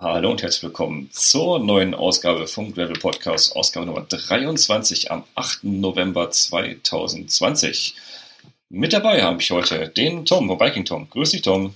[0.00, 5.64] Hallo und herzlich willkommen zur neuen Ausgabe vom Gravel Podcast, Ausgabe Nummer 23 am 8.
[5.64, 7.96] November 2020.
[8.68, 11.10] Mit dabei habe ich heute den Tom von Viking Tom.
[11.10, 11.74] Grüß dich, Tom.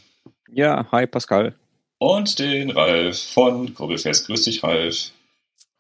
[0.53, 1.57] Ja, hi Pascal.
[1.99, 4.29] Und den Ralf von Kurbelfest.
[4.29, 5.11] Grüß dich, Ralf.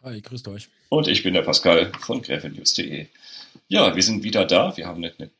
[0.02, 0.68] Hi, grüßt euch.
[0.88, 3.06] Und ich bin der Pascal von gravelnews.de.
[3.68, 4.76] Ja, wir sind wieder da.
[4.76, 5.30] Wir haben eine,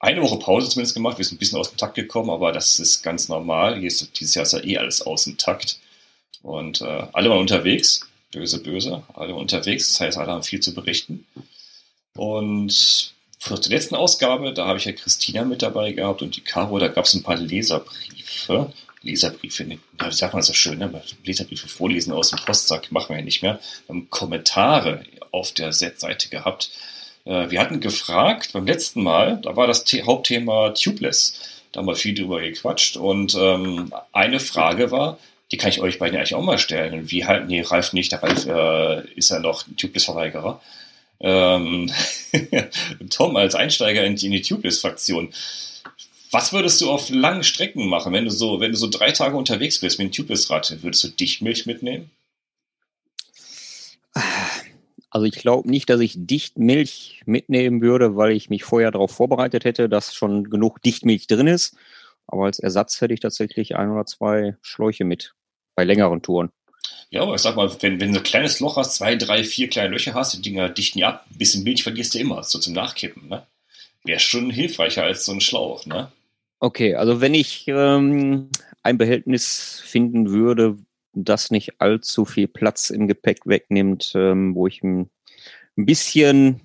[0.00, 1.18] eine Woche Pause zumindest gemacht.
[1.18, 3.78] Wir sind ein bisschen aus dem Takt gekommen, aber das ist ganz normal.
[3.78, 5.78] Dieses Jahr ist ja eh alles aus dem Takt.
[6.42, 10.74] Und äh, alle waren unterwegs, böse, böse, alle unterwegs, das heißt, alle haben viel zu
[10.74, 11.26] berichten.
[12.14, 16.40] Und für die letzten Ausgabe, da habe ich ja Christina mit dabei gehabt und die
[16.42, 18.72] Caro, da gab es ein paar Leserbriefe.
[19.02, 21.02] Leserbriefe, da sagt man so schön, ne?
[21.24, 23.58] Leserbriefe vorlesen aus dem Postsack machen wir ja nicht mehr.
[23.86, 26.70] Wir haben Kommentare auf der Seite gehabt.
[27.24, 31.40] Äh, wir hatten gefragt beim letzten Mal, da war das Hauptthema Tubeless.
[31.72, 35.18] Da haben wir viel drüber gequatscht und ähm, eine Frage war,
[35.52, 37.10] die kann ich euch beiden eigentlich auch mal stellen.
[37.10, 40.62] Wie halt, nee, Ralf nicht, der Ralf äh, ist ja noch Tubeless-Verweigerer.
[41.20, 41.92] Ähm,
[43.10, 45.28] Tom als Einsteiger in, in die Tubeless-Fraktion.
[46.30, 49.36] Was würdest du auf langen Strecken machen, wenn du so, wenn du so drei Tage
[49.36, 50.82] unterwegs bist mit dem Tubeless-Rad?
[50.82, 52.10] Würdest du Dichtmilch mitnehmen?
[55.10, 59.66] Also ich glaube nicht, dass ich Dichtmilch mitnehmen würde, weil ich mich vorher darauf vorbereitet
[59.66, 61.76] hätte, dass schon genug Dichtmilch drin ist.
[62.26, 65.34] Aber als Ersatz hätte ich tatsächlich ein oder zwei Schläuche mit
[65.74, 66.50] bei längeren Touren.
[67.10, 69.68] Ja, aber ich sag mal, wenn, wenn du ein kleines Loch hast, zwei, drei, vier
[69.68, 72.58] kleine Löcher hast, die Dinger dichten ja ab, ein bisschen Milch verlierst du immer, so
[72.58, 73.46] zum Nachkippen, ne?
[74.04, 76.10] Wäre schon hilfreicher als so ein Schlauch, ne?
[76.58, 78.48] Okay, also wenn ich ähm,
[78.82, 80.78] ein Behältnis finden würde,
[81.12, 85.10] das nicht allzu viel Platz im Gepäck wegnimmt, ähm, wo ich ein,
[85.74, 86.60] bisschen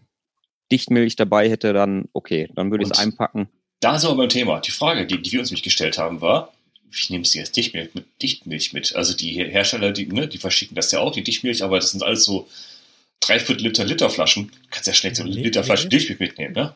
[0.70, 3.48] Dichtmilch dabei hätte, dann okay, dann würde ich es einpacken.
[3.80, 4.60] Da sind wir beim Thema.
[4.60, 6.52] Die Frage, die, die wir uns nämlich gestellt haben, war,
[6.92, 8.96] wie nimmst du jetzt Dichtmilch mit, Dichtmilch mit?
[8.96, 12.04] Also die Hersteller, die, ne, die verschicken das ja auch, die Dichtmilch, aber das sind
[12.04, 12.48] alles so
[13.20, 14.48] dreiviertel Liter Literflaschen.
[14.48, 15.90] Du kannst ja schnell so eine nee, Literflasche nee.
[15.90, 16.76] Dichtmilch mitnehmen, ne?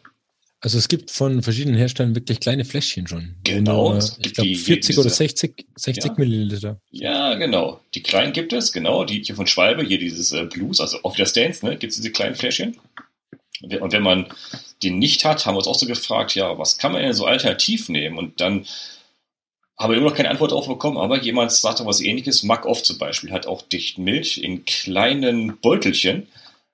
[0.63, 3.35] Also es gibt von verschiedenen Herstellern wirklich kleine Fläschchen schon.
[3.44, 3.94] Genau.
[3.94, 6.14] Nur, ich glaube 40 diese, oder 60, 60 ja.
[6.18, 6.80] Milliliter.
[6.91, 7.81] Ja, genau.
[7.96, 9.03] Die kleinen gibt es, genau.
[9.03, 11.97] Die hier von Schwalbe, hier dieses äh, Blues, also auch wieder Stance, ne, gibt es
[11.97, 12.78] diese kleinen Fläschchen.
[13.62, 14.28] Und wenn man
[14.84, 17.25] den nicht hat, haben wir uns auch so gefragt, ja, was kann man denn so
[17.25, 18.18] alternativ nehmen?
[18.18, 18.66] Und dann
[19.81, 22.44] haben wir immer noch keine Antwort darauf bekommen, aber jemand sagte was ähnliches.
[22.44, 26.28] Mac Off zum Beispiel hat auch Dichtmilch in kleinen Beutelchen.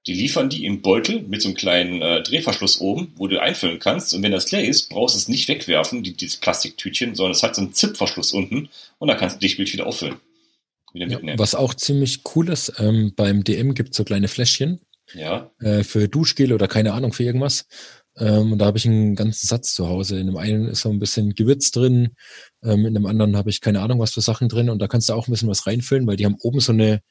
[0.06, 3.80] Die liefern die im Beutel mit so einem kleinen äh, Drehverschluss oben, wo du einfüllen
[3.80, 4.14] kannst.
[4.14, 7.44] Und wenn das leer ist, brauchst du es nicht wegwerfen, die, dieses Plastiktütchen, sondern es
[7.44, 8.70] hat so einen Zipverschluss unten
[9.00, 10.16] und da kannst du Dichtmilch wieder auffüllen.
[10.94, 14.80] Wieder ja, was auch ziemlich cool ist, ähm, beim DM gibt es so kleine Fläschchen.
[15.14, 15.52] Ja.
[15.60, 17.66] Äh, für Duschgel oder keine Ahnung, für irgendwas.
[18.20, 20.20] Ähm, und da habe ich einen ganzen Satz zu Hause.
[20.20, 22.16] In dem einen ist so ein bisschen Gewürz drin,
[22.64, 24.70] ähm, in dem anderen habe ich keine Ahnung, was für Sachen drin.
[24.70, 27.02] Und da kannst du auch ein bisschen was reinfüllen, weil die haben oben so eine,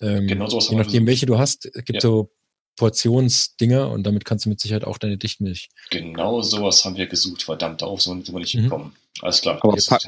[0.00, 2.00] ähm, genau so je nachdem, welche du hast, gibt ja.
[2.00, 2.30] so
[2.76, 5.70] Portionsdinger und damit kannst du mit Sicherheit auch deine Dichtmilch.
[5.90, 8.64] Genau sowas haben wir gesucht, verdammt, darauf sind wir nicht mhm.
[8.64, 8.96] gekommen.
[9.22, 9.58] Alles klar.
[9.62, 10.02] Aber pack,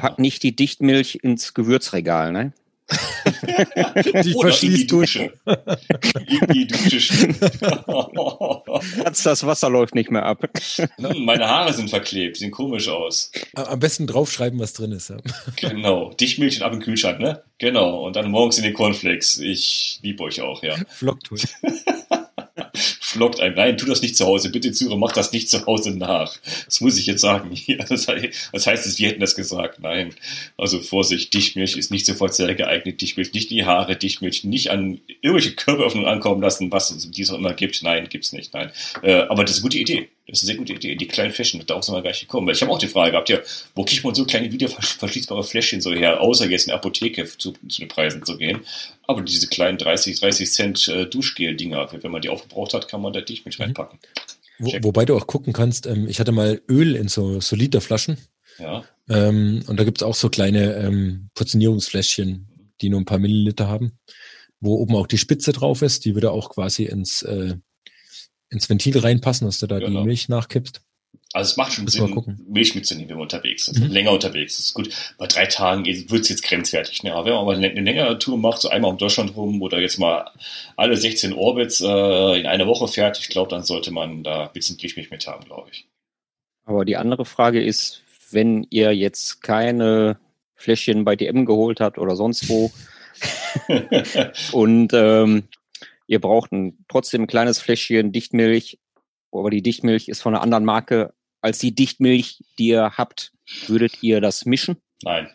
[0.00, 2.52] pack nicht die Dichtmilch ins Gewürzregal, ne?
[4.24, 5.32] Die Oder in die Dusche.
[6.26, 7.34] in die Dusche.
[9.04, 10.48] das Wasser läuft nicht mehr ab.
[10.98, 13.30] Meine Haare sind verklebt, sehen komisch aus.
[13.54, 15.10] Am besten draufschreiben, was drin ist.
[15.10, 15.16] Ja.
[15.56, 16.12] Genau.
[16.14, 17.42] Dichtmilch ab im Kühlschrank, ne?
[17.58, 18.04] Genau.
[18.06, 19.38] Und dann morgens in den Cornflakes.
[19.38, 20.76] Ich liebe euch auch, ja.
[20.88, 21.38] Flocktool
[23.12, 23.54] flockt einem.
[23.54, 24.50] Nein, tu das nicht zu Hause.
[24.50, 26.36] Bitte Zuhörer, mach das nicht zu Hause nach.
[26.64, 27.50] Das muss ich jetzt sagen.
[28.52, 29.80] Das heißt es, wir hätten das gesagt.
[29.80, 30.14] Nein.
[30.56, 33.00] Also Vorsicht, Dichtmilch ist nicht sofort sehr geeignet.
[33.00, 37.38] Dichtmilch nicht in die Haare, Dichtmilch nicht an irgendwelche Körperöffnungen ankommen lassen, was es auch
[37.38, 37.82] immer gibt.
[37.82, 38.52] Nein, gibt's nicht.
[38.54, 38.70] Nein.
[39.02, 40.08] Äh, aber das ist eine gute Idee.
[40.26, 40.94] Das ist eine sehr gute Idee.
[40.94, 42.46] Die kleinen Fläschchen, da auch sind wir gleich gekommen.
[42.46, 43.40] Weil ich habe auch die Frage gehabt, ja,
[43.74, 47.52] wo kriegt man so kleine wiederverschließbare Fläschchen so her, außer jetzt in der Apotheke zu,
[47.52, 48.60] zu den Preisen zu gehen.
[49.06, 53.12] Aber diese kleinen 30, 30 Cent äh, Duschgel-Dinger, wenn man die aufgebraucht hat, kann man
[53.12, 53.64] da dich mit mhm.
[53.64, 53.98] reinpacken.
[54.58, 58.16] Wo, wobei du auch gucken kannst, ähm, ich hatte mal Öl in so, so Literflaschen.
[58.58, 58.84] Ja.
[59.08, 63.98] Ähm, und da gibt's auch so kleine ähm, Portionierungsfläschchen, die nur ein paar Milliliter haben,
[64.60, 66.04] wo oben auch die Spitze drauf ist.
[66.04, 67.56] Die würde auch quasi ins äh,
[68.52, 70.00] ins Ventil reinpassen, dass du da genau.
[70.00, 70.82] die Milch nachkippst.
[71.34, 73.80] Also es macht schon Sinn, Milch mitzunehmen, wenn man unterwegs ist.
[73.80, 73.90] Mhm.
[73.90, 74.90] Länger unterwegs ist gut.
[75.16, 77.02] Bei drei Tagen wird es jetzt grenzwertig.
[77.02, 77.14] Ne?
[77.14, 79.98] Aber wenn man mal eine längere Tour macht, so einmal um Deutschland rum oder jetzt
[79.98, 80.30] mal
[80.76, 84.52] alle 16 Orbits äh, in einer Woche fährt, ich glaube, dann sollte man da ein
[84.52, 85.86] bisschen Milch mit haben, glaube ich.
[86.64, 90.18] Aber die andere Frage ist, wenn ihr jetzt keine
[90.54, 92.70] Fläschchen bei DM geholt habt oder sonst wo
[94.52, 95.44] und ähm,
[96.06, 98.78] Ihr braucht ein, trotzdem ein kleines Fläschchen Dichtmilch,
[99.30, 103.32] aber die Dichtmilch ist von einer anderen Marke als die Dichtmilch, die ihr habt.
[103.66, 104.76] Würdet ihr das mischen?
[105.02, 105.28] Nein.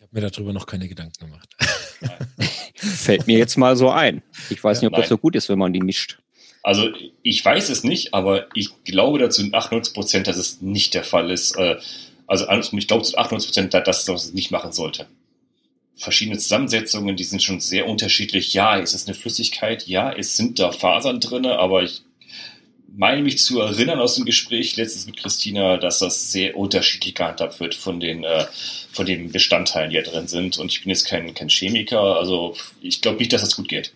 [0.00, 1.48] habe mir darüber noch keine Gedanken gemacht.
[2.76, 4.22] Fällt mir jetzt mal so ein.
[4.50, 5.16] Ich weiß Ja, nicht, ob das nein.
[5.16, 6.18] so gut ist, wenn man die mischt.
[6.62, 6.88] Also
[7.22, 11.30] ich weiß es nicht, aber ich glaube dazu 98 Prozent, dass es nicht der Fall
[11.30, 11.56] ist.
[11.56, 11.76] Äh,
[12.26, 15.06] Also ich glaube zu 98 Prozent, dass es nicht machen sollte.
[15.96, 18.52] Verschiedene Zusammensetzungen, die sind schon sehr unterschiedlich.
[18.52, 22.02] Ja, es ist eine Flüssigkeit, ja, es sind da Fasern drinne, aber ich
[22.98, 27.60] meine mich zu erinnern aus dem Gespräch letztens mit Christina, dass das sehr unterschiedlich gehandhabt
[27.60, 28.46] wird von den, äh,
[28.92, 30.58] von den Bestandteilen, die da drin sind.
[30.58, 33.94] Und ich bin jetzt kein, kein Chemiker, also ich glaube nicht, dass das gut geht.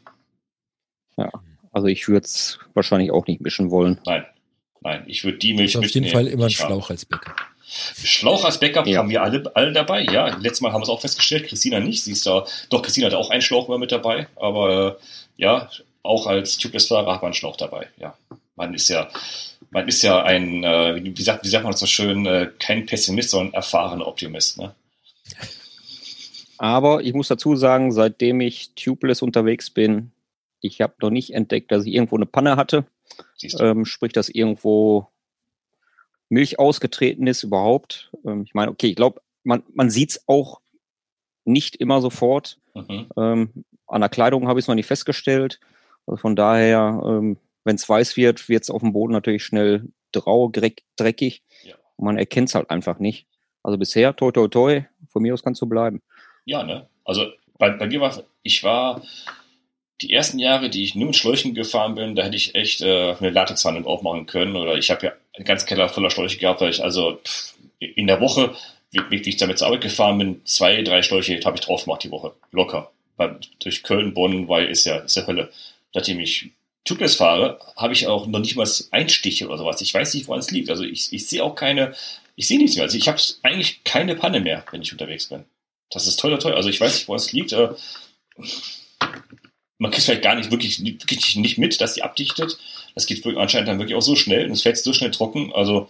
[1.73, 4.00] Also ich würde es wahrscheinlich auch nicht mischen wollen.
[4.05, 4.25] Nein,
[4.81, 6.25] nein, ich würde die Milch Also auf jeden mitnehmen.
[6.26, 7.35] Fall immer ein Ich habe- Schlauch als Bäcker.
[8.03, 8.99] Schlauch als Backup Ja.
[8.99, 10.37] haben wir alle, alle dabei, ja.
[10.37, 12.03] Letztes Mal haben wir es auch festgestellt, Christina nicht.
[12.05, 15.03] Sie ist da, doch, Christina hat auch einen Schlauch immer mit dabei, aber äh,
[15.37, 15.71] ja,
[16.03, 18.17] auch als Tubeless-Fahrer hat man einen Schlauch dabei, ja.
[18.57, 19.09] Man ist ja,
[19.71, 22.87] man ist ja ein, äh, wie, sagt, wie sagt man das so schön, äh, kein
[22.87, 24.75] Pessimist, sondern erfahrener Optimist, ne?
[26.59, 30.13] Aber ich muss dazu sagen, seitdem ich tubeless unterwegs bin,
[30.61, 32.85] ich habe noch nicht entdeckt, dass ich irgendwo eine Panne hatte.
[33.59, 35.09] Ähm, sprich, dass irgendwo
[36.31, 38.11] Milch ausgetreten ist überhaupt.
[38.25, 40.61] Ähm, ich meine, okay, ich glaube, man, man sieht es auch
[41.44, 42.59] nicht immer sofort.
[42.75, 43.09] Mhm.
[43.17, 45.61] Ähm, an der Kleidung habe ich es noch nicht festgestellt.
[46.06, 49.88] Also von daher, ähm, wenn es weiß wird, wird es auf dem Boden natürlich schnell
[50.12, 51.43] drau, dreck, dreckig.
[51.65, 51.75] Ja.
[51.97, 53.26] Und man erkennt es halt einfach nicht.
[53.62, 56.00] Also bisher, toi, toi, toi, von mir aus kannst du bleiben.
[56.44, 56.88] Ja, ne?
[57.05, 57.26] Also
[57.59, 59.03] bei, bei mir war, ich war
[60.02, 63.14] die ersten Jahre, die ich nur mit Schläuchen gefahren bin, da hätte ich echt äh,
[63.19, 64.56] eine Latexpfanne aufmachen können.
[64.56, 67.20] Oder ich habe ja einen ganzen Keller voller Schläuche gehabt, weil ich also
[67.79, 68.55] in der Woche,
[68.91, 72.11] wie ich damit zur Arbeit gefahren bin, zwei, drei Schläuche habe ich drauf gemacht die
[72.11, 72.32] Woche.
[72.50, 72.91] Locker.
[73.17, 75.50] Weil, durch Köln, Bonn, weil ist ja, ist ja Hölle.
[75.94, 76.50] Nachdem ich
[76.85, 79.81] Tubeless fahre, habe ich auch noch nicht mal Einstiche oder sowas.
[79.81, 80.70] Ich weiß nicht, woran es liegt.
[80.70, 81.94] Also ich, ich sehe auch keine,
[82.37, 82.85] ich sehe nichts mehr.
[82.85, 85.44] Also ich habe eigentlich keine Panne mehr, wenn ich unterwegs bin.
[85.91, 86.55] Das ist toll, toll.
[86.55, 87.52] Also ich weiß nicht, woran es liegt.
[87.52, 87.69] Äh,
[89.81, 92.59] Man kriegt vielleicht gar nicht wirklich, wirklich nicht mit, dass sie abdichtet.
[92.94, 95.53] Das geht anscheinend dann wirklich auch so schnell und es fällt so schnell trocken.
[95.55, 95.88] Also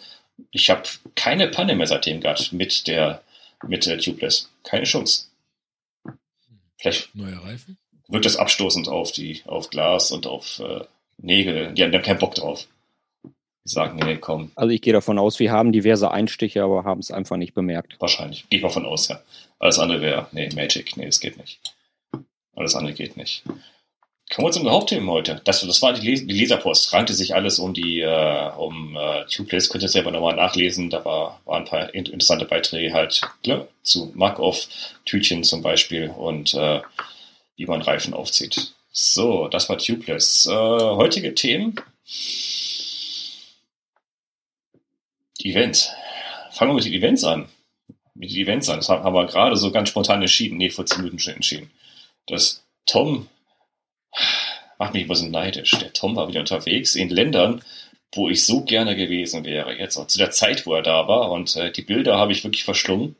[0.52, 0.84] ich habe
[1.16, 3.22] keine Panne mehr seitdem gehabt mit der
[3.66, 4.48] mit der Tubeless.
[4.62, 5.26] Keine Chance.
[6.78, 7.78] Vielleicht Neue Reifen?
[8.08, 10.84] wirkt das abstoßend auf die auf Glas und auf äh,
[11.18, 11.74] Nägel.
[11.74, 12.68] Die haben dann keinen Bock drauf.
[13.24, 13.30] Die
[13.64, 17.10] sagen, nee, komm, Also ich gehe davon aus, wir haben diverse Einstiche, aber haben es
[17.10, 17.96] einfach nicht bemerkt.
[17.98, 18.48] wahrscheinlich.
[18.48, 19.20] Gehe ich mal von aus, ja.
[19.58, 21.60] Alles andere wäre, nee, Magic, nee, das geht nicht.
[22.54, 23.42] Alles andere geht nicht.
[24.32, 25.40] Kommen wir zum Hauptthema heute.
[25.44, 26.92] Das, das war die, Les die Leserpost.
[26.92, 29.68] Rankte sich alles um die, äh, um äh, Tubeless.
[29.68, 30.88] Könnt ihr selber nochmal nachlesen.
[30.88, 36.54] Da war, waren ein paar in interessante Beiträge halt klar, zu Mark-Off-Tütchen zum Beispiel und
[36.54, 36.80] äh,
[37.56, 38.72] wie man Reifen aufzieht.
[38.92, 40.46] So, das war Tubeless.
[40.46, 41.74] Äh, heutige Themen.
[45.42, 45.90] Events.
[46.52, 47.48] Fangen wir mit den Events an.
[48.14, 48.76] Mit den Events an.
[48.76, 50.56] Das haben wir gerade so ganz spontan entschieden.
[50.56, 51.70] Nee, vor zehn Minuten schon entschieden.
[52.26, 53.26] Dass Tom
[54.78, 55.70] macht mich ein bisschen neidisch.
[55.72, 57.62] Der Tom war wieder unterwegs in Ländern,
[58.14, 59.76] wo ich so gerne gewesen wäre.
[59.76, 61.30] Jetzt auch zu der Zeit, wo er da war.
[61.30, 63.16] Und äh, die Bilder habe ich wirklich verschlungen.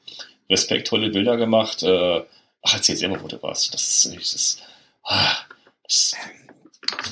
[0.49, 1.83] Respekt, tolle Bilder gemacht.
[1.83, 2.23] Äh,
[2.63, 3.73] ach, erzähl selber, wo du warst.
[3.73, 4.63] Das ist, das ist,
[5.05, 5.37] ah,
[5.85, 6.17] das,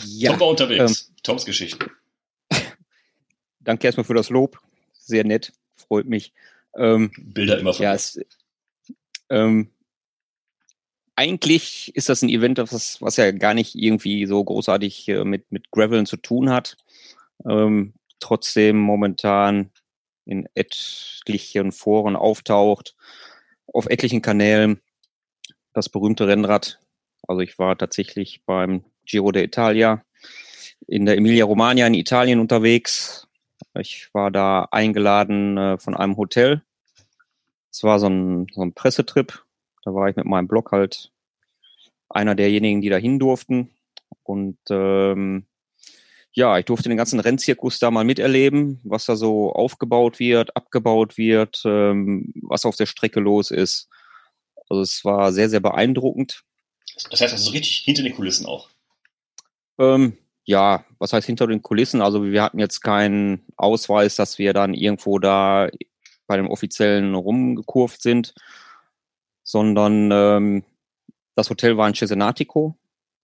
[0.07, 1.13] Ja, Tom war unterwegs.
[1.23, 1.91] Toms Geschichte.
[3.61, 4.59] danke erstmal für das Lob.
[4.95, 6.33] Sehr nett, freut mich.
[6.77, 8.21] Ähm, Bilder immer von ja, es,
[9.31, 9.71] ähm,
[11.19, 15.51] eigentlich ist das ein Event, was, was ja gar nicht irgendwie so großartig äh, mit,
[15.51, 16.77] mit Graveln zu tun hat.
[17.45, 19.71] Ähm, trotzdem momentan
[20.27, 22.95] in etlichen Foren auftaucht,
[23.67, 24.81] auf etlichen Kanälen
[25.73, 26.79] das berühmte Rennrad.
[27.27, 30.03] Also ich war tatsächlich beim Giro d'Italia
[30.87, 33.27] in der Emilia-Romagna in Italien unterwegs.
[33.77, 36.63] Ich war da eingeladen äh, von einem Hotel.
[37.73, 39.43] Es war so ein, so ein Pressetrip.
[39.85, 41.11] Da war ich mit meinem Blog halt
[42.09, 43.71] einer derjenigen, die da hin durften.
[44.23, 45.47] Und ähm,
[46.33, 51.19] ja, ich durfte den ganzen Rennzirkus da mal miterleben, was da so aufgebaut wird, abgebaut
[51.19, 53.89] wird, ähm, was auf der Strecke los ist.
[54.69, 56.45] Also es war sehr, sehr beeindruckend.
[57.11, 58.69] Das heißt also richtig hinter den Kulissen auch.
[59.79, 62.01] Ähm, ja, was heißt hinter den Kulissen?
[62.01, 65.69] Also wir hatten jetzt keinen Ausweis, dass wir dann irgendwo da
[66.27, 68.35] bei dem Offiziellen rumgekurvt sind,
[69.43, 70.65] sondern ähm,
[71.39, 72.77] das Hotel war in Cesenatico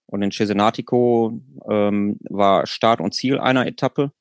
[0.05, 1.37] und in Cesenatico
[1.69, 4.13] ähm, war Start und Ziel einer Etappe.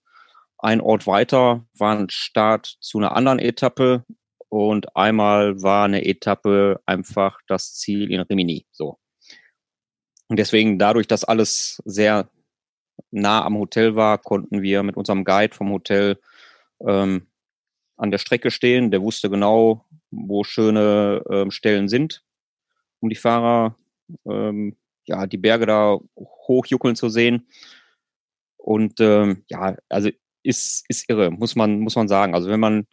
[0.59, 4.05] Ein Ort weiter war ein Start zu einer anderen Etappe
[4.49, 8.67] und einmal war eine Etappe einfach das Ziel in Rimini.
[8.73, 8.99] So.
[10.27, 12.29] Und deswegen, dadurch, dass alles sehr
[13.13, 16.19] nah am Hotel war, konnten wir mit unserem Guide vom Hotel
[16.85, 17.29] ähm,
[17.97, 18.91] an der Strecke stehen.
[18.91, 22.25] Der wusste genau, wo schöne ähm, Stellen sind.
[22.99, 23.77] um die Fahrer,
[24.27, 27.49] ähm, ja, die Berge da hochjuckeln zu sehen.
[28.57, 30.11] Und ähm, ja, also
[30.43, 32.35] ist, ist irre, muss man, muss man sagen.
[32.35, 32.87] Also wenn man,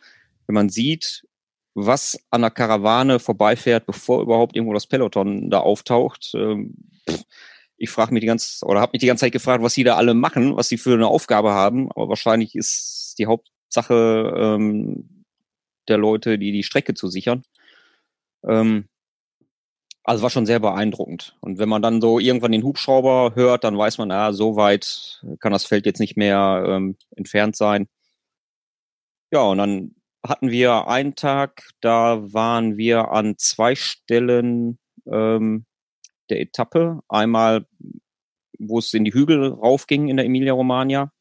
[0.48, 1.26] wenn man sieht,
[1.74, 6.76] was an der Karawane vorbeifährt, bevor überhaupt irgendwo das Peloton da auftaucht, ähm,
[7.78, 9.96] ich frage mich die ganze oder habe mich die ganze Zeit gefragt, was sie da
[9.96, 11.90] alle machen, was sie für eine Aufgabe haben.
[11.92, 15.26] Aber wahrscheinlich ist die Hauptsache ähm,
[15.88, 17.44] der Leute, die die Strecke zu sichern.
[18.48, 18.86] Ähm,
[20.04, 21.38] also war schon sehr beeindruckend.
[21.42, 25.22] Und wenn man dann so irgendwann den Hubschrauber hört, dann weiß man, ja, so weit
[25.40, 27.88] kann das Feld jetzt nicht mehr ähm, entfernt sein.
[29.32, 34.80] Ja, und dann hatten wir einen Tag, da waren wir an zwei Stellen
[35.12, 35.66] ähm,
[36.30, 37.02] der Etappe.
[37.08, 37.66] Einmal,
[38.60, 41.12] wo es in die Hügel raufging in der Emilia-Romagna,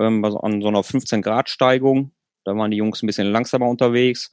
[0.00, 2.12] ähm, also an so einer 15-Grad-Steigung.
[2.44, 4.32] Da waren die Jungs ein bisschen langsamer unterwegs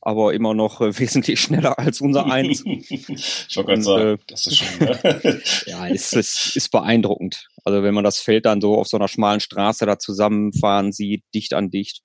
[0.00, 2.62] aber immer noch äh, wesentlich schneller als unser Eins.
[2.64, 4.78] ich wollte gerade sagen, äh, das ist schon.
[4.78, 5.42] Ne?
[5.66, 7.48] ja, ist, ist, ist beeindruckend.
[7.64, 11.24] Also wenn man das Feld dann so auf so einer schmalen Straße da zusammenfahren sieht,
[11.34, 12.02] dicht an dicht.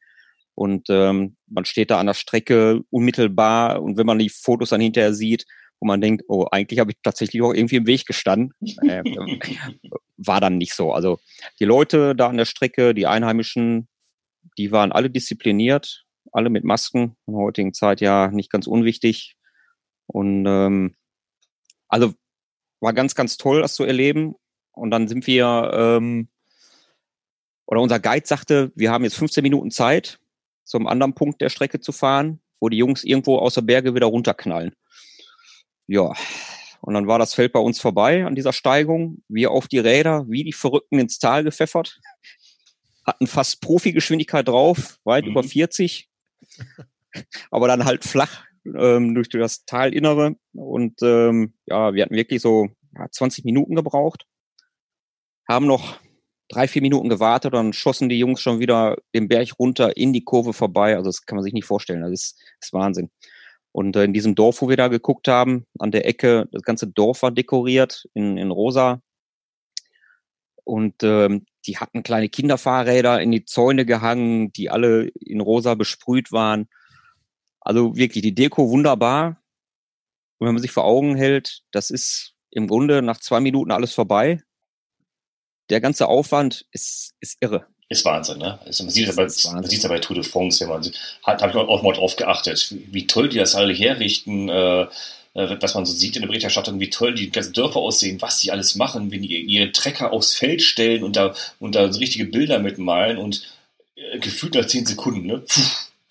[0.56, 4.82] Und ähm, man steht da an der Strecke unmittelbar und wenn man die Fotos dann
[4.82, 5.46] hinterher sieht,
[5.80, 8.54] wo man denkt, oh, eigentlich habe ich tatsächlich auch irgendwie im Weg gestanden.
[8.88, 9.04] Äh,
[10.18, 10.94] war dann nicht so.
[10.94, 11.20] Also
[11.60, 13.88] die Leute da an der Strecke, die Einheimischen,
[14.58, 17.16] die waren alle diszipliniert, alle mit Masken.
[17.28, 19.38] In der heutigen Zeit ja nicht ganz unwichtig.
[20.08, 20.96] Und ähm,
[21.88, 22.14] also
[22.80, 24.36] war ganz, ganz toll, das zu erleben.
[24.74, 26.30] Und dann sind wir, ähm,
[27.66, 30.20] oder unser Guide sagte, wir haben jetzt 15 Minuten Zeit,
[30.64, 34.08] zum anderen Punkt der Strecke zu fahren, wo die Jungs irgendwo aus der Berge wieder
[34.08, 34.74] runterknallen.
[35.88, 36.14] Ja,
[36.82, 39.22] und dann war das Feld bei uns vorbei an dieser Steigung.
[39.28, 42.00] Wir auf die Räder, wie die Verrückten ins Tal gepfeffert.
[43.06, 45.32] Hatten fast Profi-Geschwindigkeit drauf, weit mhm.
[45.32, 46.11] über 40
[47.52, 50.36] aber dann halt flach ähm, durch das Talinnere.
[50.54, 54.26] Und ähm, ja, wir hatten wirklich so ja, 20 Minuten gebraucht,
[55.48, 56.00] haben noch
[56.50, 60.24] drei, vier Minuten gewartet, dann schossen die Jungs schon wieder den Berg runter in die
[60.24, 60.96] Kurve vorbei.
[60.96, 62.02] Also das kann man sich nicht vorstellen.
[62.02, 63.10] Das ist, ist Wahnsinn.
[63.72, 66.88] Und äh, in diesem Dorf, wo wir da geguckt haben, an der Ecke, das ganze
[66.88, 69.02] Dorf war dekoriert in, in rosa.
[70.64, 76.32] Und ähm, die hatten kleine Kinderfahrräder in die Zäune gehangen, die alle in rosa besprüht
[76.32, 76.68] waren.
[77.60, 79.42] Also wirklich die Deko wunderbar.
[80.40, 83.94] Und wenn man sich vor Augen hält, das ist im Grunde nach zwei Minuten alles
[83.94, 84.42] vorbei.
[85.70, 87.68] Der ganze Aufwand ist, ist irre.
[87.88, 88.60] Ist Wahnsinn, ne?
[88.66, 90.92] Also man sieht es ja bei, man sieht ja bei Tour de France, wenn man
[91.24, 94.50] hat, habe ich auch mal drauf geachtet, wie toll die das alle herrichten.
[94.50, 94.88] Äh, äh,
[95.34, 98.52] dass man so sieht in der Berichterstattung, wie toll die ganzen Dörfer aussehen, was die
[98.52, 102.26] alles machen, wenn die ihre Trecker aufs Feld stellen und da, und da so richtige
[102.26, 103.48] Bilder mitmalen und
[103.96, 105.40] äh, gefühlt nach zehn Sekunden, ne?
[105.40, 105.62] Puh,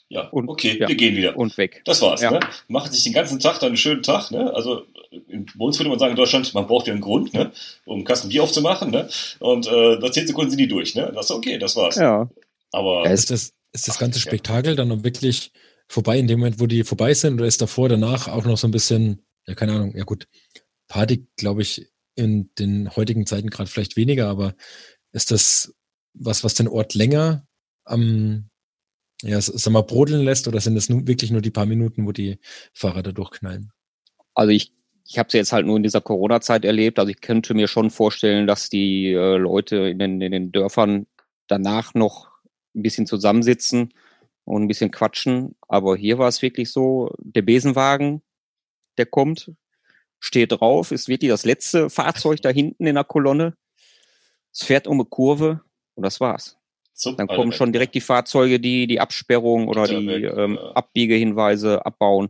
[0.08, 0.88] ja, und, okay, ja.
[0.88, 1.36] wir gehen wieder.
[1.36, 1.82] Und weg.
[1.84, 2.32] Das war's, ja.
[2.32, 2.40] ne?
[2.66, 4.52] Machen sich den ganzen Tag dann einen schönen Tag, ne?
[4.54, 7.52] Also, bei uns würde man sagen, in Deutschland, man braucht ja einen Grund, ne?
[7.84, 9.08] Um einen Kasten Bier aufzumachen, ne?
[9.38, 11.12] Und äh, nach zehn Sekunden sind die durch, ne?
[11.14, 11.96] Das ist okay, das war's.
[11.96, 12.28] Ja.
[12.72, 13.04] Aber.
[13.04, 15.52] Ja, ist das, ist das ganze Spektakel dann noch wirklich
[15.90, 18.68] vorbei in dem Moment, wo die vorbei sind, oder ist davor, danach auch noch so
[18.68, 20.28] ein bisschen, ja, keine Ahnung, ja gut,
[20.86, 24.54] Party, glaube ich, in den heutigen Zeiten gerade vielleicht weniger, aber
[25.10, 25.74] ist das
[26.14, 27.44] was, was den Ort länger
[27.84, 28.50] am,
[29.22, 32.12] ja, sag mal, brodeln lässt, oder sind das nun wirklich nur die paar Minuten, wo
[32.12, 32.38] die
[32.72, 33.72] Fahrer da durchknallen?
[34.34, 34.72] Also ich
[35.08, 37.00] ich habe es jetzt halt nur in dieser Corona-Zeit erlebt.
[37.00, 41.08] Also ich könnte mir schon vorstellen, dass die äh, Leute in den, in den Dörfern
[41.48, 42.30] danach noch
[42.76, 43.92] ein bisschen zusammensitzen
[44.44, 45.56] und ein bisschen quatschen.
[45.68, 48.22] Aber hier war es wirklich so, der Besenwagen,
[48.98, 49.52] der kommt,
[50.18, 53.54] steht drauf, ist wirklich das letzte Fahrzeug da hinten in der Kolonne.
[54.52, 55.60] Es fährt um eine Kurve
[55.94, 56.56] und das war's.
[56.92, 62.28] Super, Dann kommen schon direkt die Fahrzeuge, die die Absperrung oder die ähm, Abbiegehinweise abbauen.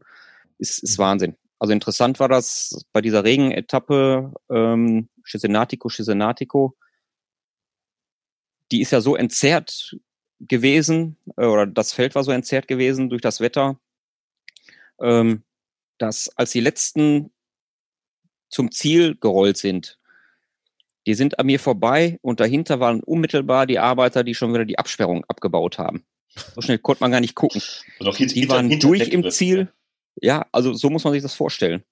[0.58, 1.02] Ist, ist mhm.
[1.02, 1.36] Wahnsinn.
[1.58, 6.76] Also interessant war das bei dieser Regenetappe ähm, Chisenatico, Chisenatico.
[8.70, 9.96] Die ist ja so entzerrt
[10.40, 13.78] gewesen, äh, oder das Feld war so entzerrt gewesen durch das Wetter,
[15.00, 15.42] ähm,
[15.98, 17.30] dass als die letzten
[18.48, 19.98] zum Ziel gerollt sind,
[21.06, 24.78] die sind an mir vorbei und dahinter waren unmittelbar die Arbeiter, die schon wieder die
[24.78, 26.04] Absperrung abgebaut haben.
[26.54, 27.62] So schnell konnte man gar nicht gucken.
[27.98, 29.72] Also hinter, die waren hinter, durch im Ziel.
[30.20, 31.84] Ja, also so muss man sich das vorstellen.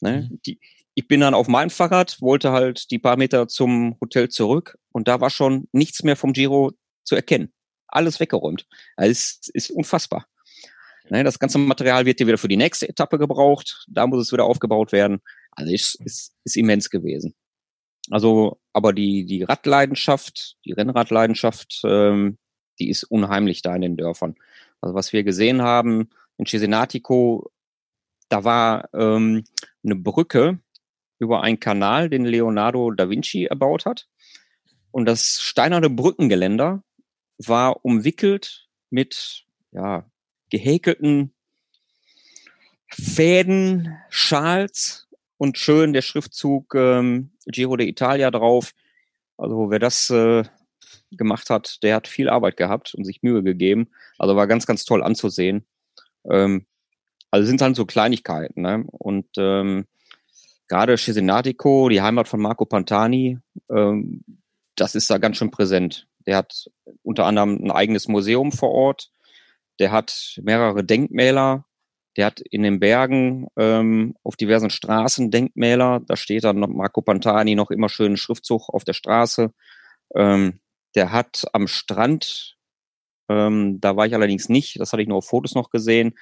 [0.00, 0.28] Ne?
[0.30, 0.40] Mhm.
[0.46, 0.60] Die,
[0.94, 5.08] ich bin dann auf meinem Fahrrad, wollte halt die paar Meter zum Hotel zurück und
[5.08, 6.72] da war schon nichts mehr vom Giro
[7.04, 7.52] zu erkennen
[7.92, 8.66] alles weggeräumt.
[8.96, 10.26] Das ist, ist unfassbar.
[11.10, 13.84] Ne, das ganze Material wird hier wieder für die nächste Etappe gebraucht.
[13.88, 15.20] Da muss es wieder aufgebaut werden.
[15.50, 17.34] Also ist, ist, ist immens gewesen.
[18.10, 22.38] Also, aber die, die Radleidenschaft, die Rennradleidenschaft, ähm,
[22.78, 24.34] die ist unheimlich da in den Dörfern.
[24.80, 27.50] Also was wir gesehen haben in Cesenatico,
[28.28, 29.44] da war ähm,
[29.84, 30.58] eine Brücke
[31.18, 34.08] über einen Kanal, den Leonardo da Vinci erbaut hat.
[34.90, 36.82] Und das steinerne Brückengeländer
[37.48, 40.04] war umwickelt mit ja,
[40.50, 41.32] gehäkelten
[42.88, 45.08] Fäden, Schals
[45.38, 48.72] und schön der Schriftzug ähm, Giro d'Italia drauf.
[49.38, 50.44] Also wer das äh,
[51.10, 53.88] gemacht hat, der hat viel Arbeit gehabt und sich Mühe gegeben.
[54.18, 55.64] Also war ganz, ganz toll anzusehen.
[56.30, 56.66] Ähm,
[57.30, 58.62] also sind dann so Kleinigkeiten.
[58.62, 58.84] Ne?
[58.90, 59.86] Und ähm,
[60.68, 63.38] gerade Cesenatico, die Heimat von Marco Pantani,
[63.70, 64.22] ähm,
[64.76, 66.06] das ist da ganz schön präsent.
[66.26, 66.70] Der hat
[67.02, 69.10] unter anderem ein eigenes Museum vor Ort.
[69.78, 71.64] Der hat mehrere Denkmäler.
[72.16, 76.00] Der hat in den Bergen ähm, auf diversen Straßen Denkmäler.
[76.06, 79.52] Da steht dann Marco Pantani noch immer schön Schriftzug auf der Straße.
[80.14, 80.60] Ähm,
[80.94, 82.56] der hat am Strand,
[83.28, 86.18] ähm, da war ich allerdings nicht, das hatte ich nur auf Fotos noch gesehen,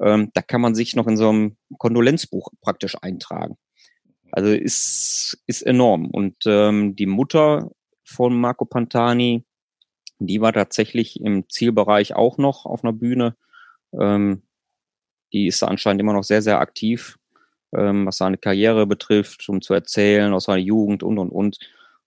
[0.00, 3.56] ähm, da kann man sich noch in so einem Kondolenzbuch praktisch eintragen.
[4.32, 6.10] Also ist, ist enorm.
[6.10, 7.70] Und ähm, die Mutter
[8.06, 9.44] von Marco Pantani,
[10.18, 13.36] die war tatsächlich im Zielbereich auch noch auf einer Bühne.
[13.92, 14.42] Ähm,
[15.32, 17.18] die ist anscheinend immer noch sehr, sehr aktiv,
[17.76, 21.58] ähm, was seine Karriere betrifft, um zu erzählen aus seiner Jugend und, und, und.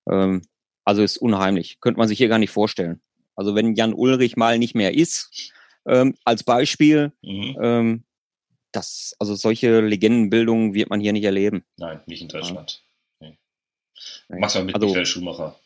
[0.09, 0.41] Ähm,
[0.85, 1.79] also ist unheimlich.
[1.81, 3.01] Könnte man sich hier gar nicht vorstellen.
[3.35, 5.53] Also wenn Jan Ulrich mal nicht mehr ist,
[5.85, 7.57] ähm, als Beispiel, mhm.
[7.61, 8.03] ähm,
[8.71, 11.63] das, also solche Legendenbildungen wird man hier nicht erleben.
[11.77, 12.83] Nein, nicht in Deutschland.
[13.19, 13.29] Ja.
[14.29, 14.39] Nee.
[14.39, 15.59] Machst du mit also, Michael Schumacher.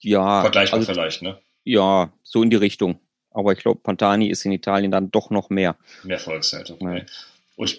[0.00, 0.42] Ja.
[0.42, 1.38] Vergleichbar also, vielleicht, ne?
[1.64, 3.00] Ja, so in die Richtung.
[3.30, 5.76] Aber ich glaube, Pantani ist in Italien dann doch noch mehr.
[6.02, 6.98] Mehr Volkszeit, okay.
[6.98, 7.04] Ja.
[7.56, 7.78] Und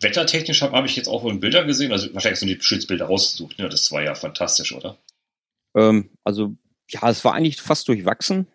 [0.00, 3.58] wettertechnisch habe hab ich jetzt auch wohl Bilder gesehen, also wahrscheinlich sind die Schützbilder rausgesucht.
[3.58, 3.68] Ne?
[3.68, 4.96] Das war ja fantastisch, oder?
[5.74, 6.54] Ähm, also,
[6.88, 8.46] ja, es war eigentlich fast durchwachsen.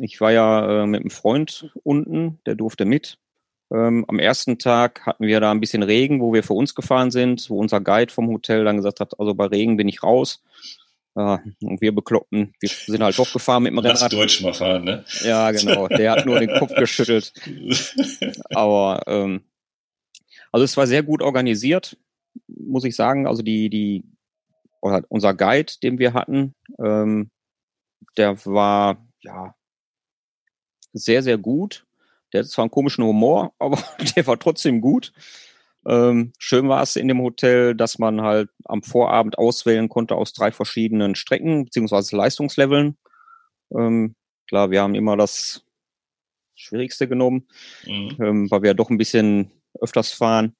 [0.00, 3.18] Ich war ja äh, mit einem Freund unten, der durfte mit.
[3.72, 7.10] Ähm, am ersten Tag hatten wir da ein bisschen Regen, wo wir für uns gefahren
[7.10, 10.42] sind, wo unser Guide vom Hotel dann gesagt hat, also bei Regen bin ich raus.
[11.16, 14.12] Äh, und wir bekloppten, wir sind halt doch gefahren mit dem Lass Rennrad.
[14.12, 15.04] Deutsch mal fahren, ne?
[15.22, 15.88] Ja, genau.
[15.88, 17.32] Der hat nur den Kopf geschüttelt.
[18.50, 19.42] Aber ähm,
[20.50, 21.96] also es war sehr gut organisiert,
[22.46, 23.26] muss ich sagen.
[23.26, 24.04] Also die, die,
[24.80, 27.30] unser Guide, den wir hatten, ähm,
[28.16, 29.54] der war ja
[30.92, 31.86] sehr, sehr gut.
[32.32, 33.82] Der hat zwar einen komischen Humor, aber
[34.16, 35.12] der war trotzdem gut.
[35.86, 40.32] Ähm, schön war es in dem Hotel, dass man halt am Vorabend auswählen konnte aus
[40.32, 42.96] drei verschiedenen Strecken beziehungsweise Leistungsleveln.
[43.76, 44.14] Ähm,
[44.48, 45.64] klar, wir haben immer das
[46.54, 47.48] Schwierigste genommen,
[47.84, 48.16] mhm.
[48.20, 50.54] ähm, weil wir ja doch ein bisschen öfters fahren.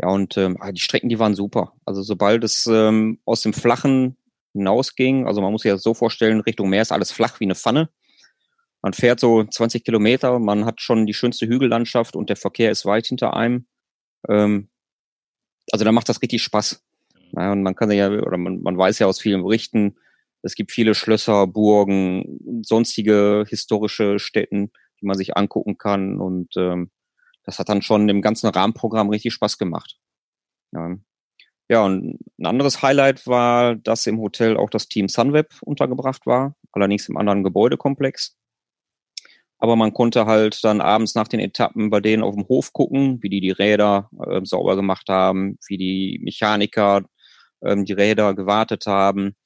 [0.00, 1.74] Ja, und ähm, ah, die Strecken, die waren super.
[1.84, 4.16] Also sobald es ähm, aus dem Flachen
[4.54, 7.54] hinausging, also man muss sich das so vorstellen, Richtung Meer ist alles flach wie eine
[7.54, 7.90] Pfanne.
[8.80, 12.84] Man fährt so 20 Kilometer, man hat schon die schönste Hügellandschaft und der Verkehr ist
[12.84, 13.66] weit hinter einem.
[14.28, 14.68] Ähm,
[15.70, 16.82] also da macht das richtig Spaß.
[17.32, 19.96] Ja, und man kann ja, oder man, man weiß ja aus vielen Berichten,
[20.42, 26.20] es gibt viele Schlösser, Burgen, sonstige historische Städten, die man sich angucken kann.
[26.20, 26.90] Und ähm,
[27.44, 29.98] das hat dann schon im ganzen Rahmenprogramm richtig Spaß gemacht.
[30.72, 30.96] Ja.
[31.68, 36.56] ja, und ein anderes Highlight war, dass im Hotel auch das Team Sunweb untergebracht war,
[36.72, 38.36] allerdings im anderen Gebäudekomplex.
[39.62, 43.22] Aber man konnte halt dann abends nach den Etappen bei denen auf dem Hof gucken,
[43.22, 47.02] wie die die Räder äh, sauber gemacht haben, wie die Mechaniker
[47.64, 49.36] ähm, die Räder gewartet haben.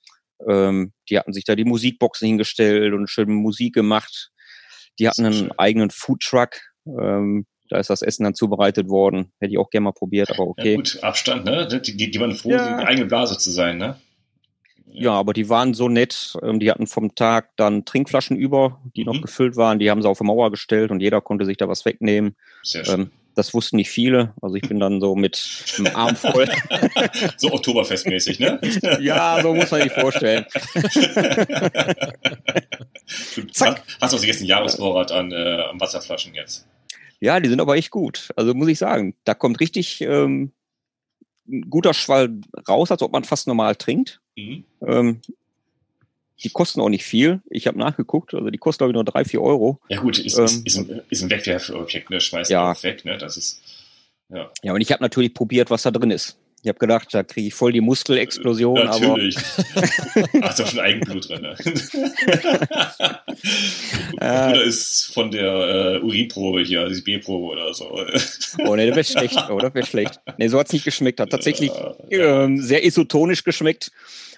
[0.48, 4.30] Ähm, die hatten sich da die Musikboxen hingestellt und schön Musik gemacht.
[4.98, 9.34] Die hatten einen eigenen Foodtruck, ähm, da ist das Essen dann zubereitet worden.
[9.38, 10.70] Hätte ich auch gerne mal probiert, aber okay.
[10.70, 11.68] Ja, gut, Abstand, ne?
[11.68, 12.78] Die, die, die waren froh, ja.
[12.78, 14.00] die eigene Blase zu sein, ne?
[14.98, 16.36] Ja, aber die waren so nett.
[16.42, 19.12] Ähm, die hatten vom Tag dann Trinkflaschen über, die mhm.
[19.12, 19.78] noch gefüllt waren.
[19.78, 22.34] Die haben sie auf die Mauer gestellt und jeder konnte sich da was wegnehmen.
[22.62, 23.00] Sehr schön.
[23.00, 24.32] Ähm, das wussten nicht viele.
[24.40, 26.48] Also ich bin dann so mit einem Arm voll.
[27.36, 28.58] so Oktoberfestmäßig, ne?
[29.00, 30.46] ja, so muss man sich vorstellen.
[33.52, 33.82] Zack.
[34.00, 36.66] Hast du also jetzt einen Jahresvorrat an, äh, an Wasserflaschen jetzt?
[37.20, 38.30] Ja, die sind aber echt gut.
[38.36, 40.52] Also muss ich sagen, da kommt richtig ähm,
[41.46, 44.20] ein guter Schwall raus, als ob man fast normal trinkt.
[44.36, 44.64] Mhm.
[44.86, 45.20] Ähm,
[46.42, 47.40] die kosten auch nicht viel.
[47.48, 49.80] Ich habe nachgeguckt, also die kosten glaube ich nur drei, vier Euro.
[49.88, 52.20] Ja gut, ist, ähm, ist, ist, ein, ist ein Wegwerfobjekt, ne?
[52.20, 52.74] Schmeißt ja.
[52.82, 53.16] weg, ne?
[53.16, 53.62] Das ist
[54.28, 54.50] ja.
[54.62, 56.36] Ja, und ich habe natürlich probiert, was da drin ist.
[56.62, 58.86] Ich habe gedacht, da kriege ich voll die Muskelexplosion.
[58.86, 59.36] Natürlich.
[60.42, 61.42] Hast du schon Eigenblut drin.
[61.42, 61.56] Ne?
[64.16, 67.88] oder ist von der äh, Urinprobe hier, also die B-Probe oder so.
[68.66, 69.72] oh ne, das wäre schlecht, oder?
[69.74, 70.20] Wäre schlecht.
[70.38, 71.20] Ne, so hat's nicht geschmeckt.
[71.20, 72.44] Hat tatsächlich ja, ja.
[72.44, 73.92] Ähm, sehr isotonisch geschmeckt.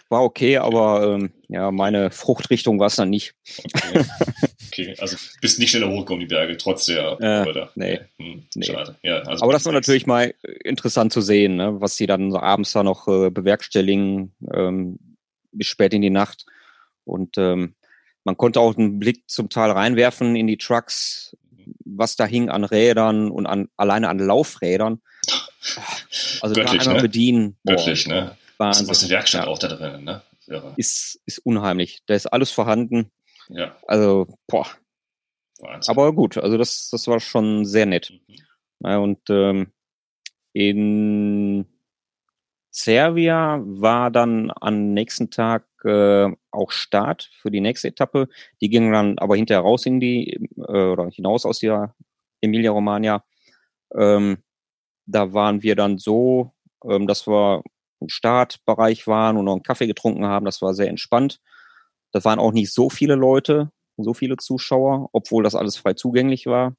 [0.09, 3.35] War okay, aber ähm, ja, meine Fruchtrichtung war es dann nicht.
[3.65, 4.05] Okay.
[4.67, 4.97] okay.
[4.99, 7.71] also bist nicht schneller hochgekommen, die Berge, trotz der äh, oder?
[7.75, 8.01] Nee.
[8.19, 8.67] Hm, nee.
[8.67, 8.97] Schade.
[9.03, 12.73] Ja, also aber das war natürlich mal interessant zu sehen, ne, was sie dann abends
[12.73, 14.99] da noch äh, bewerkstelligen, ähm,
[15.53, 16.47] bis spät in die Nacht.
[17.05, 17.75] Und ähm,
[18.25, 21.37] man konnte auch einen Blick zum Teil reinwerfen in die Trucks,
[21.85, 25.01] was da hing an Rädern und an alleine an Laufrädern.
[26.41, 27.03] Also da Göttlich, einmal ne?
[27.03, 27.57] bedienen.
[27.65, 28.37] boah, Göttlich, ne?
[28.59, 28.89] Wahnsinn.
[28.89, 29.51] Was eine Werkstatt Ja.
[29.51, 30.23] auch da drin, ne?
[30.77, 32.01] Ist, ist unheimlich.
[32.07, 33.11] Da ist alles vorhanden.
[33.49, 34.67] Ja, Also, boah.
[35.61, 35.91] Wahnsinn.
[35.93, 38.13] Aber gut, also das, das war schon sehr nett.
[38.29, 38.37] Mhm.
[38.81, 39.73] Ja, und ähm,
[40.53, 41.67] in
[42.71, 48.29] Servia war dann am nächsten Tag äh, auch Start für die nächste Etappe.
[48.61, 51.95] Die ging dann aber hinterher raus in die äh, oder hinaus aus der
[52.41, 53.25] Emilia Romagna.
[53.95, 54.39] Ähm,
[55.07, 56.53] da waren wir dann so,
[56.85, 57.63] ähm, dass wir
[58.01, 60.45] im Startbereich waren und noch einen Kaffee getrunken haben.
[60.45, 61.41] Das war sehr entspannt.
[62.13, 66.47] Das waren auch nicht so viele Leute, so viele Zuschauer, obwohl das alles frei zugänglich
[66.47, 66.75] war.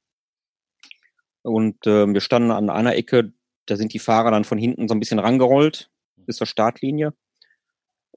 [1.42, 3.32] Und ähm, wir standen an einer Ecke,
[3.66, 7.14] da sind die Fahrer dann von hinten so ein bisschen rangerollt bis zur Startlinie.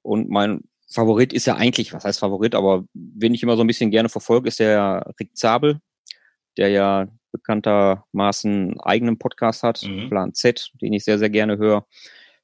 [0.01, 3.67] Und mein Favorit ist ja eigentlich, was heißt Favorit, aber wen ich immer so ein
[3.67, 5.79] bisschen gerne verfolge, ist der Rick Zabel,
[6.57, 10.09] der ja bekanntermaßen einen eigenen Podcast hat, Mhm.
[10.09, 11.87] Plan Z, den ich sehr, sehr gerne höre.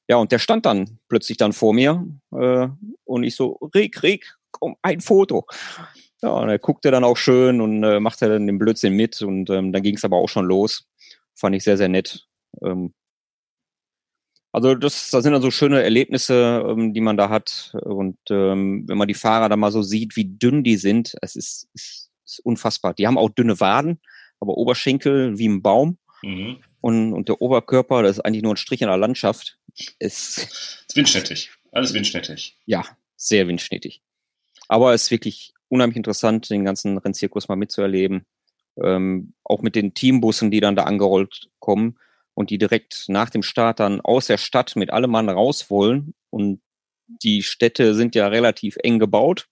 [0.10, 2.68] Ja, und der stand dann plötzlich dann vor mir äh,
[3.06, 5.46] und ich so, Rick, Rick, komm, ein Foto.
[6.24, 9.52] Ja, und er guckte dann auch schön und äh, machte dann den Blödsinn mit und
[9.52, 10.88] ähm, dann ging es aber auch schon los.
[11.36, 12.28] Fand ich sehr, sehr nett.
[12.64, 12.94] Ähm,
[14.52, 17.76] also das, das sind dann so schöne Erlebnisse, ähm, die man da hat.
[17.84, 21.36] Und ähm, wenn man die Fahrer dann mal so sieht, wie dünn die sind, es
[21.36, 22.96] ist, ist, ist unfassbar.
[22.96, 24.00] Die haben auch dünne Waden,
[24.40, 26.00] aber Oberschenkel wie ein Baum.
[26.24, 26.58] Mhm.
[26.82, 29.59] Und, und der Oberkörper, das ist eigentlich nur ein Strich in der Landschaft.
[30.00, 30.38] Ist
[30.88, 31.52] Ist windschnittig.
[31.72, 32.58] Alles windschnittig.
[32.66, 32.84] ja
[33.20, 34.02] sehr windschnittig.
[34.68, 38.26] Aber es ist wirklich unheimlich interessant, den ganzen Rennzirkus mal mitzuerleben.
[38.82, 41.98] Ähm, auch mit den Teambussen, die dann da angerollt kommen
[42.34, 46.14] und die direkt nach dem Start dann aus der Stadt mit allem Mann raus wollen.
[46.30, 46.62] Und
[47.08, 49.48] die Städte sind ja relativ eng gebaut.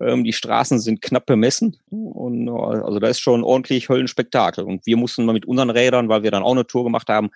[0.00, 1.78] Ähm, die Straßen sind knapp bemessen.
[1.88, 4.64] Und äh, also da ist schon ordentlich Höllenspektakel.
[4.64, 7.30] Und wir mussten mal mit unseren Rädern, weil wir dann auch eine Tour gemacht haben,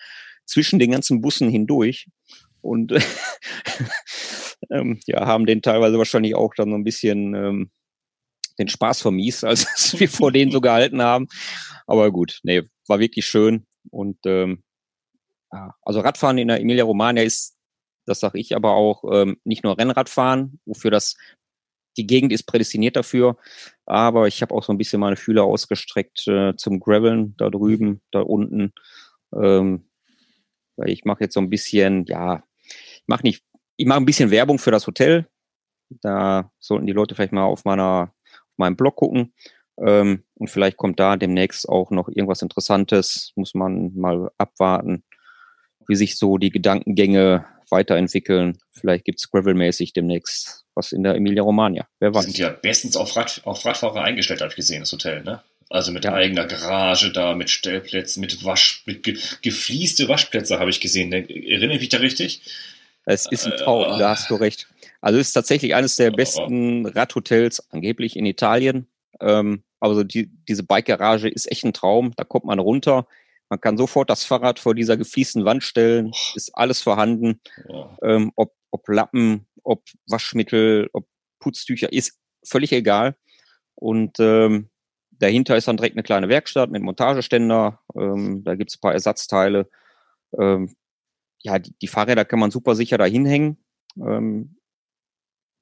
[0.47, 2.09] zwischen den ganzen Bussen hindurch.
[2.61, 2.93] Und
[4.71, 7.71] ähm, ja, haben den teilweise wahrscheinlich auch dann so ein bisschen ähm,
[8.59, 9.67] den Spaß vermiest, als
[9.99, 11.29] wir vor denen so gehalten haben.
[11.87, 13.67] Aber gut, nee, war wirklich schön.
[13.91, 14.63] Und ähm,
[15.83, 17.57] also Radfahren in der Emilia Romagna ist,
[18.07, 21.17] das sage ich aber auch, ähm, nicht nur Rennradfahren, wofür das
[21.99, 23.37] die Gegend ist prädestiniert dafür,
[23.85, 28.01] aber ich habe auch so ein bisschen meine Fühler ausgestreckt äh, zum Graveln da drüben,
[28.11, 28.73] da unten.
[29.35, 29.85] Ähm,
[30.77, 33.45] weil ich mache jetzt so ein bisschen, ja, ich mache nicht,
[33.77, 35.27] ich mache ein bisschen Werbung für das Hotel.
[35.89, 39.35] Da sollten die Leute vielleicht mal auf meiner, auf meinem Blog gucken.
[39.79, 43.33] Ähm, und vielleicht kommt da demnächst auch noch irgendwas Interessantes.
[43.37, 45.05] Muss man mal abwarten,
[45.89, 48.59] wie sich so die Gedankengänge weiterentwickeln.
[48.71, 51.87] Vielleicht gibt's Gravel-mäßig demnächst was in der Emilia Romagna.
[51.99, 52.25] Wer Die weiß.
[52.25, 55.43] sind ja bestens auf, Rad, auf Radfahrer eingestellt, habe ich gesehen, das Hotel, ne?
[55.73, 56.13] Also mit Ja.
[56.13, 61.09] eigener Garage da, mit Stellplätzen, mit Wasch, mit ge geflieste Waschplätze habe ich gesehen.
[61.09, 61.29] Ne?
[61.29, 62.43] Erinnere ich mich da richtig?
[63.07, 64.69] Es ist ein Äh, Traum, da hast du recht.
[65.01, 68.87] Also es ist tatsächlich eines der besten Radhotels angeblich in Italien.
[69.21, 72.13] Ähm, also die, diese Bike-Garage ist echt ein Traum.
[72.17, 73.07] Da kommt man runter.
[73.49, 76.13] Man kann sofort das Fahrrad vor dieser gefliesten Wand stellen.
[76.35, 77.41] Ist alles vorhanden.
[77.69, 77.97] Ja.
[78.03, 81.07] Ähm, ob, ob Lappen, ob Waschmittel, ob
[81.41, 83.17] Putztücher, ist völlig egal.
[83.75, 84.69] Und ähm,
[85.23, 87.81] dahinter ist dann direkt eine kleine Werkstatt mit Montageständer.
[87.95, 89.69] Ähm, da gibt's ein paar Ersatzteile.
[90.39, 90.75] Ähm,
[91.43, 93.57] ja, die, die Fahrräder kann man super sicher da hinhängen.
[93.97, 94.57] Ähm,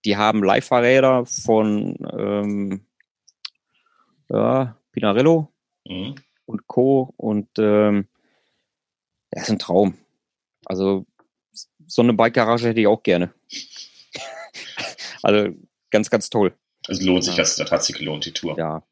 [0.04, 2.86] die haben Leihfahrräder von ähm,
[4.28, 5.52] ja, Pinarello
[5.86, 6.14] Mhm.
[6.46, 7.12] und Co.
[7.16, 8.06] Und ähm,
[9.34, 9.94] ja, ist ein Traum.
[10.66, 11.06] Also
[11.86, 13.32] so eine Bike-Garage hätte ich auch gerne.
[15.22, 15.54] also
[15.90, 16.54] ganz, ganz toll.
[16.86, 17.42] Also lohnt sich Ja.
[17.42, 18.56] das, das hat sich gelohnt, die Tour.
[18.58, 18.82] Ja.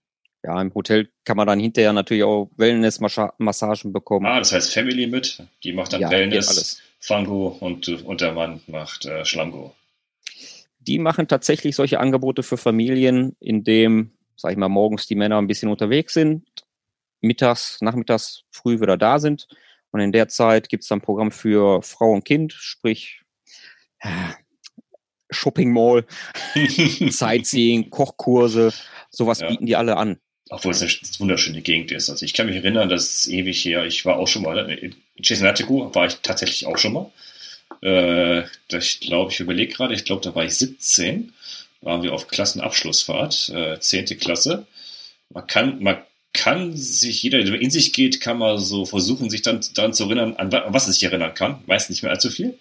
[0.48, 4.24] Ja, im Hotel kann man dann hinterher natürlich auch Wellness-Massagen bekommen.
[4.24, 6.80] Ah, das heißt Family mit, die macht dann ja, Wellness.
[7.00, 9.74] Fango und, und der Mann macht äh, Schlamgo.
[10.78, 15.36] Die machen tatsächlich solche Angebote für Familien, in dem, sag ich mal, morgens die Männer
[15.36, 16.46] ein bisschen unterwegs sind,
[17.20, 19.48] mittags, nachmittags früh wieder da sind.
[19.90, 23.20] Und in der Zeit gibt's dann ein Programm für Frau und Kind, sprich
[24.02, 24.34] ja,
[25.28, 26.06] Shopping Mall,
[26.54, 28.72] Sightseeing, Kochkurse,
[29.10, 29.48] sowas Ja.
[29.48, 30.18] bieten die alle an.
[30.50, 32.08] Obwohl es eine wunderschöne Gegend ist.
[32.08, 33.84] Also ich kann mich erinnern, das ist ewig her.
[33.84, 37.12] Ich war auch schon mal in Cesenatico, war ich tatsächlich auch schon mal.
[37.82, 38.44] Äh,
[38.76, 41.32] ich glaube, ich überlege gerade, ich glaube, da war ich 17,
[41.82, 44.18] waren wir auf Klassenabschlussfahrt, äh, 10.
[44.18, 44.66] Klasse.
[45.30, 45.98] Man kann, man
[46.32, 50.04] kann sich, jeder, der in sich geht, kann mal so versuchen, sich dann daran zu
[50.04, 51.62] erinnern, an was er sich erinnern kann.
[51.66, 52.58] Weiß nicht mehr allzu viel.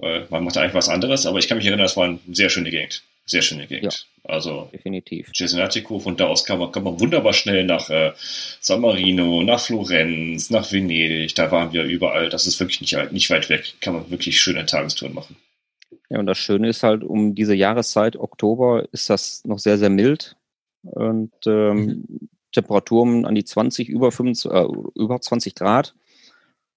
[0.00, 2.50] Äh, man macht eigentlich was anderes, aber ich kann mich erinnern, das war eine sehr
[2.50, 3.02] schöne Gegend.
[3.26, 4.06] Sehr schöne Gegend.
[4.21, 5.30] Ja, also definitiv.
[5.34, 9.60] Cesenatico, von da aus kann man, kann man wunderbar schnell nach äh, San Marino, nach
[9.60, 12.28] Florenz, nach Venedig, da waren wir überall.
[12.28, 13.74] Das ist wirklich nicht, nicht weit weg.
[13.80, 15.36] Kann man wirklich schöne Tagestouren machen.
[16.08, 19.90] Ja, und das Schöne ist halt, um diese Jahreszeit, Oktober, ist das noch sehr, sehr
[19.90, 20.36] mild.
[20.82, 22.28] Und ähm, mhm.
[22.52, 25.94] Temperaturen an die 20, über, 25, äh, über 20 Grad.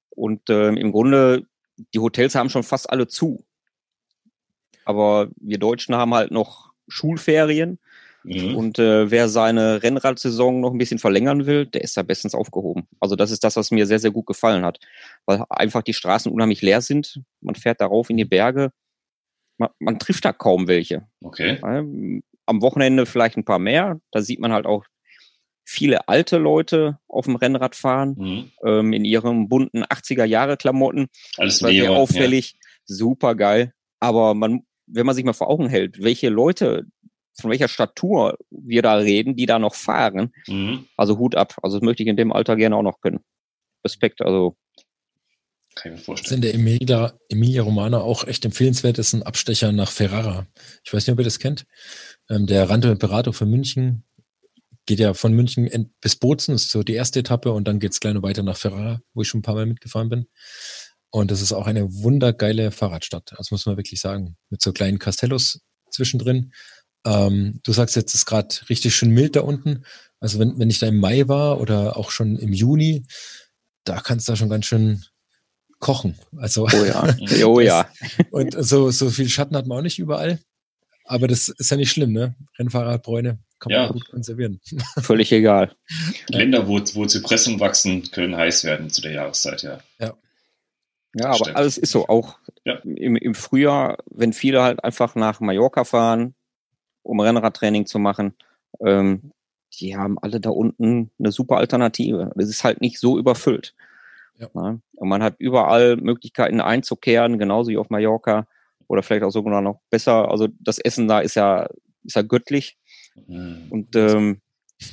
[0.10, 1.46] Und ähm, im Grunde,
[1.94, 3.44] die Hotels haben schon fast alle zu.
[4.86, 7.80] Aber wir Deutschen haben halt noch Schulferien.
[8.24, 8.56] Mhm.
[8.56, 12.88] Und äh, wer seine Rennradsaison noch ein bisschen verlängern will, der ist da bestens aufgehoben.
[13.00, 14.80] Also das ist das, was mir sehr, sehr gut gefallen hat.
[15.26, 17.22] Weil einfach die Straßen unheimlich leer sind.
[17.42, 18.72] Man fährt darauf in die Berge.
[19.58, 21.08] Man, man trifft da kaum welche.
[21.22, 21.60] Okay.
[22.48, 24.00] Am Wochenende vielleicht ein paar mehr.
[24.12, 24.86] Da sieht man halt auch
[25.66, 28.52] viele alte Leute auf dem Rennrad fahren, mhm.
[28.64, 31.08] ähm, in ihren bunten 80er-Jahre-Klamotten.
[31.38, 32.60] Alles das war sehr auffällig, ja.
[32.86, 33.74] super geil.
[34.00, 36.86] Aber man wenn man sich mal vor Augen hält, welche Leute,
[37.40, 40.86] von welcher Statur wir da reden, die da noch fahren, mhm.
[40.98, 41.56] also Hut ab.
[41.62, 43.20] Also das möchte ich in dem Alter gerne auch noch können.
[43.84, 44.58] Respekt, also.
[45.76, 46.30] Kann ich mir vorstellen.
[46.30, 50.48] Sind der Emilia, Emilia Romana auch echt empfehlenswert, ist ein Abstecher nach Ferrara.
[50.86, 51.66] Ich weiß nicht, ob ihr das kennt.
[52.30, 54.06] Ähm, der Rando Imperator für München
[54.86, 58.14] geht ja von München bis Bozen, ist so die erste Etappe und dann geht's gleich
[58.14, 60.28] noch weiter nach Ferrara, wo ich schon ein paar Mal mitgefahren bin.
[61.16, 63.32] Und das ist auch eine wundergeile Fahrradstadt.
[63.38, 64.36] Das muss man wirklich sagen.
[64.50, 66.52] Mit so kleinen Castellos zwischendrin.
[67.08, 69.86] Ähm, du sagst jetzt, es ist gerade richtig schön mild da unten.
[70.20, 73.06] Also wenn, wenn ich da im Mai war oder auch schon im Juni,
[73.86, 75.06] da kannst du da schon ganz schön
[75.80, 76.20] kochen.
[76.36, 77.88] Also, oh ja, oh ja.
[78.32, 80.42] und so, so viel Schatten hat man auch nicht überall.
[81.06, 82.36] Aber das ist ja nicht schlimm, ne?
[82.60, 83.88] Rennfahrradbräune kann man ja.
[83.90, 84.60] gut konservieren.
[85.02, 85.74] Völlig egal.
[86.28, 89.80] Länder, wo, wo Zypressen wachsen, können heiß werden zu der Jahreszeit, ja.
[89.98, 90.14] Ja.
[91.18, 91.56] Ja, aber Stimmt.
[91.56, 92.08] alles ist so.
[92.08, 92.76] Auch ja.
[92.84, 96.36] im, im Frühjahr, wenn viele halt einfach nach Mallorca fahren,
[97.04, 98.36] um Rennradtraining zu machen,
[98.82, 99.32] ähm,
[99.80, 102.32] die haben alle da unten eine super Alternative.
[102.36, 103.74] Das ist halt nicht so überfüllt.
[104.38, 104.50] Ja.
[104.54, 104.78] Ja?
[104.94, 108.46] Und man hat überall Möglichkeiten einzukehren, genauso wie auf Mallorca
[108.88, 110.30] oder vielleicht auch sogar noch besser.
[110.30, 111.70] Also das Essen da ist ja,
[112.04, 112.78] ist ja göttlich.
[113.28, 113.68] Mhm.
[113.70, 114.42] Und ähm,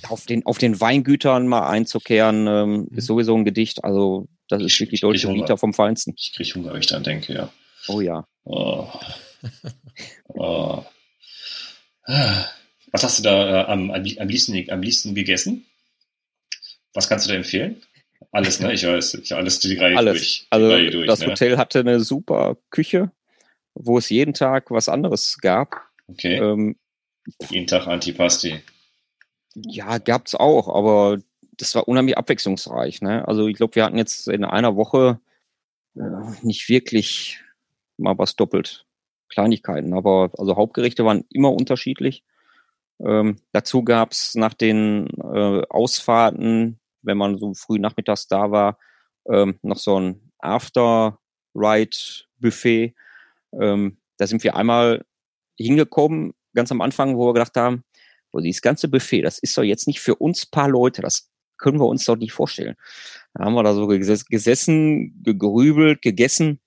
[0.08, 2.98] auf den, auf den Weingütern mal einzukehren, ähm, mhm.
[2.98, 3.82] ist sowieso ein Gedicht.
[3.82, 6.14] Also das ist wirklich deutsche Vita vom Feinsten.
[6.16, 7.52] Ich kriege Hunger, wenn ich daran denke, ja.
[7.88, 8.26] Oh ja.
[8.44, 8.86] Oh.
[10.28, 10.84] oh.
[12.06, 15.64] Was hast du da äh, am, am, liebsten, am liebsten gegessen?
[16.92, 17.82] Was kannst du da empfehlen?
[18.30, 18.72] Alles, ne?
[18.72, 20.12] Ich weiß, ich alles die Reihe alles.
[20.14, 20.40] durch.
[20.40, 21.26] Die also Reihe durch, das ne?
[21.28, 23.10] Hotel hatte eine super Küche,
[23.74, 25.80] wo es jeden Tag was anderes gab.
[26.08, 26.36] Okay.
[26.36, 26.76] Ähm,
[27.50, 28.62] jeden Tag Antipasti.
[29.54, 31.18] Ja, gab's auch, aber
[31.52, 33.00] das war unheimlich abwechslungsreich.
[33.02, 33.26] Ne?
[33.26, 35.20] Also ich glaube, wir hatten jetzt in einer Woche
[35.94, 36.00] äh,
[36.42, 37.40] nicht wirklich
[37.96, 38.86] mal was doppelt.
[39.28, 42.22] Kleinigkeiten, aber also Hauptgerichte waren immer unterschiedlich.
[43.00, 48.76] Ähm, dazu gab's nach den äh, Ausfahrten, wenn man so früh nachmittags da war,
[49.26, 52.94] ähm, noch so ein After-Ride-Buffet.
[53.58, 55.02] Ähm, da sind wir einmal
[55.58, 57.84] hingekommen, ganz am Anfang, wo wir gedacht haben,
[58.32, 61.30] wo dieses ganze Buffet, das ist doch jetzt nicht für uns paar Leute, das
[61.62, 62.76] können wir uns doch nicht vorstellen.
[63.34, 66.60] Da haben wir da so gesessen, gegrübelt, gegessen.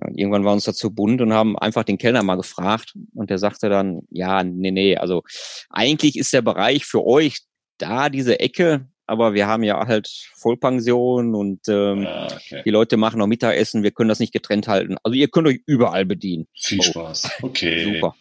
[0.00, 3.38] Ja, irgendwann war uns dazu bunt und haben einfach den Kellner mal gefragt und der
[3.38, 5.22] sagte dann, ja, nee, nee, also
[5.70, 7.38] eigentlich ist der Bereich für euch
[7.78, 12.62] da, diese Ecke, aber wir haben ja halt Vollpension und ähm, ah, okay.
[12.64, 14.96] die Leute machen noch Mittagessen, wir können das nicht getrennt halten.
[15.02, 16.46] Also ihr könnt euch überall bedienen.
[16.54, 16.82] Viel oh.
[16.82, 17.30] Spaß.
[17.42, 17.84] Okay.
[17.84, 18.14] Super.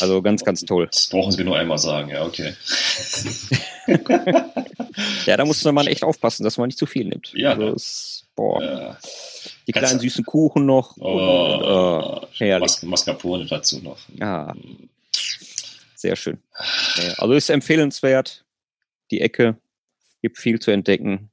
[0.00, 0.88] Also ganz, ganz toll.
[0.90, 2.54] Das brauchen Sie mir nur einmal sagen, ja, okay.
[5.26, 7.32] ja, da muss man echt aufpassen, dass man nicht zu viel nimmt.
[7.34, 7.50] Ja.
[7.50, 8.62] Also es, boah.
[8.62, 8.98] Ja.
[9.66, 10.96] Die Ganz kleinen süßen Kuchen noch.
[10.98, 12.60] Oh, und, oh, herrlich.
[12.60, 13.98] Mas Mascarpone dazu noch.
[14.14, 14.54] Ja.
[15.94, 16.38] Sehr schön.
[17.16, 18.44] Also ist empfehlenswert.
[19.10, 19.56] Die Ecke
[20.22, 21.30] gibt viel zu entdecken.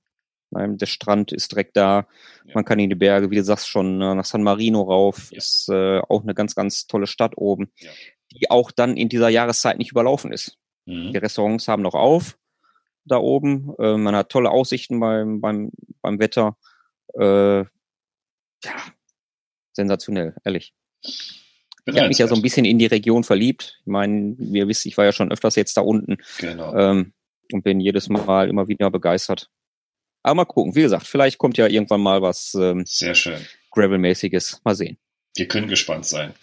[0.53, 2.07] Der Strand ist direkt da.
[2.45, 2.55] Ja.
[2.55, 5.31] Man kann in die Berge, wie du sagst, schon äh, nach San Marino rauf.
[5.31, 5.37] Ja.
[5.37, 7.89] Ist äh, auch eine ganz, ganz tolle Stadt oben, ja.
[8.33, 10.57] die auch dann in dieser Jahreszeit nicht überlaufen ist.
[10.85, 11.13] Mhm.
[11.13, 12.37] Die Restaurants haben noch auf
[13.05, 13.73] da oben.
[13.79, 16.57] Äh, man hat tolle Aussichten beim, beim, beim Wetter.
[17.13, 17.59] Äh,
[18.63, 18.75] ja,
[19.73, 20.73] sensationell, ehrlich.
[21.03, 23.79] Ich habe mich ja so ein bisschen in die Region verliebt.
[23.81, 26.17] Ich meine, wir wissen, ich war ja schon öfters jetzt da unten.
[26.37, 26.75] Genau.
[26.75, 27.13] Ähm,
[27.51, 29.49] und bin jedes Mal immer wieder begeistert.
[30.23, 30.75] Aber mal gucken.
[30.75, 32.53] Wie gesagt, vielleicht kommt ja irgendwann mal was.
[32.53, 33.45] Ähm, Sehr schön.
[33.71, 34.61] Gravel-mäßiges.
[34.63, 34.97] Mal sehen.
[35.35, 36.33] Wir können gespannt sein.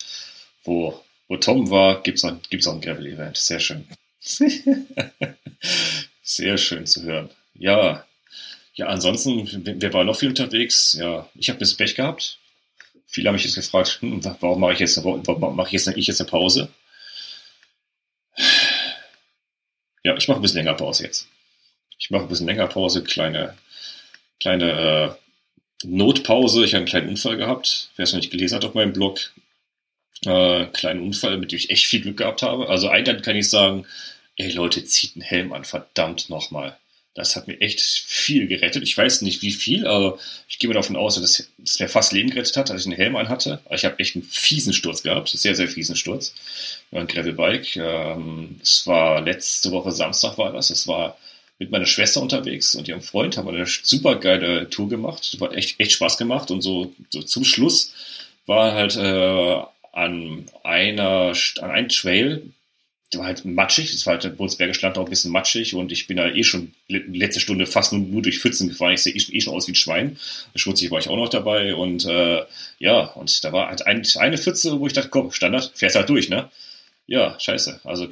[0.64, 3.36] Wo, wo Tom war, gibt es auch, gibt's auch ein Gravel-Event.
[3.36, 3.86] Sehr schön.
[6.28, 7.30] Sehr schön zu hören.
[7.54, 8.04] Ja,
[8.74, 9.48] ja, ansonsten,
[9.80, 10.92] wer war noch viel unterwegs?
[10.92, 12.38] Ja, ich habe das Pech gehabt.
[13.06, 16.06] Viele haben mich jetzt gefragt, hm, warum mache ich jetzt, warum mache ich jetzt, ich
[16.06, 16.68] jetzt eine Pause?
[20.04, 21.28] Ja, ich mache ein bisschen länger Pause jetzt.
[21.98, 23.56] Ich mache ein bisschen länger Pause, kleine,
[24.38, 25.16] kleine
[25.82, 26.62] äh, Notpause.
[26.62, 27.88] Ich habe einen kleinen Unfall gehabt.
[27.96, 29.32] Wer es noch nicht gelesen hat auf meinem Blog,
[30.26, 32.68] äh, kleinen Unfall, mit dem ich echt viel Glück gehabt habe.
[32.68, 33.86] Also eigentlich kann ich sagen,
[34.38, 36.78] ey Leute, zieht einen Helm an, verdammt nochmal.
[37.14, 38.84] Das hat mir echt viel gerettet.
[38.84, 42.12] Ich weiß nicht wie viel, aber ich gehe mir davon aus, dass es mir fast
[42.12, 43.60] Leben gerettet hat, als ich einen Helm an hatte.
[43.70, 46.32] Ich habe echt einen fiesen Sturz gehabt, sehr, sehr fiesen Sturz.
[46.92, 47.76] Ein Gravelbike.
[47.76, 50.70] Ähm, es war letzte Woche Samstag war das.
[50.70, 51.18] Es war
[51.58, 55.36] mit meiner Schwester unterwegs und ihrem Freund haben wir eine super geile Tour gemacht.
[55.40, 57.92] Hat echt, echt Spaß gemacht und so, so zum Schluss
[58.46, 62.52] war halt äh, an einer an einem Trail
[63.16, 66.06] war halt matschig, es war halt der Bundesbergische Land auch ein bisschen matschig und ich
[66.06, 68.92] bin da eh schon letzte Stunde fast nur, nur durch Pfützen gefahren.
[68.92, 70.18] Ich sehe eh, eh, schon aus wie ein Schwein.
[70.54, 72.42] Schmutzig war ich auch noch dabei und äh,
[72.78, 76.08] ja, und da war halt ein, eine Pfütze, wo ich dachte, komm, Standard, fährst halt
[76.10, 76.50] durch, ne?
[77.06, 77.80] Ja, scheiße.
[77.84, 78.06] Also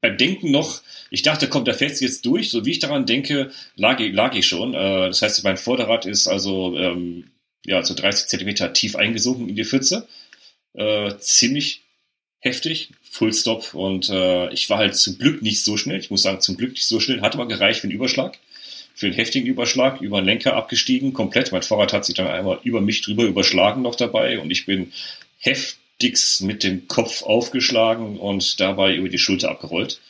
[0.00, 0.80] beim Denken noch,
[1.10, 2.50] ich dachte, komm, da fährst du jetzt durch.
[2.50, 4.72] So wie ich daran denke, lag, lag ich schon.
[4.72, 7.30] Äh, das heißt, mein Vorderrad ist also ähm,
[7.66, 10.08] ja, so 30 Zentimeter tief eingesunken in die Pfütze.
[10.72, 11.82] Äh, ziemlich
[12.40, 16.00] heftig, Full Stop und äh, ich war halt zum Glück nicht so schnell.
[16.00, 17.20] Ich muss sagen, zum Glück nicht so schnell.
[17.20, 18.38] Hat aber gereicht für einen Überschlag,
[18.94, 21.52] für einen heftigen Überschlag, über den Lenker abgestiegen, komplett.
[21.52, 24.92] Mein Fahrrad hat sich dann einmal über mich drüber überschlagen noch dabei und ich bin
[25.38, 30.00] heftigst mit dem Kopf aufgeschlagen und dabei über die Schulter abgerollt.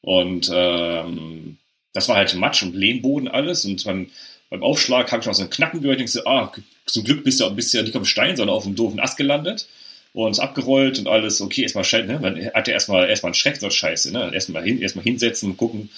[0.00, 1.58] Und ähm,
[1.92, 4.10] das war halt Matsch und Lehmboden alles und beim,
[4.48, 6.52] beim Aufschlag habe ich noch so einen Knacken gehört ich so, ah,
[6.86, 9.00] zum Glück bist du, bist du ja nicht auf dem Stein, sondern auf dem doofen
[9.00, 9.66] Ast gelandet
[10.14, 12.20] und abgerollt und alles, okay, erstmal scheiße, ne?
[12.20, 14.30] Man hat ja erstmal erstmal einen Schreck, so scheiße, ne?
[14.32, 15.90] Erstmal hin, erstmal hinsetzen, gucken,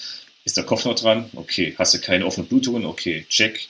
[0.43, 1.29] ist der Kopf noch dran?
[1.35, 2.85] Okay, hast du keine offenen Blutungen?
[2.85, 3.67] Okay, check.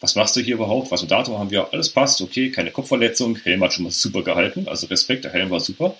[0.00, 0.90] Was machst du hier überhaupt?
[0.90, 1.72] Was für Datum haben wir?
[1.72, 3.36] Alles passt, okay, keine Kopfverletzung.
[3.36, 5.96] Helm hat schon mal super gehalten, also Respekt, der Helm war super.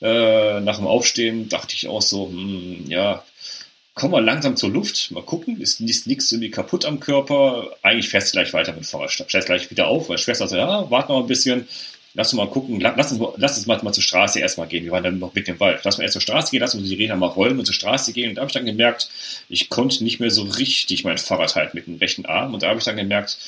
[0.00, 3.24] Äh, nach dem Aufstehen dachte ich auch so, hm, ja,
[3.94, 7.72] komm mal langsam zur Luft, mal gucken, ist, nichts irgendwie kaputt am Körper.
[7.82, 10.88] Eigentlich fährst du gleich weiter mit Fahrrad, stellst gleich wieder auf, weil Schwester sagt, ja,
[10.88, 11.66] warte noch ein bisschen,
[12.14, 14.84] lass uns mal gucken, lass uns, lass uns mal, mal zur Straße erstmal gehen.
[14.84, 15.80] Wir waren dann noch mit dem Wald.
[15.84, 18.12] Lass uns erst zur Straße gehen, lass uns die Räder mal rollen und zur Straße
[18.12, 18.30] gehen.
[18.30, 19.08] Und da habe ich dann gemerkt,
[19.48, 22.54] ich konnte nicht mehr so richtig mein Fahrrad halten mit dem rechten Arm.
[22.54, 23.38] Und da habe ich dann gemerkt,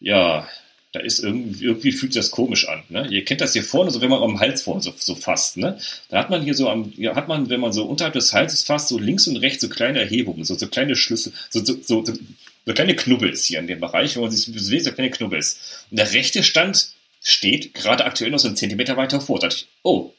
[0.00, 0.48] ja,
[0.92, 2.82] da ist irgendwie, irgendwie fühlt sich das komisch an.
[2.88, 3.06] Ne?
[3.10, 5.58] Ihr kennt das hier vorne, so wenn man am Hals vorne so, so fasst.
[5.58, 5.78] Ne?
[6.08, 8.62] Da hat man hier so am, ja, hat man, wenn man so unterhalb des Halses
[8.62, 12.04] fasst, so links und rechts so kleine Erhebungen, so, so kleine Schlüssel, so, so, so,
[12.04, 15.84] so kleine Knubbels hier in dem Bereich, wo man sich bewegt, so kleine Knubbels.
[15.90, 16.92] Und der rechte Stand
[17.26, 19.40] steht gerade aktuell noch so einen Zentimeter weiter vor.
[19.40, 20.14] Da dachte ich, oh,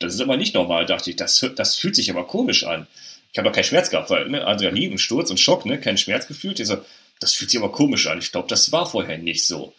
[0.00, 1.14] das ist aber nicht normal, dachte ich.
[1.16, 2.88] Das, das fühlt sich aber komisch an.
[3.32, 5.98] Ich habe doch keinen Schmerz gehabt, weil ne, Adrenalin und Sturz und Schock, ne, keinen
[5.98, 6.58] Schmerz gefühlt.
[6.58, 6.84] Ich so,
[7.20, 8.18] das fühlt sich aber komisch an.
[8.18, 9.72] Ich glaube, das war vorher nicht so.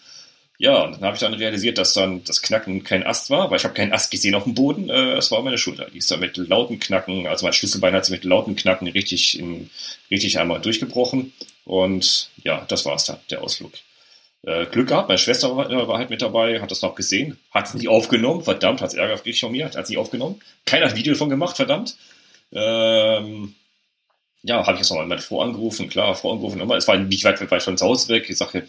[0.57, 3.57] Ja, und dann habe ich dann realisiert, dass dann das Knacken kein Ast war, weil
[3.57, 4.89] ich habe keinen Ast gesehen auf dem Boden.
[4.89, 5.89] Äh, es war meine Schulter.
[5.93, 9.37] Die ist dann mit lauten Knacken, also mein Schlüsselbein hat sich mit lauten Knacken richtig,
[9.37, 9.69] in,
[10.09, 11.33] richtig einmal durchgebrochen.
[11.65, 13.73] Und ja, das war's dann, der Ausflug
[14.43, 15.07] äh, Glück gehabt.
[15.07, 18.41] Meine Schwester war, war, halt mit dabei, hat das noch gesehen, hat es nicht aufgenommen,
[18.41, 20.41] verdammt, hat es Ärger von mir, hat es nicht aufgenommen.
[20.65, 21.97] Keiner hat Video davon gemacht, verdammt.
[22.51, 23.55] Ähm,
[24.43, 26.77] ja, habe ich jetzt nochmal meine Frau angerufen, klar, Frau angerufen, immer.
[26.77, 28.29] es war nicht weit, weit von zu Hause weg.
[28.29, 28.67] Ich sage,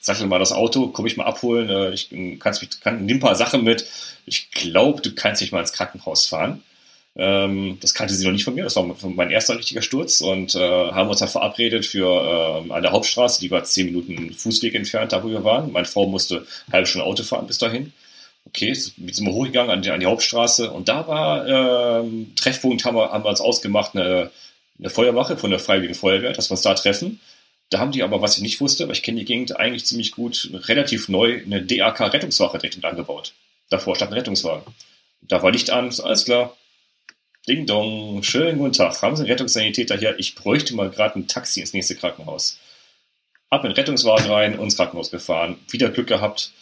[0.00, 3.34] sattel mal das Auto, komm ich mal abholen, äh, ich kannst kann, nimm ein paar
[3.34, 3.86] Sachen mit.
[4.26, 6.62] Ich glaube, du kannst mich mal ins Krankenhaus fahren.
[7.20, 10.54] Ähm, das kannte sie noch nicht von mir, das war mein erster richtiger Sturz und
[10.54, 14.76] äh, haben uns dann verabredet für äh, an der Hauptstraße, die war zehn Minuten Fußweg
[14.76, 15.72] entfernt, da wo wir waren.
[15.72, 17.92] Meine Frau musste halbe Stunde Auto fahren bis dahin.
[18.46, 22.96] Okay, sind wir hochgegangen an die, an die Hauptstraße und da war ähm, Treffpunkt, haben
[22.96, 24.30] wir, haben wir uns ausgemacht, eine,
[24.78, 27.18] eine Feuerwache von der Freiwilligen Feuerwehr, dass wir uns da treffen.
[27.70, 30.12] Da haben die aber, was ich nicht wusste, aber ich kenne die Gegend eigentlich ziemlich
[30.12, 33.32] gut, relativ neu eine DAK-Rettungswache direkt mit angebaut.
[33.70, 34.62] Davor stand ein Rettungswagen.
[35.20, 36.56] Da war Licht an, alles klar,
[37.48, 39.00] Ding Dong, schönen guten Tag.
[39.00, 40.18] Haben Sie einen Rettungssanitäter hier?
[40.18, 42.58] Ich bräuchte mal gerade ein Taxi ins nächste Krankenhaus.
[43.50, 45.56] Hab in den Rettungswagen rein, ins Krankenhaus gefahren.
[45.70, 46.52] Wieder Glück gehabt.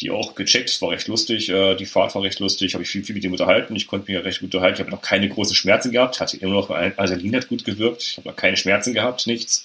[0.00, 1.48] Die auch gecheckt, war recht lustig.
[1.48, 2.74] Äh, die Fahrt war recht lustig.
[2.74, 3.76] Habe ich viel, viel mit dem unterhalten.
[3.76, 4.74] Ich konnte mich recht gut unterhalten.
[4.74, 6.18] Ich habe noch keine großen Schmerzen gehabt.
[6.18, 8.02] Hatte immer noch, Adrenalin hat gut gewirkt.
[8.02, 9.64] Ich habe noch keine Schmerzen gehabt, nichts.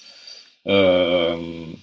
[0.64, 1.82] Ähm,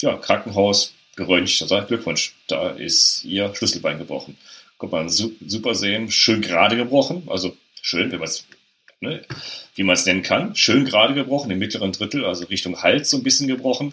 [0.00, 1.62] ja, Krankenhaus, geröntgt.
[1.62, 2.34] Also Glückwunsch.
[2.48, 4.36] Da ist Ihr Schlüsselbein gebrochen.
[4.78, 6.10] Kommt man super sehen.
[6.10, 7.22] Schön gerade gebrochen.
[7.28, 8.46] Also schön, wenn man es,
[9.00, 9.22] ne,
[9.74, 13.18] wie man es nennen kann, schön gerade gebrochen, im mittleren Drittel, also Richtung Hals so
[13.18, 13.92] ein bisschen gebrochen.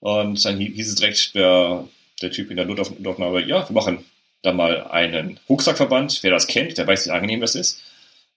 [0.00, 1.86] Und dann hieß es direkt, der,
[2.22, 4.04] der Typ in der Notaufnahme, ja, wir machen
[4.42, 6.22] da mal einen Rucksackverband.
[6.22, 7.80] Wer das kennt, der weiß, wie angenehm das ist.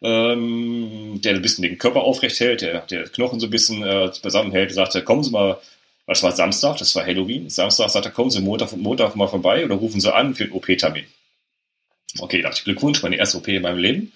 [0.04, 4.12] Ähm, der ein bisschen den Körper aufrecht hält, der, der Knochen so ein bisschen äh,
[4.24, 5.60] beisammenhält, sagte, kommen Sie mal,
[6.08, 7.50] das war Samstag, das war Halloween.
[7.50, 11.06] Samstag sagte kommen Sie Montag, Montag mal vorbei oder rufen Sie an für einen OP-Termin.
[12.20, 14.12] Okay, dachte ich, Glückwunsch, meine erste OP in meinem Leben.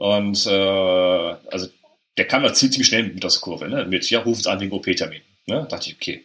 [0.00, 1.68] Und äh, also
[2.16, 3.84] der kam da ziemlich schnell mit aus der Kurve, ne?
[3.84, 5.20] mit, ja, Sie an wegen OP-Termin.
[5.44, 5.66] Ne?
[5.68, 6.24] Dachte ich, okay.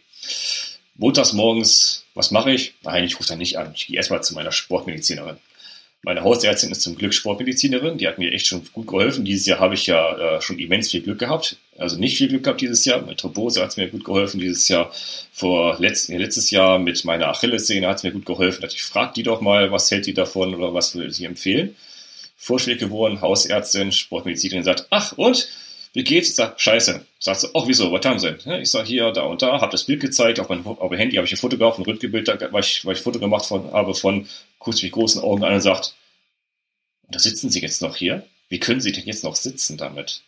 [0.94, 2.72] Montags morgens, was mache ich?
[2.82, 3.72] Nein, ich rufe da nicht an.
[3.74, 5.36] Ich gehe erstmal zu meiner Sportmedizinerin.
[6.00, 9.26] Meine Hausärztin ist zum Glück Sportmedizinerin, die hat mir echt schon gut geholfen.
[9.26, 11.58] Dieses Jahr habe ich ja äh, schon immens viel Glück gehabt.
[11.76, 13.02] Also nicht viel Glück gehabt dieses Jahr.
[13.02, 14.90] Mit Thrombose hat es mir gut geholfen dieses Jahr.
[15.32, 18.64] Vor letzt, letztes Jahr mit meiner Achillessehne hat es mir gut geholfen.
[18.66, 21.76] Ich frage die doch mal, was hält die davon oder was würde sie empfehlen?
[22.36, 25.48] Vorschläge geworden, Hausärztin, Sportmedizinerin sagt, ach und?
[25.96, 26.36] wie geht's?
[26.36, 27.06] Sag, scheiße.
[27.18, 28.36] Sagt sie, ach wieso, was haben sie?
[28.60, 31.16] Ich sag, hier, da und da, hab das Bild gezeigt, auf mein, auf mein Handy
[31.16, 33.72] habe ich ein Foto gemacht, ein Röntgenbild, weil ich, weil ich ein Foto gemacht von,
[33.72, 34.28] habe von,
[34.58, 35.94] kurz mit großen Augen an und sagt,
[37.08, 38.26] da sitzen Sie jetzt noch hier?
[38.50, 40.20] Wie können Sie denn jetzt noch sitzen damit?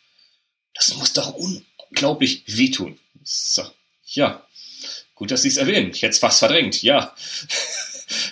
[0.72, 2.98] Das muss doch unglaublich wehtun.
[3.22, 3.70] Ich sag,
[4.06, 4.46] ja,
[5.14, 5.90] gut, dass Sie es erwähnen.
[5.90, 7.14] Ich hätte es fast verdrängt, ja.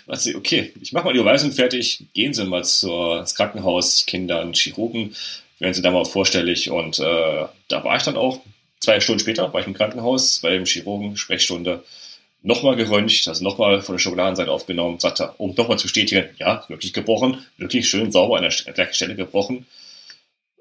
[0.06, 2.04] Was, okay, ich mache mal die Überweisung fertig.
[2.14, 4.04] Gehen Sie mal zur, ins Krankenhaus.
[4.06, 5.14] Da einen Chirurgen
[5.58, 6.70] werden sie da mal vorstellig.
[6.70, 8.40] Und äh, da war ich dann auch,
[8.80, 11.84] zwei Stunden später, war ich im Krankenhaus bei dem Chirurgen, Sprechstunde,
[12.42, 16.92] nochmal geröntgt, also nochmal von der Schokoladenseite aufgenommen, sagte, um nochmal zu bestätigen, ja, wirklich
[16.92, 19.66] gebrochen, wirklich schön sauber an der gleichen Stelle gebrochen.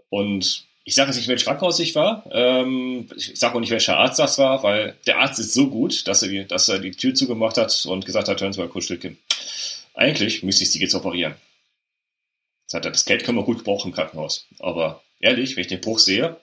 [0.10, 2.24] Und ich sage jetzt nicht, welches Krankenhaus ich war.
[2.32, 6.08] Ähm, ich sage auch nicht, welcher Arzt das war, weil der Arzt ist so gut,
[6.08, 8.70] dass er, die, dass er die Tür zugemacht hat und gesagt hat, hören Sie mal
[8.70, 9.18] kurz Stückchen.
[9.96, 11.34] Eigentlich müsste ich Sie jetzt operieren.
[12.68, 14.46] Sagt er, das Geld können wir gut gebrauchen im Krankenhaus.
[14.60, 16.38] Aber ehrlich, wenn ich den Bruch sehe,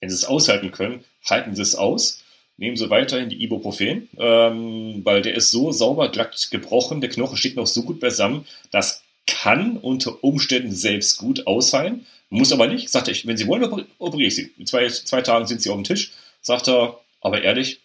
[0.00, 2.24] wenn Sie es aushalten können, halten Sie es aus.
[2.56, 7.36] Nehmen Sie weiterhin die Ibuprofen, ähm, weil der ist so sauber glatt gebrochen, der Knochen
[7.36, 12.88] steht noch so gut beisammen, das kann unter Umständen selbst gut ausheilen, muss aber nicht.
[12.88, 14.52] Sagt er, wenn Sie wollen, operiere ich Sie.
[14.58, 16.12] In zwei, zwei Tagen sind Sie auf dem Tisch.
[16.40, 17.80] Sagt er, aber ehrlich,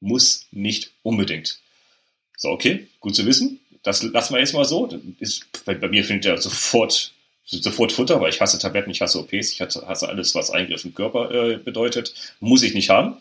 [0.00, 1.58] muss nicht unbedingt.
[2.36, 4.88] So, okay, gut zu wissen das lassen wir jetzt mal so.
[5.20, 7.12] Ist, bei, bei, mir findet er sofort,
[7.44, 10.94] sofort Futter, weil ich hasse Tabletten, ich hasse OPs, ich hasse alles, was Eingriff im
[10.94, 12.14] Körper äh, bedeutet.
[12.40, 13.18] Muss ich nicht haben.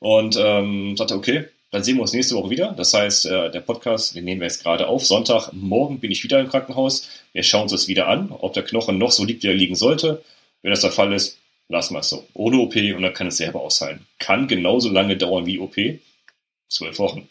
[0.00, 2.72] Und ähm, sagte, okay, dann sehen wir uns nächste Woche wieder.
[2.76, 5.06] Das heißt, äh, der Podcast, den nehmen wir jetzt gerade auf.
[5.06, 7.08] Sonntag, morgen bin ich wieder im Krankenhaus.
[7.32, 9.76] Wir schauen uns das wieder an, ob der Knochen noch so liegt, wie er liegen
[9.76, 10.22] sollte.
[10.62, 12.26] Wenn das der Fall ist, lassen wir es so.
[12.34, 14.06] Ohne OP und dann kann es selber ausheilen.
[14.18, 15.76] Kann genauso lange dauern wie OP.
[16.68, 17.28] Zwölf Wochen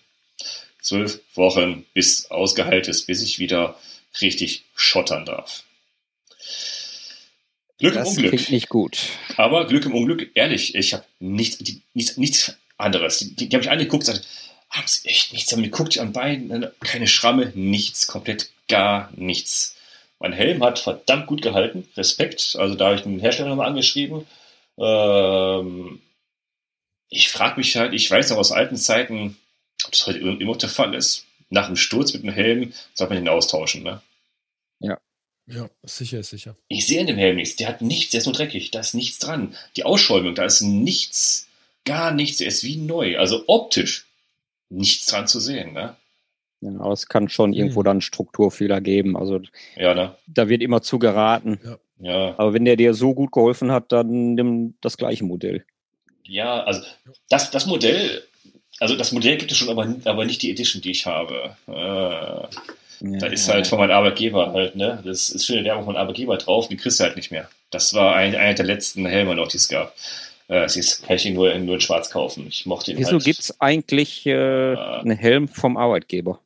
[0.81, 3.77] zwölf Wochen bis ausgeheilt ist, bis ich wieder
[4.21, 5.63] richtig schottern darf.
[7.77, 8.31] Glück das im Unglück.
[8.31, 8.97] Klingt nicht gut.
[9.37, 11.59] Aber Glück im Unglück, ehrlich, ich habe nichts,
[11.93, 13.19] nichts, nichts anderes.
[13.19, 14.25] Die, die, die habe ich angeguckt, gesagt,
[14.69, 19.75] haben sie echt nichts damit geguckt an Beinen, keine Schramme, nichts, komplett gar nichts.
[20.19, 22.55] Mein Helm hat verdammt gut gehalten, Respekt.
[22.59, 24.27] Also da habe ich den Hersteller nochmal angeschrieben.
[24.77, 26.01] Ähm,
[27.09, 29.37] ich frage mich halt, ich weiß noch aus alten Zeiten,
[29.85, 31.25] ob das heute immer der Fall ist.
[31.49, 34.01] Nach dem Sturz mit dem Helm sollte man ihn austauschen, ne?
[34.79, 34.99] Ja.
[35.47, 36.55] Ja, sicher ist sicher.
[36.67, 37.55] Ich sehe in dem Helm nichts.
[37.55, 38.69] Der hat nichts, der ist nur dreckig.
[38.69, 39.55] Da ist nichts dran.
[39.77, 41.48] Die Ausschäumung, da ist nichts,
[41.89, 42.37] gar nichts.
[42.37, 43.17] Der ist wie neu.
[43.17, 44.07] Also optisch
[44.69, 45.95] nichts dran zu sehen, ne?
[46.61, 47.85] Genau, es kann schon irgendwo hm.
[47.85, 49.15] dann Strukturfehler geben.
[49.15, 49.39] Also
[49.77, 50.15] ja, ne?
[50.27, 51.59] da wird immer zu geraten.
[51.63, 52.11] Ja.
[52.11, 52.35] ja.
[52.37, 55.65] Aber wenn der dir so gut geholfen hat, dann nimm das gleiche Modell.
[56.23, 56.81] Ja, also
[57.29, 58.23] das, das Modell
[58.79, 61.55] also das Modell gibt es schon, aber, aber nicht die Edition, die ich habe.
[61.67, 65.01] Äh, ja, da ist halt von meinem Arbeitgeber halt, ne?
[65.05, 67.49] Das ist schöne Werbung von Arbeitgeber drauf, die kriegst du halt nicht mehr.
[67.71, 69.93] Das war ein, einer der letzten Helme noch, die es gab.
[70.49, 72.47] Äh, es kann ich ihn nur, nur in schwarz kaufen.
[72.49, 73.23] Ich mochte ihn Wieso halt.
[73.23, 76.39] gibt es eigentlich äh, äh, einen Helm vom Arbeitgeber?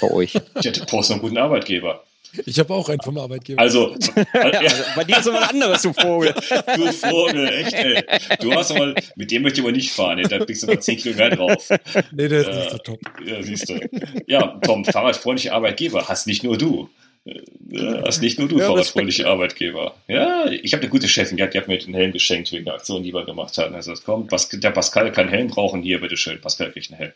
[0.00, 0.34] Bei euch?
[0.62, 2.02] ja, du brauchst einen guten Arbeitgeber.
[2.46, 3.60] Ich habe auch einen vom Arbeitgeber.
[3.60, 6.32] Also, ja, also bei dir ist aber ein anderes, du Vogel.
[6.76, 8.02] du Vogel, echt, ey.
[8.40, 10.26] Du hast aber, mit dem möchte ich aber nicht fahren, ey.
[10.26, 11.68] da kriegst du mal 10 Kilo mehr drauf.
[12.12, 13.00] Nee, der ist äh, nicht so top.
[13.26, 13.78] Ja, siehst du.
[14.26, 16.88] Ja, Tom, fahrradfreundliche Arbeitgeber hast nicht nur du.
[17.24, 19.94] Ja, hast nicht nur du ja, fahrradfreundliche Arbeitgeber.
[20.08, 22.74] Ja, ich habe eine gute Chefin gehabt, die hat mir den Helm geschenkt wegen der
[22.74, 23.74] Aktion, die wir gemacht haben.
[23.74, 26.40] Also, komm, der Pascal kann Helm brauchen, hier, bitteschön.
[26.40, 27.12] Pascal kriegt einen Helm.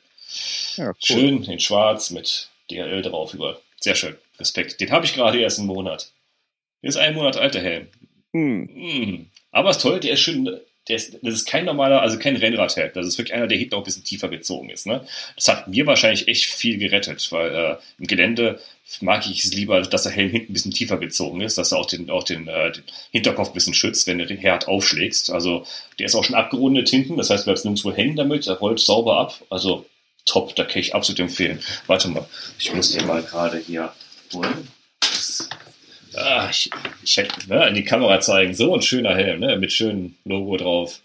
[0.76, 0.94] Ja, cool.
[1.00, 3.60] Schön in schwarz mit DHL drauf über.
[3.80, 4.16] Sehr schön.
[4.38, 4.80] Respekt.
[4.80, 6.12] Den habe ich gerade erst einen Monat.
[6.82, 7.88] Der ist ein Monat alt, der Helm.
[8.32, 8.68] Hm.
[8.68, 9.26] Hm.
[9.50, 10.60] Aber ist toll, der ist schön,
[10.94, 12.92] ist, das ist kein normaler, also kein Rennradhelm.
[12.94, 14.86] Das ist wirklich einer, der hinten auch ein bisschen tiefer gezogen ist.
[14.86, 15.04] Ne?
[15.34, 18.60] Das hat mir wahrscheinlich echt viel gerettet, weil äh, im Gelände
[19.00, 21.78] mag ich es lieber, dass der Helm hinten ein bisschen tiefer gezogen ist, dass er
[21.78, 25.30] auch den, auch den, äh, den Hinterkopf ein bisschen schützt, wenn du den Herd aufschlägst.
[25.30, 25.66] Also
[25.98, 28.78] der ist auch schon abgerundet hinten, das heißt, du bleibst nirgendwo hängen damit, er rollt
[28.78, 29.42] sauber ab.
[29.50, 29.86] Also
[30.24, 31.60] top, da kann ich absolut empfehlen.
[31.88, 32.28] Warte mal,
[32.58, 33.92] ich muss dir mal gerade hier
[34.32, 34.68] holen.
[36.16, 36.70] Ah, ich,
[37.04, 38.54] ich hätte ne, in die Kamera zeigen.
[38.54, 41.00] So ein schöner Helm, ne, mit schönem Logo drauf.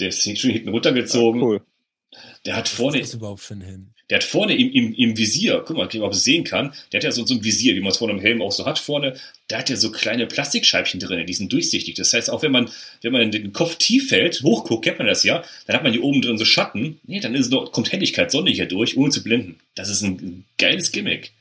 [0.00, 1.42] Der ist schön hinten runtergezogen.
[1.42, 1.60] Cool.
[2.46, 3.94] Der hat vorne, Was ist das überhaupt für ein Helm?
[4.10, 6.98] der hat vorne im, im, im Visier, guck mal, ob ich es sehen kann, der
[6.98, 8.78] hat ja so, so ein Visier, wie man es vorne im Helm auch so hat
[8.78, 9.14] vorne,
[9.48, 11.94] da hat er so kleine Plastikscheibchen drin, die sind durchsichtig.
[11.94, 12.70] Das heißt, auch wenn man,
[13.00, 16.04] wenn man den Kopf tief hält, hochguckt, kennt man das ja, dann hat man hier
[16.04, 19.22] oben drin so Schatten, nee, dann ist noch, kommt Helligkeit, Sonne hier durch, ohne zu
[19.22, 19.58] blenden.
[19.74, 21.32] Das ist ein geiles Gimmick.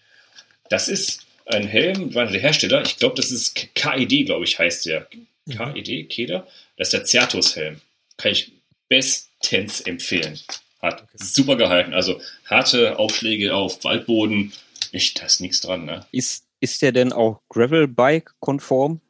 [0.69, 4.85] Das ist ein Helm, war der Hersteller, ich glaube, das ist KED, glaube ich, heißt
[4.85, 5.07] der.
[5.49, 7.81] KED, Keder, das ist der Certus-Helm.
[8.17, 8.53] Kann ich
[8.87, 10.39] bestens empfehlen.
[10.81, 11.93] Hat super gehalten.
[11.93, 14.53] Also harte Aufschläge auf Waldboden.
[14.91, 16.05] Ich, da ist nichts dran, ne?
[16.11, 19.01] Ist, ist der denn auch Gravelbike-konform?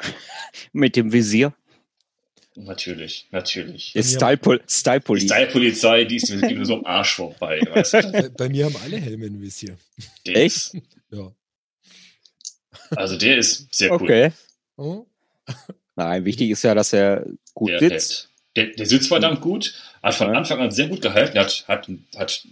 [0.72, 1.54] Mit dem Visier?
[2.54, 3.94] Natürlich, natürlich.
[3.94, 4.18] Ist Ja.
[4.36, 5.26] Style, Die.
[5.26, 7.60] Style-Polizei, die ist mir so am Arsch vorbei.
[7.72, 8.12] Weißt du?
[8.12, 9.76] Bei, bei mir haben alle Helme ein Visier.
[10.26, 10.56] Der Echt?
[10.56, 10.76] Ist,
[11.10, 11.32] Ja.
[12.90, 14.02] also der ist sehr cool.
[14.02, 14.32] Okay.
[14.76, 15.06] Oh.
[15.96, 18.28] Nein, wichtig ist ja, dass er gut Der, sitzt.
[18.56, 22.46] der, der, sitzt verdammt gut, hat von Anfang an sehr gut gehalten, hat, hat, hat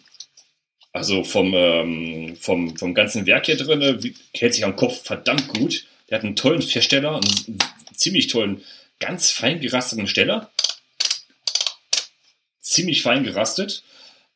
[0.92, 5.86] also vom, ähm, vom, vom ganzen Werk hier drin, hält sich am Kopf verdammt gut.
[6.08, 7.58] Der hat einen tollen Versteller, einen
[7.94, 8.62] ziemlich tollen,
[9.00, 10.50] ganz fein gerasteten Steller.
[12.60, 13.82] Ziemlich fein gerastet.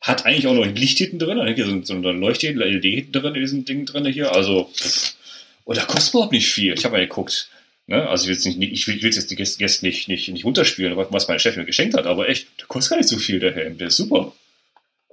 [0.01, 3.13] Hat eigentlich auch noch ein Licht hinten drin, hier so, so ein Leuchtdähl, LED hinten
[3.13, 4.33] drin in diesem Ding drin hier.
[4.33, 4.71] Also,
[5.65, 6.75] und da kostet überhaupt nicht viel.
[6.75, 7.49] Ich habe mal geguckt.
[7.87, 8.07] Ne?
[8.09, 11.61] Also ich will jetzt nicht, jetzt die Gäste nicht, nicht, nicht runterspielen, was meine Chefin
[11.61, 13.79] mir geschenkt hat, aber echt, der kostet gar nicht so viel, der Helm.
[13.79, 14.33] Der ist super.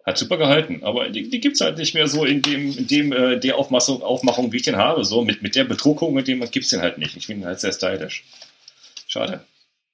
[0.06, 0.82] Hat super gehalten.
[0.84, 4.02] Aber die, die gibt's halt nicht mehr so in dem, in dem, äh, der Aufmachung,
[4.02, 5.06] Aufmachung, wie ich den habe.
[5.06, 7.16] So, mit, mit der Bedruckung, mit dem gibt's den halt nicht.
[7.16, 8.24] Ich finde ihn halt sehr stylisch.
[9.12, 9.45] Schade.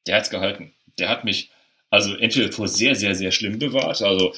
[0.06, 0.74] Der hat's gehalten.
[1.00, 1.50] Der hat mich,
[1.90, 4.04] also entweder vor sehr, sehr, sehr schlimm bewahrt.
[4.04, 4.34] Also,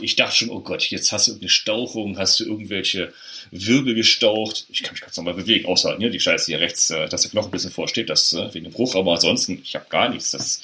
[0.00, 3.12] ich dachte schon, oh Gott, jetzt hast du eine Stauchung, hast du irgendwelche
[3.50, 4.64] Wirbel gestaucht.
[4.70, 7.30] Ich kann mich ganz normal bewegen, außer ne, die Scheiße hier rechts, äh, dass der
[7.32, 8.94] Knochen ein bisschen vorsteht, das äh, wegen dem Bruch.
[8.94, 10.30] Aber ansonsten, ich habe gar nichts.
[10.30, 10.62] Das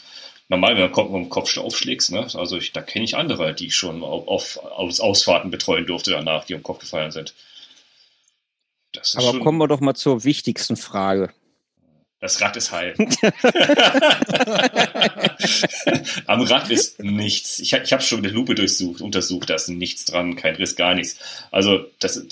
[0.49, 2.27] normal, wenn du Kopf, mit dem Kopf aufschlägst, ne?
[2.33, 6.13] Also ich, da kenne ich andere, die ich schon auf, auf aus Ausfahrten betreuen durfte
[6.13, 7.35] danach, die um den Kopf gefallen sind.
[9.17, 11.31] Aber schon, kommen wir doch mal zur wichtigsten Frage.
[12.21, 12.95] Das Rad ist heil.
[16.27, 17.59] Am Rad ist nichts.
[17.59, 20.57] Ich, hab- ich habe schon mit der Lupe durchsucht, untersucht, da ist nichts dran, kein
[20.57, 21.19] Riss, gar nichts.
[21.51, 22.25] Also das,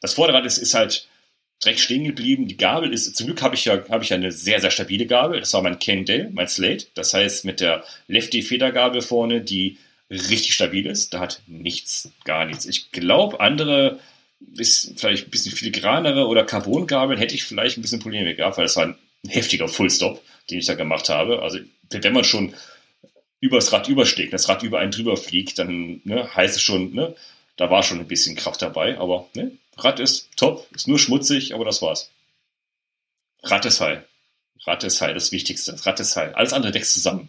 [0.00, 1.06] das Vorderrad ist, ist halt
[1.64, 2.48] direkt stehen geblieben.
[2.48, 5.40] Die Gabel ist, zum Glück habe ich ja, habe ich eine sehr, sehr stabile Gabel.
[5.40, 6.86] Das war mein Kendall, mein Slate.
[6.94, 9.78] Das heißt, mit der Lefty-Federgabel vorne, die
[10.10, 12.66] richtig stabil ist, da hat nichts, gar nichts.
[12.66, 14.00] Ich glaube, andere,
[14.56, 18.64] ist vielleicht ein bisschen filigranere oder Carbon-Gabeln hätte ich vielleicht ein bisschen Probleme gehabt, weil
[18.64, 21.42] das war ein heftiger Fullstop, den ich da gemacht habe.
[21.42, 21.58] Also,
[21.90, 22.54] wenn man schon
[23.40, 27.14] übers Rad überschlägt, das Rad über einen drüber fliegt, dann ne, heißt es schon, ne,
[27.56, 31.54] da war schon ein bisschen Kraft dabei, aber ne, Rad ist top, ist nur schmutzig,
[31.54, 32.10] aber das war's.
[33.42, 34.04] Rad ist heil.
[34.64, 35.76] Rad ist heil, das Wichtigste.
[35.84, 36.32] Rad ist heil.
[36.34, 37.28] Alles andere wächst zusammen.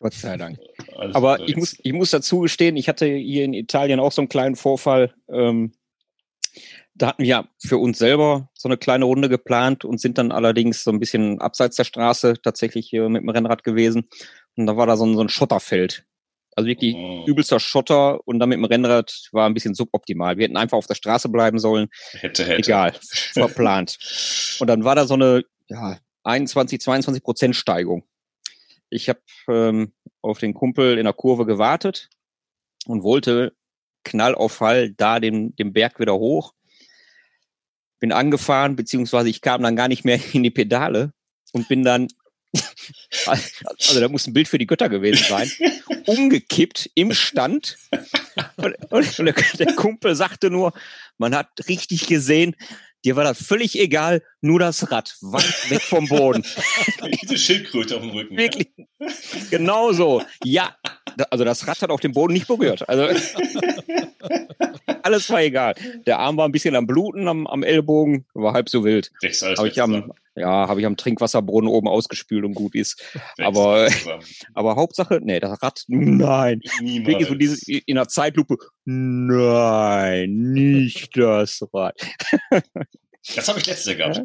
[0.00, 0.58] Gott sei Dank.
[0.96, 4.20] Alles Aber ich muss, ich muss dazu gestehen, ich hatte hier in Italien auch so
[4.20, 5.14] einen kleinen Vorfall.
[5.28, 5.72] Ähm,
[6.98, 10.84] da hatten wir für uns selber so eine kleine Runde geplant und sind dann allerdings
[10.84, 14.08] so ein bisschen abseits der Straße tatsächlich hier mit dem Rennrad gewesen.
[14.56, 16.04] Und da war da so ein, so ein Schotterfeld.
[16.56, 20.38] Also wirklich Oh, übelster Schotter und dann mit dem Rennrad war ein bisschen suboptimal.
[20.38, 21.88] Wir hätten einfach auf der Straße bleiben sollen.
[22.12, 22.58] hätte, hätte.
[22.58, 23.96] Egal, verplant.
[24.58, 28.02] Und dann war da so eine ja, 21, 22 Prozent Steigung.
[28.90, 32.08] Ich habe ähm, auf den Kumpel in der Kurve gewartet
[32.86, 33.52] und wollte
[34.04, 36.54] Knall auf Fall da den, den Berg wieder hoch.
[38.00, 41.12] Bin angefahren, beziehungsweise ich kam dann gar nicht mehr in die Pedale
[41.52, 42.08] und bin dann,
[43.26, 45.50] also da muss ein Bild für die Götter gewesen sein,
[46.06, 47.76] umgekippt im Stand.
[48.56, 50.72] Und, und der, der Kumpel sagte nur,
[51.18, 52.54] man hat richtig gesehen,
[53.04, 56.44] dir war das völlig egal, nur das Rad, weit weg vom Boden.
[57.22, 58.36] Diese Schildkröte auf dem Rücken.
[58.36, 58.68] Wirklich.
[59.50, 60.22] Genau so.
[60.44, 60.76] Ja.
[61.30, 62.88] Also das Rad hat auch den Boden nicht berührt.
[62.88, 63.08] Also
[65.02, 65.74] alles war egal.
[66.06, 69.10] Der Arm war ein bisschen am Bluten am, am Ellbogen, war halb so wild.
[69.20, 70.12] Weg ich am.
[70.38, 73.02] Ja, habe ich am Trinkwasserbrunnen oben ausgespült und gut ist.
[73.38, 73.88] Aber-.
[74.54, 76.60] Aber Hauptsache, nee, das Rad, nein.
[76.80, 77.28] Niemals.
[77.28, 81.94] So dieses in der Zeitlupe, nein, nicht das Rad.
[83.34, 84.22] Das habe ich letztes Jahr gehabt.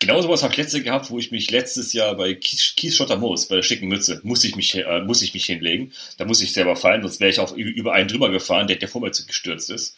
[0.00, 2.96] Genau sowas habe ich letztes Jahr gehabt, wo ich mich letztes Jahr bei Kies, Kies
[2.96, 5.92] Schotter Moos, bei der schicken Mütze, musste ich mich, äh, muss ich mich hinlegen.
[6.18, 8.88] Da muss ich selber fallen, sonst wäre ich auch über einen drüber gefahren, der, der
[8.88, 9.96] vor mir gestürzt ist.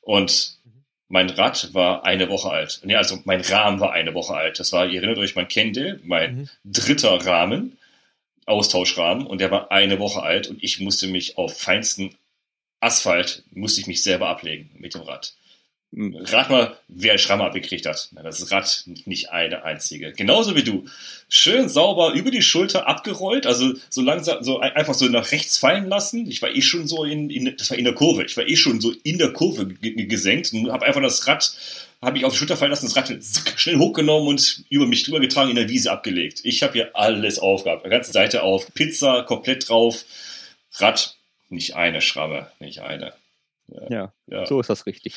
[0.00, 0.58] Und
[1.08, 2.80] mein Rad war eine Woche alt.
[2.84, 4.58] Nee, also mein Rahmen war eine Woche alt.
[4.58, 6.48] Das war, ihr erinnert euch, mein Kendall, mein Mhm.
[6.64, 7.76] dritter Rahmen,
[8.46, 12.14] Austauschrahmen, und der war eine Woche alt und ich musste mich auf feinsten
[12.80, 15.34] Asphalt musste ich mich selber ablegen mit dem Rad.
[15.94, 16.16] Hm.
[16.16, 18.08] Rat mal, wer Schramme abgekriegt hat.
[18.12, 20.12] Na, Das Rad nicht eine einzige.
[20.12, 20.86] Genauso wie du.
[21.28, 25.56] Schön sauber über die Schulter abgerollt, also so langsam, so ein- einfach so nach rechts
[25.58, 26.28] fallen lassen.
[26.28, 28.24] Ich war eh schon so in, in das war in der Kurve.
[28.24, 31.54] Ich war eh schon so in der Kurve ge- gesenkt und habe einfach das Rad,
[32.02, 33.14] habe ich auf die Schulter fallen lassen, das Rad
[33.56, 36.40] schnell hochgenommen und über mich drüber getragen, in der Wiese abgelegt.
[36.44, 40.04] Ich habe hier alles aufgehabt, die ganze Seite auf, Pizza komplett drauf,
[40.78, 41.16] Rad,
[41.50, 43.12] nicht eine Schramme, nicht eine.
[43.88, 44.44] Ja, Ja.
[44.46, 45.14] so ist das richtig.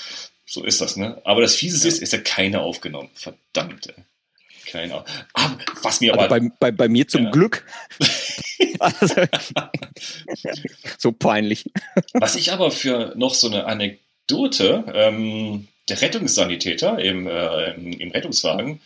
[0.49, 1.21] So ist das, ne?
[1.25, 3.09] Aber das Fiese ist, ist ja keine aufgenommen.
[3.13, 4.03] Verdammt, ey.
[4.65, 6.39] Keine Ah, was mir Also aber.
[6.39, 7.31] bei, bei, bei mir zum Ja.
[7.31, 7.65] Glück.
[8.79, 9.15] also,
[10.97, 11.65] so peinlich.
[12.13, 18.81] Was ich aber für noch so eine Anekdote, ähm, der Rettungssanitäter im, äh, im, Rettungswagen,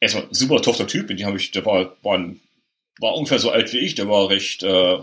[0.00, 2.40] erstmal super tochter Typ, den habe ich, der war, war, ein,
[2.98, 4.98] war ungefähr so alt wie ich, der war recht, äh,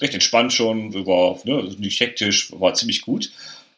[0.00, 3.30] recht entspannt schon, war ne, nicht hektisch, war ziemlich gut.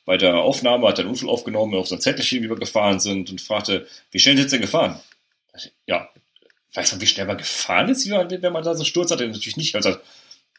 [0.05, 3.01] Bei der Aufnahme hat er einen Unfall aufgenommen auf so ein Zettelchen, wie wir gefahren
[3.01, 5.01] sind und fragte, wie schnell sind Sie gefahren?
[5.87, 6.11] Ja,
[6.75, 9.27] weiß man, wie schnell man gefahren ist, wenn man da so einen Sturz hatte?
[9.27, 9.75] Natürlich nicht.
[9.77, 9.97] Also,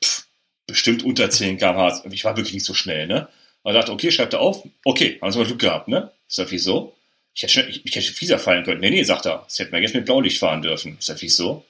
[0.04, 0.26] pff,
[0.66, 2.04] bestimmt unter 10 km/h.
[2.10, 3.28] Ich war wirklich nicht so schnell, ne?
[3.64, 4.64] Man dachte, okay, schreibt er auf.
[4.84, 6.12] Okay, haben Sie mal Glück gehabt, ne?
[6.28, 6.96] Ich sag, wieso?
[7.34, 8.80] Ich hätte, schnell, ich, ich hätte fieser fallen können.
[8.80, 9.44] Nee, nee, sagt er.
[9.48, 10.98] Sie hätten wir jetzt mit Blaulicht fahren dürfen.
[11.00, 11.66] Ich sag, wieso?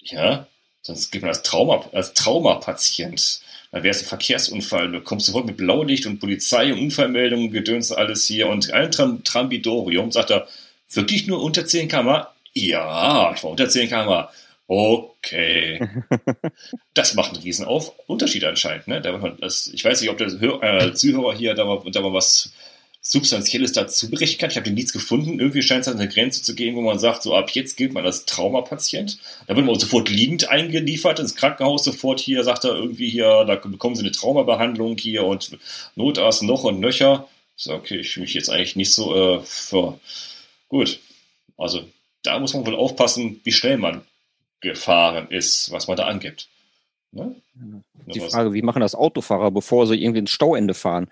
[0.00, 0.46] Ja,
[0.82, 3.40] sonst gibt man als Trauma, als Traumapatient.
[3.70, 4.90] Dann wäre es ein Verkehrsunfall.
[4.90, 9.22] Du kommst sofort mit Blaulicht und Polizei und Unfallmeldungen, Gedöns alles hier und ein Tram
[9.24, 10.10] Trambidorium.
[10.10, 10.48] Sagt er,
[10.90, 12.22] wirklich nur unter 10 km?
[12.54, 14.24] Ja, ich war unter 10 km.
[14.66, 15.80] Okay.
[16.94, 18.88] Das macht einen riesen Auf Unterschied anscheinend.
[18.88, 19.00] Ne?
[19.72, 22.52] Ich weiß nicht, ob der äh, Zuhörer hier da mal, da mal was
[23.10, 24.50] Substanzielles dazu berichten kann.
[24.50, 25.40] Ich habe nichts gefunden.
[25.40, 28.04] Irgendwie scheint es eine Grenze zu geben, wo man sagt, so ab jetzt gilt man
[28.04, 29.18] als Traumapatient.
[29.46, 33.46] Da wird man auch sofort liegend eingeliefert ins Krankenhaus, sofort hier, sagt er irgendwie hier,
[33.46, 35.56] da bekommen sie eine Traumabehandlung hier und
[35.96, 37.26] Notarzt noch und nöcher.
[37.56, 39.98] So, okay, ich fühle mich jetzt eigentlich nicht so äh, für
[40.68, 41.00] gut.
[41.56, 41.88] Also
[42.24, 44.02] da muss man wohl aufpassen, wie schnell man
[44.60, 46.48] gefahren ist, was man da angibt.
[47.12, 47.34] Ne?
[48.06, 51.08] Die Was- Frage, wie machen das Autofahrer, bevor sie irgendwie ins Stauende fahren?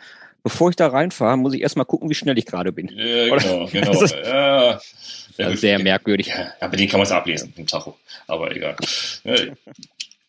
[0.47, 2.87] Bevor ich da reinfahre, muss ich erstmal gucken, wie schnell ich gerade bin.
[2.97, 3.93] Ja, genau, genau.
[3.95, 4.71] Das ist- ja,
[5.39, 6.29] ja, Also sehr ja, merkwürdig.
[6.29, 7.99] Ja, aber den kann man es ablesen im Tacho.
[8.29, 8.77] Aber egal.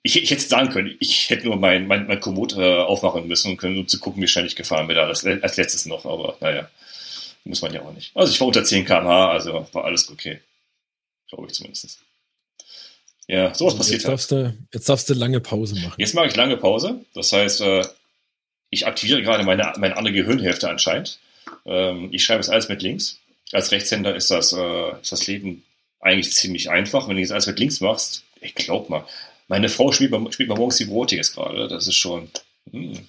[0.02, 3.52] Ich, ich hätte sagen können, ich hätte nur mein, mein, mein Komoot äh, aufmachen müssen
[3.52, 4.96] und können, um zu gucken, wie schnell ich gefahren bin.
[4.96, 6.68] Da als, als letztes noch, aber naja,
[7.44, 8.10] muss man ja auch nicht.
[8.16, 10.40] Also ich war unter 10 km/h, also war alles okay.
[11.30, 12.00] Glaube ich zumindest.
[13.28, 14.14] Ja, sowas passiert jetzt, halt.
[14.14, 15.94] darfst du, jetzt darfst du lange Pause machen.
[16.00, 17.02] Jetzt mache ich lange Pause.
[17.14, 17.84] Das heißt, äh,
[18.70, 21.20] ich aktiviere gerade meine, meine andere Gehirnhälfte anscheinend.
[21.66, 23.20] Ähm, ich schreibe es alles mit links.
[23.52, 25.64] Als Rechtshänder ist das, äh, ist das Leben
[26.00, 27.08] eigentlich ziemlich einfach.
[27.08, 29.06] Wenn du jetzt alles mit links machst, ich glaub mal,
[29.48, 31.68] meine Frau spielt bei, spielt bei morgens die Brote jetzt gerade.
[31.68, 32.30] Das ist schon.
[32.72, 33.08] Hm.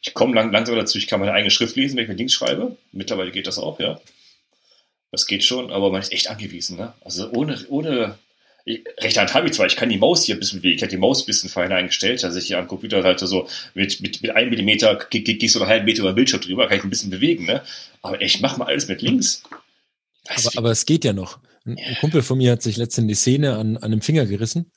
[0.00, 2.32] Ich komme lang, langsam dazu, ich kann meine eigene Schrift lesen, wenn ich mit links
[2.32, 2.76] schreibe.
[2.92, 4.00] Mittlerweile geht das auch, ja.
[5.10, 6.92] Das geht schon, aber man ist echt angewiesen, ne?
[7.00, 8.18] Also ohne, ohne
[8.68, 10.82] ich- rechte Hand habe ich zwar, ich kann die Maus hier ein bisschen bewegen, ich
[10.82, 14.00] habe die Maus ein bisschen feiner eingestellt, dass ich hier am Computer halt so mit,
[14.00, 16.68] mit, mit einem Millimeter ge- ge- gehst du einen halben Meter über den Bildschirm drüber,
[16.68, 17.62] kann ich ein bisschen bewegen, ne?
[18.02, 19.42] Aber ich mach mal alles mit links.
[20.28, 21.38] Aber, aber es geht ja noch.
[21.64, 24.70] Ein, ein Kumpel von mir hat sich letztens die Szene an, an einem Finger gerissen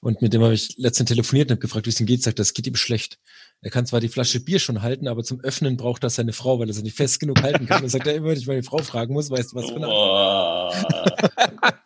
[0.00, 2.22] und mit dem habe ich letztens telefoniert und habe gefragt, wie es ihm geht.
[2.22, 3.18] Sagt, das geht ihm schlecht.
[3.60, 6.58] Er kann zwar die Flasche Bier schon halten, aber zum Öffnen braucht das seine Frau,
[6.58, 7.82] weil er sie nicht fest genug halten kann.
[7.84, 9.66] Und sagt er immer, wenn ich meine Frau fragen muss, weißt du was?
[9.66, 11.14] für eine- Boah.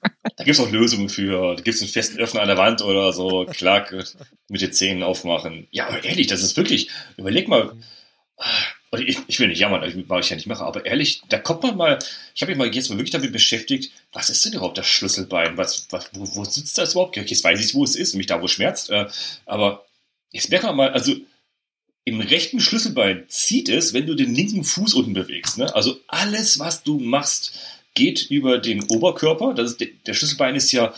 [0.37, 1.55] da gibt es auch Lösungen für.
[1.57, 3.47] Da gibt es einen festen Öffner an der Wand oder so.
[3.47, 3.87] Klar,
[4.49, 5.66] mit den Zähnen aufmachen.
[5.70, 7.72] Ja, aber ehrlich, das ist wirklich, überleg mal,
[8.91, 11.62] und ich, ich will nicht jammern, weil ich ja nicht mache, aber ehrlich, da kommt
[11.62, 11.99] man mal,
[12.34, 15.57] ich habe mich mal jetzt mal wirklich damit beschäftigt, was ist denn überhaupt das Schlüsselbein?
[15.57, 17.16] Was, was, wo, wo sitzt das überhaupt?
[17.16, 18.91] Jetzt weiß ich, wo es ist, nämlich da, wo es schmerzt.
[18.91, 19.07] Äh,
[19.45, 19.87] aber
[20.30, 21.14] jetzt merkt man mal, also
[22.05, 25.59] im rechten Schlüsselbein zieht es, wenn du den linken Fuß unten bewegst.
[25.59, 25.74] Ne?
[25.74, 27.59] Also alles, was du machst,
[27.97, 29.55] geht über den Oberkörper.
[29.55, 30.95] Das ist, der Schlüsselbein ist ja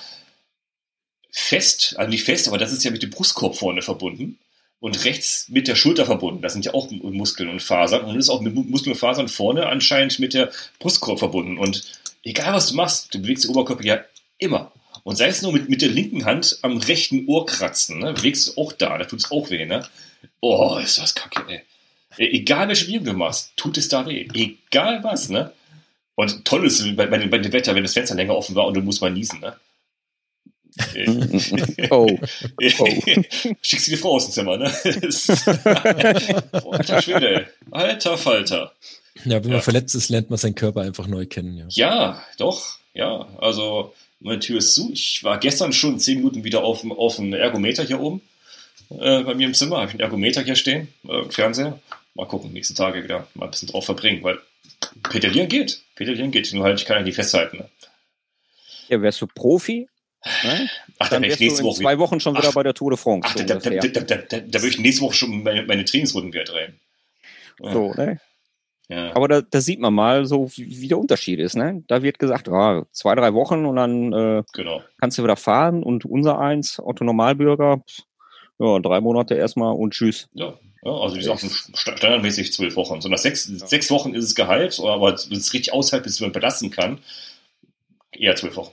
[1.31, 4.39] fest, also nicht fest, aber das ist ja mit dem Brustkorb vorne verbunden
[4.81, 6.43] und rechts mit der Schulter verbunden.
[6.43, 9.67] Das sind ja auch Muskeln und Fasern und ist auch mit Muskeln und Fasern vorne
[9.67, 11.57] anscheinend mit der Brustkorb verbunden.
[11.57, 11.85] Und
[12.23, 14.05] egal was du machst, du bewegst den Oberkörper ja
[14.39, 14.73] immer.
[15.05, 18.13] Und sei es nur mit, mit der linken Hand am rechten Ohr kratzen, ne?
[18.13, 19.87] bewegst du auch da, da tut es auch weh, ne?
[20.41, 21.63] Oh, ist das kacke, ey.
[22.17, 24.29] Egal welche Bewegung du machst, tut es da weh.
[24.35, 25.53] Egal was, ne?
[26.19, 28.67] Und toll ist bei, bei, dem, bei dem Wetter, wenn das Fenster länger offen war
[28.67, 29.55] und du musst mal niesen, ne?
[31.91, 32.09] Oh,
[33.63, 34.65] Schickst du die Frau aus dem Zimmer, ne?
[36.73, 37.47] Alter Schwede, ey.
[37.71, 38.73] Alter Falter.
[39.25, 39.57] Ja, wenn Ja.
[39.59, 41.57] man verletzt ist, lernt man seinen Körper einfach neu kennen.
[41.57, 41.67] Ja.
[41.71, 43.29] Ja, doch, ja.
[43.39, 44.91] Also, meine Tür ist zu.
[44.93, 48.21] Ich war gestern schon zehn Minuten wieder auf dem, auf dem Ergometer hier oben.
[48.91, 51.79] Äh, bei mir im Zimmer habe ich einen Ergometer hier stehen, äh, Fernseher.
[52.15, 54.39] mal gucken, nächsten Tage wieder mal ein bisschen drauf verbringen, weil
[55.11, 55.83] Pedalieren geht.
[55.95, 57.59] Pedalieren geht, nur halt, ich kann ja nicht festhalten.
[57.59, 57.69] Ne?
[58.89, 59.89] Ja, wärst du Profi?
[60.45, 60.69] Ne?
[60.99, 61.81] Ach, Dann dann wärst du nächste in Woche.
[61.81, 62.55] zwei Wochen schon wieder Ach.
[62.55, 63.29] bei der Tour de France.
[63.29, 66.45] Ach, so da, da, da, da, würde ich nächste Woche schon meine, meine Trainingsrunden wieder
[66.45, 66.81] drehen.
[67.61, 67.73] Ja.
[67.73, 68.21] So, ne?
[68.89, 69.15] Ja.
[69.15, 71.57] Aber da, da sieht man mal so, wie, der Unterschied ist.
[71.57, 71.85] Ne?
[71.89, 74.83] Da wird gesagt, ah, zwei, drei Wochen und dann äh, genau.
[74.99, 75.83] kannst du wieder fahren.
[75.83, 77.83] Und unser eins, Otto Normalbürger,
[78.59, 80.29] ja, drei Monate erstmal und tschüss.
[80.33, 80.55] Ja.
[80.85, 83.01] Ja, also die Sachen sta- standardmäßig zwölf Wochen.
[83.01, 86.33] So nach sechs, sechs Wochen ist es geheilt, aber wenn es richtig aushält, bis man
[86.33, 86.99] belasten kann,
[88.13, 88.73] eher zwölf Wochen.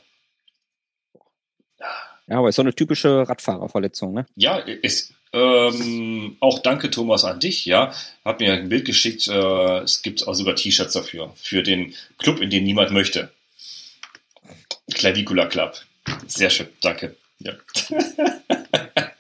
[2.27, 4.25] Ja, aber ist so eine typische Radfahrerverletzung, ne?
[4.35, 7.93] Ja, ist ähm, auch danke Thomas an dich, ja.
[8.23, 12.39] Hat mir ein Bild geschickt, äh, es gibt auch sogar T-Shirts dafür, für den Club,
[12.39, 13.31] in den niemand möchte.
[14.93, 15.75] Clavicula Club.
[16.27, 17.15] Sehr schön, danke.
[17.39, 17.53] Ja.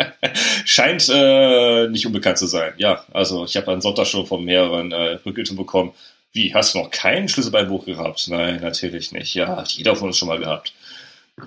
[0.65, 2.73] Scheint äh, nicht unbekannt zu sein.
[2.77, 5.93] Ja, also ich habe am Sonntag schon von mehreren äh, Rückmeldungen bekommen.
[6.33, 8.27] Wie, hast du noch keinen Schlüsselbeinbruch gehabt?
[8.27, 9.35] Nein, natürlich nicht.
[9.35, 10.73] Ja, hat jeder von uns schon mal gehabt.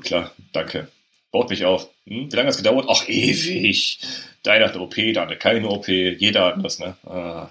[0.02, 0.88] Klar, danke.
[1.32, 1.88] Baut mich auf.
[2.06, 2.32] Hm?
[2.32, 2.86] Wie lange hat es gedauert?
[2.88, 3.98] Ach, ewig.
[4.44, 5.88] Deiner hat eine OP, der keine OP.
[5.88, 6.96] Jeder hat das, ne?
[7.04, 7.50] Ah.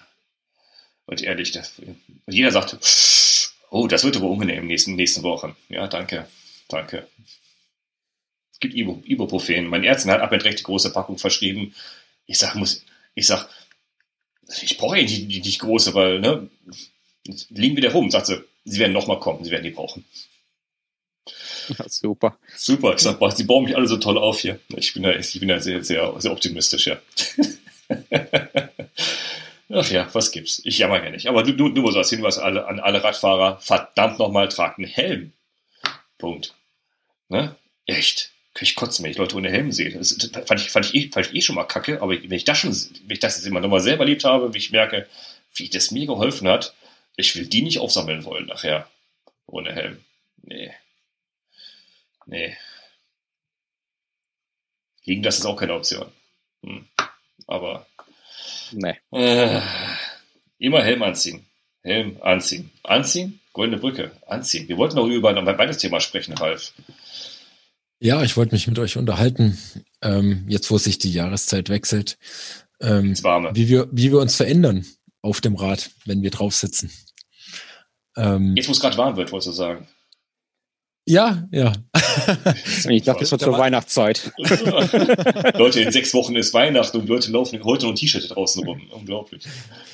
[1.05, 1.81] Und ehrlich, das,
[2.27, 2.77] jeder sagt,
[3.69, 5.55] oh, das wird aber unangenehm in den nächsten, nächsten Wochen.
[5.69, 6.27] Ja, danke.
[6.69, 7.07] Danke.
[8.57, 9.67] Es gibt Ibu, Ibuprofen.
[9.67, 11.75] Mein Ärztin hat ab und recht die große Packung verschrieben.
[12.25, 12.83] Ich sag, muss,
[13.13, 13.47] ich sag,
[14.63, 16.49] ich brauche die, die nicht große, weil, ne,
[17.49, 18.09] liegen wieder rum.
[18.09, 20.05] Sagt sie, sie werden nochmal kommen, sie werden die brauchen.
[21.67, 22.39] Ja, super.
[22.55, 24.59] Super, ich sag, die bauen mich alle so toll auf hier.
[24.75, 26.99] Ich bin da, ich bin da sehr, sehr, sehr optimistisch, ja.
[29.69, 30.63] Ach ja, was gibt's?
[30.65, 31.27] Ich jammer ja nicht.
[31.27, 34.87] Aber du, du, du musst als Hinweis alle, an alle Radfahrer, verdammt nochmal, tragt einen
[34.87, 35.33] Helm.
[36.17, 36.55] Punkt.
[37.29, 37.55] Ne?
[37.85, 38.31] Echt.
[38.57, 39.91] Kann ich kotzen, wenn ich Leute ohne Helm sehe.
[39.91, 42.43] Das fand ich, fand ich, eh, fand ich eh schon mal kacke, aber wenn ich
[42.43, 45.07] das schon, wenn ich das jetzt immer nochmal selber erlebt habe, wie ich merke,
[45.53, 46.73] wie das mir geholfen hat,
[47.17, 48.89] ich will die nicht aufsammeln wollen nachher.
[49.45, 50.03] Ohne Helm.
[50.41, 50.73] Nee.
[52.25, 52.57] Nee.
[55.03, 56.11] Liegen, das ist auch keine Option.
[56.63, 56.87] Hm.
[57.45, 57.85] Aber
[58.71, 58.95] Nee.
[59.11, 59.61] äh,
[60.57, 61.45] immer Helm anziehen.
[61.83, 62.71] Helm anziehen.
[62.81, 63.39] Anziehen?
[63.53, 64.11] Goldene Brücke.
[64.25, 64.67] Anziehen.
[64.67, 66.73] Wir wollten noch über ein beides Thema sprechen, Ralf.
[67.99, 69.57] Ja, ich wollte mich mit euch unterhalten,
[70.01, 72.17] ähm, jetzt wo sich die Jahreszeit wechselt,
[72.79, 73.15] ähm,
[73.53, 74.85] wie, wir, wie wir uns verändern
[75.21, 76.91] auf dem Rad, wenn wir drauf sitzen.
[78.15, 79.87] Ähm, Jetzt, wo es gerade warm wird, wolltest du sagen.
[81.05, 81.73] ja, ja.
[82.89, 84.31] Ich dachte, das war zur Weihnachtszeit.
[85.57, 88.81] Leute, in sechs Wochen ist Weihnachten und Leute laufen heute noch ein T-Shirt draußen rum.
[88.91, 89.43] Unglaublich.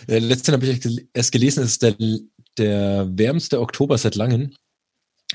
[0.07, 1.95] Äh, Letztens habe ich erst gelesen, es ist der,
[2.57, 4.53] der wärmste Oktober seit langem.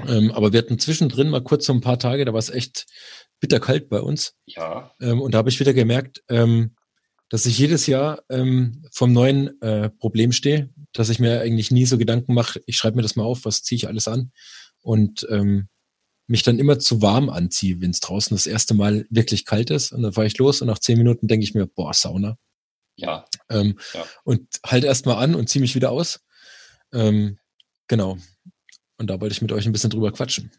[0.07, 2.87] Ähm, aber wir hatten zwischendrin mal kurz so ein paar Tage, da war es echt
[3.41, 4.35] bitterkalt bei uns.
[4.47, 6.75] Ja, Ähm, und da habe ich wieder gemerkt, ähm,
[7.29, 11.85] dass ich jedes Jahr ähm, vom neuen äh, Problem stehe, dass ich mir eigentlich nie
[11.85, 14.33] so Gedanken mache, ich schreibe mir das mal auf, was ziehe ich alles an
[14.81, 15.69] und ähm,
[16.27, 19.93] mich dann immer zu warm anziehe, wenn es draußen das erste Mal wirklich kalt ist.
[19.93, 22.37] Und dann fahre ich los und nach zehn Minuten denke ich mir, boah, Sauna.
[22.97, 23.25] ja.
[23.49, 24.05] Ähm, Ja.
[24.25, 26.21] Und halt erstmal an und ziehe mich wieder aus.
[26.93, 27.39] Ähm,
[27.89, 28.19] genau.
[28.99, 30.51] Und da wollte ich mit euch ein bisschen drüber quatschen.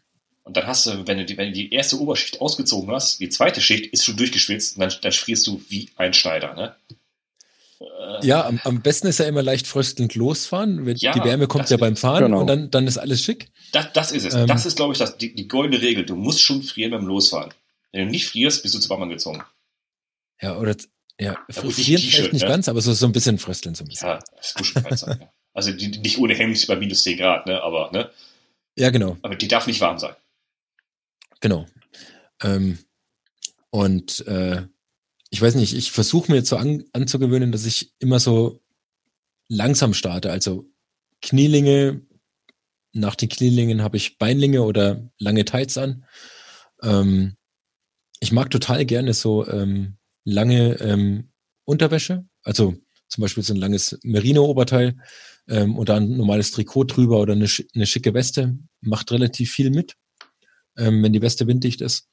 [0.44, 3.28] Und dann hast du, wenn du die, wenn du die erste Oberschicht ausgezogen hast, die
[3.28, 6.74] zweite Schicht ist schon durchgeschwitzt und dann, dann frierst du wie ein Schneider, ne?
[7.80, 10.86] Äh, Ja, am, am besten ist ja immer leicht fröstelnd losfahren.
[10.86, 12.40] Wenn- Ja, die Wärme kommt ja ist- beim Fahren genau.
[12.40, 13.48] und dann, dann ist alles schick.
[13.72, 14.34] Das, das ist es.
[14.34, 14.46] Ähm.
[14.46, 16.04] das ist, glaube ich, das, die, die goldene Regel.
[16.04, 17.52] Du musst schon frieren beim Losfahren.
[17.92, 19.42] Wenn du nicht frierst, bist du zu warm angezogen.
[20.40, 20.74] Ja, oder
[21.20, 22.48] ja, Ja, gut, frieren vielleicht nicht ne?
[22.48, 24.08] ganz, aber so, so ein bisschen frösteln so ein bisschen.
[24.08, 25.18] Ja, das muss schon sein.
[25.20, 25.28] ja.
[25.52, 27.60] Also die nicht ohne Hemd bei minus 10 Grad, ne?
[27.62, 28.08] Aber, ne?
[28.76, 30.14] Ja, genau, Aber die darf nicht warm sein.
[31.40, 31.66] genau.
[32.42, 32.78] Ähm,
[33.70, 34.66] und äh,
[35.30, 38.62] ich weiß nicht, ich versuche mir jetzt so an, anzugewöhnen, dass ich immer so
[39.48, 40.32] langsam starte.
[40.32, 40.66] Also
[41.22, 42.02] Knielinge,
[42.92, 46.04] nach den Knielingen habe ich Beinlinge oder lange Tights an.
[46.82, 47.36] Ähm,
[48.20, 51.30] ich mag total gerne so ähm, lange ähm,
[51.64, 52.74] Unterwäsche, also
[53.10, 54.96] zum Beispiel so ein langes Merino-Oberteil
[55.48, 58.56] ähm, und dann ein normales Trikot drüber oder eine, eine schicke Weste.
[58.80, 59.96] Macht relativ viel mit,
[60.78, 62.08] ähm, wenn die Weste winddicht ist.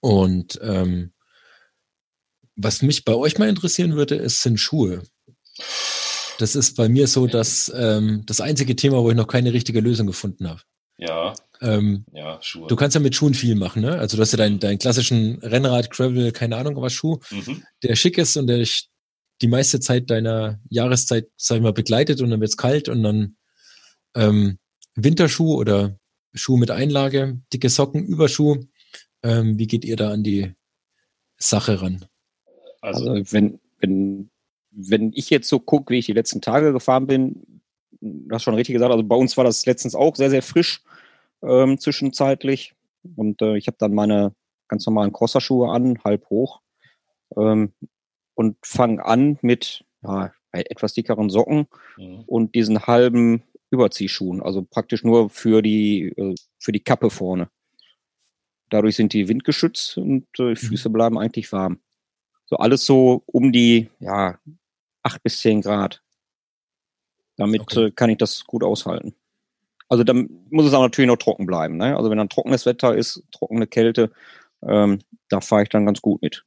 [0.00, 1.12] Und ähm,
[2.56, 5.02] was mich bei euch mal interessieren würde, ist, sind Schuhe.
[6.38, 9.80] Das ist bei mir so, dass ähm, das einzige Thema, wo ich noch keine richtige
[9.80, 10.60] Lösung gefunden habe.
[10.96, 12.66] Ja, Ähm, ja, Schuhe.
[12.66, 13.98] du kannst ja mit Schuhen viel machen, ne?
[13.98, 17.62] Also du hast ja deinen, deinen klassischen Rennrad, Gravel, keine Ahnung was Schuh, mhm.
[17.84, 18.64] der schick ist und der
[19.42, 23.36] die meiste Zeit deiner Jahreszeit, sag ich mal, begleitet und dann wird's kalt und dann
[24.14, 24.58] ähm,
[24.94, 25.98] Winterschuh oder
[26.34, 28.64] Schuh mit Einlage, dicke Socken, Überschuh.
[29.22, 30.54] Ähm, wie geht ihr da an die
[31.36, 32.04] Sache ran?
[32.80, 34.30] Also, Also wenn, wenn
[34.78, 37.60] wenn ich jetzt so gucke, wie ich die letzten Tage gefahren bin,
[38.00, 40.82] du hast schon richtig gesagt, also bei uns war das letztens auch sehr, sehr frisch
[41.42, 42.74] ähm, zwischenzeitlich.
[43.16, 44.34] Und äh, ich habe dann meine
[44.68, 46.60] ganz normalen Crosserschuhe an, halb hoch.
[47.36, 47.72] Ähm,
[48.38, 51.66] und fange an mit ja, etwas dickeren Socken
[51.96, 52.22] mhm.
[52.26, 57.50] und diesen halben Überziehschuhen, also praktisch nur für die, äh, für die Kappe vorne.
[58.70, 60.68] Dadurch sind die windgeschützt und äh, die mhm.
[60.68, 61.80] Füße bleiben eigentlich warm.
[62.46, 64.38] So alles so um die ja,
[65.02, 66.00] acht bis zehn Grad.
[67.36, 67.86] Damit okay.
[67.86, 69.16] äh, kann ich das gut aushalten.
[69.88, 71.76] Also dann muss es auch natürlich noch trocken bleiben.
[71.76, 71.96] Ne?
[71.96, 74.12] Also wenn dann trockenes Wetter ist, trockene Kälte,
[74.62, 76.44] ähm, da fahre ich dann ganz gut mit.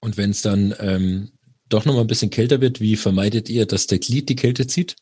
[0.00, 1.32] Und wenn es dann ähm,
[1.68, 4.66] doch noch mal ein bisschen kälter wird, wie vermeidet ihr, dass der Glied die Kälte
[4.66, 4.96] zieht?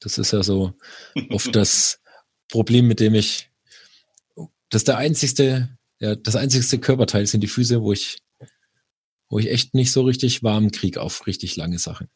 [0.00, 0.74] Das ist ja so
[1.30, 2.00] oft das
[2.48, 3.50] Problem, mit dem ich,
[4.70, 8.18] das ist der einzigste, ja, das einzigste Körperteil sind die Füße, wo ich,
[9.28, 12.08] wo ich echt nicht so richtig warm kriege auf richtig lange Sachen.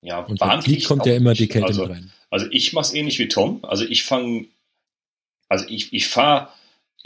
[0.00, 2.12] Ja, und warm Glied kommt ja immer die Kälte also, mit rein.
[2.30, 3.64] Also ich mache es ähnlich wie Tom.
[3.64, 4.46] Also ich fange,
[5.48, 6.48] also ich, ich fahre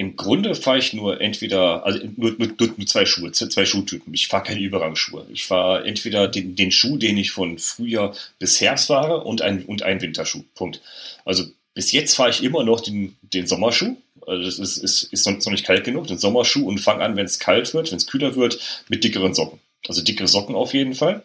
[0.01, 4.15] im Grunde fahre ich nur entweder, also nur, nur, nur zwei Schuhe, zwei Schuhtypen.
[4.15, 5.27] Ich fahre keine Übergangsschuhe.
[5.33, 9.65] Ich fahre entweder den, den Schuh, den ich von Frühjahr bis Herbst fahre und ein,
[9.65, 10.45] und einen Winterschuh.
[10.55, 10.81] Punkt.
[11.25, 13.97] Also bis jetzt fahre ich immer noch den, den Sommerschuh.
[14.25, 17.27] Also das ist, ist, ist noch nicht kalt genug, den Sommerschuh und fange an, wenn
[17.27, 19.59] es kalt wird, wenn es kühler wird, mit dickeren Socken.
[19.89, 21.25] Also dickere Socken auf jeden Fall,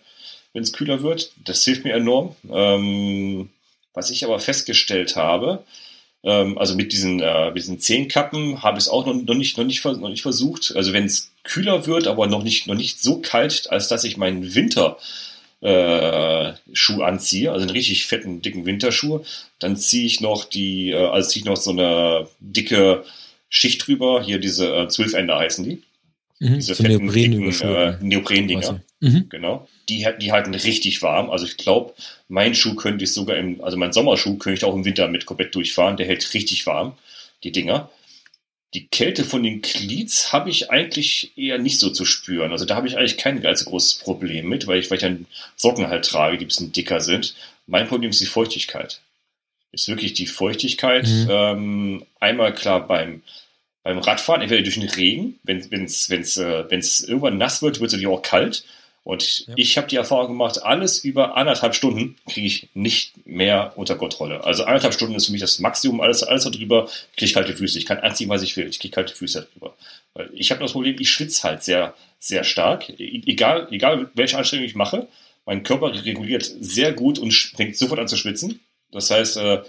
[0.53, 1.31] wenn es kühler wird.
[1.45, 2.35] Das hilft mir enorm.
[2.51, 3.49] Ähm,
[3.93, 5.63] was ich aber festgestellt habe,
[6.23, 9.57] ähm, also mit diesen, äh, mit diesen Zehenkappen habe ich es auch noch, noch, nicht,
[9.57, 10.73] noch, nicht, noch nicht versucht.
[10.75, 14.17] Also wenn es kühler wird, aber noch nicht, noch nicht so kalt, als dass ich
[14.17, 14.97] meinen Winter
[15.61, 19.21] äh, Schuh anziehe, also einen richtig fetten, dicken Winterschuh,
[19.59, 23.03] dann ziehe ich noch die, äh, also ziehe ich noch so eine dicke
[23.49, 25.81] Schicht drüber, hier diese äh, Zwölfender heißen die.
[26.39, 28.81] Mhm, diese so fetten, Neopren dicken, äh, Neopren-Dinger.
[29.03, 29.27] Mhm.
[29.27, 29.67] Genau.
[29.89, 31.29] Die, die halten richtig warm.
[31.29, 31.93] Also ich glaube,
[32.29, 35.25] mein Schuh könnte ich sogar im, also mein Sommerschuh könnte ich auch im Winter mit
[35.25, 35.97] komplett durchfahren.
[35.97, 36.93] Der hält richtig warm,
[37.43, 37.89] die Dinger.
[38.73, 42.53] Die Kälte von den Cleats habe ich eigentlich eher nicht so zu spüren.
[42.53, 45.27] Also da habe ich eigentlich kein allzu großes Problem mit, weil ich, weil ich dann
[45.57, 47.35] Socken halt trage, die ein bisschen dicker sind.
[47.67, 49.01] Mein Problem ist die Feuchtigkeit.
[49.73, 51.05] Ist wirklich die Feuchtigkeit.
[51.07, 51.27] Mhm.
[51.29, 53.21] Ähm, einmal klar beim,
[53.83, 57.81] beim Radfahren, entweder durch den Regen, wenn es wenn's, wenn's, äh, wenn's irgendwann nass wird,
[57.81, 58.63] wird es natürlich auch kalt.
[59.03, 59.53] Und ja.
[59.57, 64.43] ich habe die Erfahrung gemacht, alles über anderthalb Stunden kriege ich nicht mehr unter Kontrolle.
[64.45, 66.85] Also anderthalb Stunden ist für mich das Maximum, alles, alles darüber
[67.15, 67.77] kriege ich kalte Füße.
[67.77, 68.67] Ich kann anziehen, was ich will.
[68.67, 69.75] Ich kriege kalte Füße darüber.
[70.13, 72.89] Weil ich habe das Problem, ich schwitze halt sehr, sehr stark.
[72.89, 75.07] E-, egal, egal welche Anstrengung ich mache,
[75.45, 78.61] mein Körper reguliert sehr gut und fängt sofort an zu schwitzen.
[78.91, 79.63] Das heißt, äh,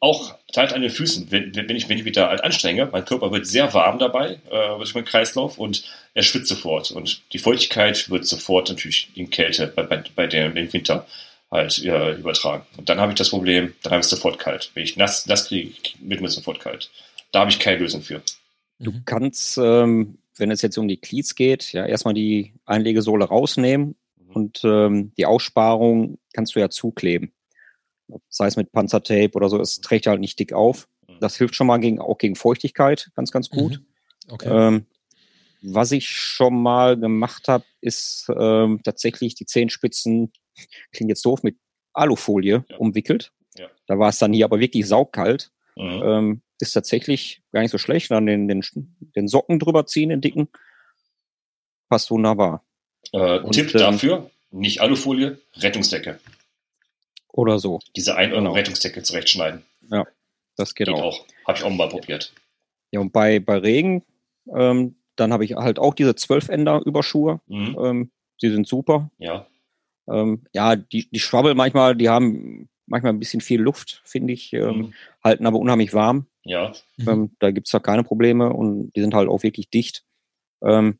[0.00, 3.04] auch halt an den Füßen, wenn, wenn, ich, wenn ich mich da halt anstrenge, mein
[3.04, 5.84] Körper wird sehr warm dabei, äh, durch meinen Kreislauf und
[6.14, 6.90] er schwitzt sofort.
[6.90, 11.06] Und die Feuchtigkeit wird sofort natürlich in Kälte bei, bei, bei dem, dem Winter
[11.50, 12.64] halt äh, übertragen.
[12.76, 14.70] Und dann habe ich das Problem, dann habe ich es sofort kalt.
[14.74, 16.90] Wenn ich nass, nass kriege, wird mir sofort kalt.
[17.32, 18.22] Da habe ich keine Lösung für.
[18.78, 23.96] Du kannst, ähm, wenn es jetzt um die Cleats geht, ja erstmal die Einlegesohle rausnehmen
[24.16, 24.30] mhm.
[24.32, 27.32] und ähm, die Aussparung kannst du ja zukleben
[28.28, 30.88] sei es mit Panzertape oder so, es trägt halt nicht dick auf.
[31.08, 31.16] Mhm.
[31.20, 33.80] Das hilft schon mal gegen, auch gegen Feuchtigkeit ganz, ganz gut.
[33.80, 34.32] Mhm.
[34.32, 34.48] Okay.
[34.48, 34.86] Ähm,
[35.62, 40.32] was ich schon mal gemacht habe, ist ähm, tatsächlich die Zehenspitzen,
[40.92, 41.56] klingt jetzt doof, mit
[41.92, 42.76] Alufolie ja.
[42.76, 43.32] umwickelt.
[43.56, 43.68] Ja.
[43.86, 45.50] Da war es dann hier aber wirklich saukalt.
[45.76, 46.02] Mhm.
[46.04, 48.10] Ähm, ist tatsächlich gar nicht so schlecht.
[48.10, 48.62] Dann den, den,
[49.16, 50.48] den Socken drüber ziehen, den dicken.
[51.88, 52.64] Passt wunderbar.
[53.12, 56.20] Äh, Und, Tipp ähm, dafür, nicht Alufolie, Rettungsdecke.
[57.32, 57.80] Oder so.
[57.96, 58.52] Diese 1 Euro genau.
[58.54, 59.64] Rettungsdecke zurechtschneiden.
[59.90, 60.06] Ja,
[60.56, 61.20] das geht, geht auch.
[61.20, 61.26] auch.
[61.46, 62.32] Habe ich auch mal probiert.
[62.90, 64.02] Ja, und bei, bei Regen,
[64.54, 67.40] ähm, dann habe ich halt auch diese 12-Ender-Überschuhe.
[67.46, 67.76] Mhm.
[67.80, 68.10] Ähm,
[68.40, 69.10] die sind super.
[69.18, 69.46] Ja.
[70.10, 74.52] Ähm, ja, die, die Schwabbel manchmal, die haben manchmal ein bisschen viel Luft, finde ich,
[74.52, 74.94] ähm, mhm.
[75.22, 76.26] halten aber unheimlich warm.
[76.44, 76.72] Ja.
[76.96, 77.32] Mhm.
[77.40, 80.04] da gibt es da keine Probleme und die sind halt auch wirklich dicht.
[80.62, 80.98] Ähm,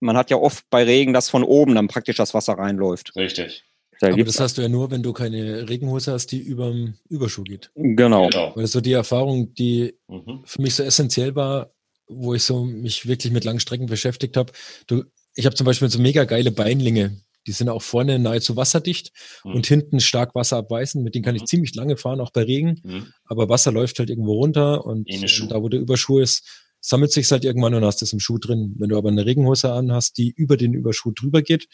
[0.00, 3.14] man hat ja oft bei Regen, dass von oben dann praktisch das Wasser reinläuft.
[3.16, 3.64] Richtig.
[4.00, 6.94] Da Aber das hast du ja nur, wenn du keine Regenhose hast, die über dem
[7.08, 7.70] Überschuh geht.
[7.74, 8.28] Genau.
[8.28, 8.52] genau.
[8.54, 10.42] Weil das so die Erfahrung, die mhm.
[10.44, 11.72] für mich so essentiell war,
[12.08, 14.52] wo ich so mich wirklich mit langen Strecken beschäftigt habe.
[14.86, 17.20] Du, ich habe zum Beispiel so mega geile Beinlinge.
[17.46, 19.12] Die sind auch vorne nahezu wasserdicht
[19.44, 19.54] mhm.
[19.54, 21.02] und hinten stark Wasser abweisen.
[21.02, 21.46] Mit denen kann ich mhm.
[21.46, 22.80] ziemlich lange fahren, auch bei Regen.
[22.82, 23.06] Mhm.
[23.24, 25.08] Aber Wasser läuft halt irgendwo runter und
[25.50, 28.74] da, wo der Überschuh ist, sammelt sich halt irgendwann und hast es im Schuh drin.
[28.78, 31.66] Wenn du aber eine Regenhose anhast, die über den Überschuh drüber geht,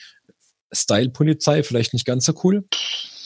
[0.73, 2.65] Style-Polizei, vielleicht nicht ganz so cool,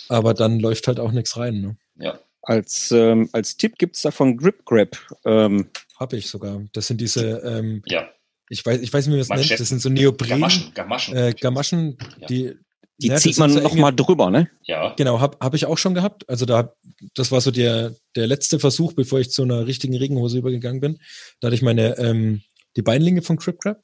[0.08, 1.60] aber dann läuft halt auch nichts rein.
[1.60, 1.76] Ne?
[1.96, 2.18] Ja.
[2.42, 4.96] Als, ähm, als Tipp gibt es davon Grip Grab.
[5.24, 5.68] Ähm,
[5.98, 6.62] Habe ich sogar.
[6.72, 8.08] Das sind diese, ähm, ja.
[8.48, 9.60] ich weiß, ich weiß nicht, wie man das nennt.
[9.60, 10.28] Das sind so Neopren.
[10.28, 10.72] Gamaschen.
[10.74, 12.26] Gamaschen, äh, Gamaschen ja.
[12.28, 12.54] die
[12.98, 14.48] Die Ja, zieht das man ist ja noch enge- mal drüber, ne?
[14.62, 14.94] Ja.
[14.96, 16.28] Genau, habe hab ich auch schon gehabt.
[16.28, 16.72] Also da,
[17.14, 20.98] das war so der, der letzte Versuch, bevor ich zu einer richtigen Regenhose übergegangen bin.
[21.40, 22.42] Da hatte ich meine, ähm,
[22.76, 23.82] die Beinlinge von Crip Crab,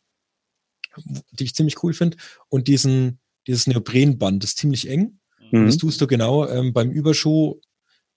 [1.33, 2.17] die ich ziemlich cool finde,
[2.49, 5.19] und diesen, dieses Neoprenband, das ist ziemlich eng.
[5.53, 5.81] Und Das Mhm.
[5.81, 7.61] tust du genau ähm, beim Überschuh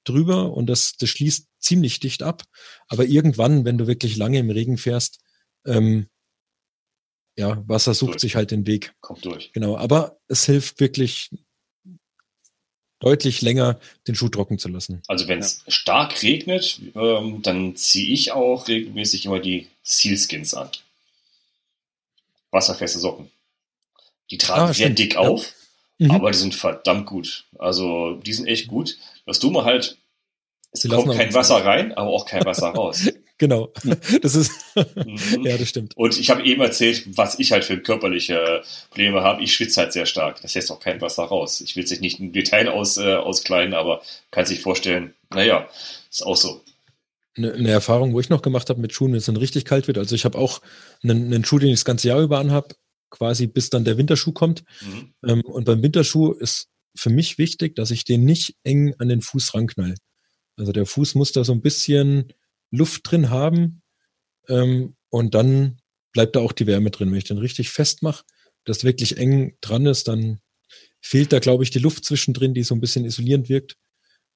[0.06, 2.44] drüber und das, das schließt ziemlich dicht ab.
[2.88, 5.20] Aber irgendwann, wenn du wirklich lange im Regen fährst,
[5.66, 6.08] ähm,
[7.38, 8.22] ja, Wasser sucht Durch.
[8.22, 8.94] sich halt den Weg.
[9.02, 9.52] Kommt durch.
[9.52, 11.32] Genau, aber es hilft wirklich
[13.00, 15.02] deutlich länger, den Schuh trocken zu lassen.
[15.08, 20.70] Also wenn es stark regnet, ähm, dann ziehe ich auch regelmäßig immer die Sealskins an.
[22.52, 23.30] Wasserfeste Socken.
[24.32, 25.00] Die tragen Ah, sehr stimmt.
[25.00, 25.20] dick Ja.
[25.22, 25.54] auf,
[26.00, 26.12] Mhm.
[26.12, 27.46] aber die sind verdammt gut.
[27.58, 28.98] Also die sind echt gut.
[29.26, 29.98] Das Dumme halt,
[30.72, 31.66] es Sie kommt kein Wasser raus.
[31.66, 33.08] rein, aber auch kein Wasser raus.
[33.38, 33.74] Genau.
[34.22, 34.50] Das ist,
[34.96, 35.44] Mhm.
[35.46, 35.98] ja, das stimmt.
[35.98, 39.44] Und ich habe eben erzählt, was ich halt für körperliche Probleme habe.
[39.44, 40.42] Ich schwitze halt sehr stark.
[40.42, 41.60] Das lässt auch kein Wasser raus.
[41.60, 44.02] Ich will es nicht im Detail aus, äh, auskleiden, aber
[44.32, 45.68] kann sich vorstellen, naja,
[46.10, 46.62] ist auch so.
[47.36, 49.88] Eine, eine Erfahrung, wo ich noch gemacht habe mit Schuhen, wenn es dann richtig kalt
[49.88, 49.98] wird.
[49.98, 50.62] Also ich habe auch
[51.04, 52.74] einen, einen Schuh, den ich das ganze Jahr über anhab,
[53.10, 54.64] quasi bis dann der Winterschuh kommt.
[54.82, 55.14] Mhm.
[55.26, 59.22] Ähm, und beim Winterschuh ist für mich wichtig, dass ich den nicht eng an den
[59.22, 59.96] Fuß ranknall.
[60.58, 62.34] Also der Fuß muss da so ein bisschen
[62.72, 63.82] Luft drin haben
[64.48, 65.82] ähm, und dann
[66.14, 67.12] bleibt da auch die Wärme drin.
[67.12, 68.24] Wenn ich den richtig festmache,
[68.64, 70.40] das wirklich eng dran ist, dann
[71.02, 73.76] fehlt da, glaube ich, die Luft zwischendrin, die so ein bisschen isolierend wirkt.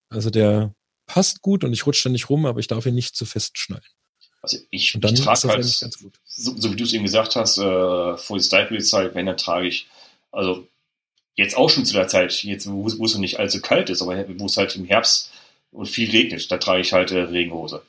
[0.09, 3.15] Also der passt gut und ich rutsche da nicht rum, aber ich darf ihn nicht
[3.15, 3.83] zu fest schnallen.
[4.41, 6.13] Also ich, ich trage halt, eigentlich ganz gut.
[6.25, 9.67] so, so wie du es eben gesagt hast, äh, vor die Style-Zeit, wenn, dann trage
[9.67, 9.87] ich,
[10.31, 10.67] also
[11.35, 13.89] jetzt auch schon zu der Zeit, jetzt wo, es- wo es noch nicht allzu kalt
[13.89, 15.31] ist, aber wo es halt im Herbst
[15.71, 17.81] und viel regnet, da trage ich halt äh, Regenhose.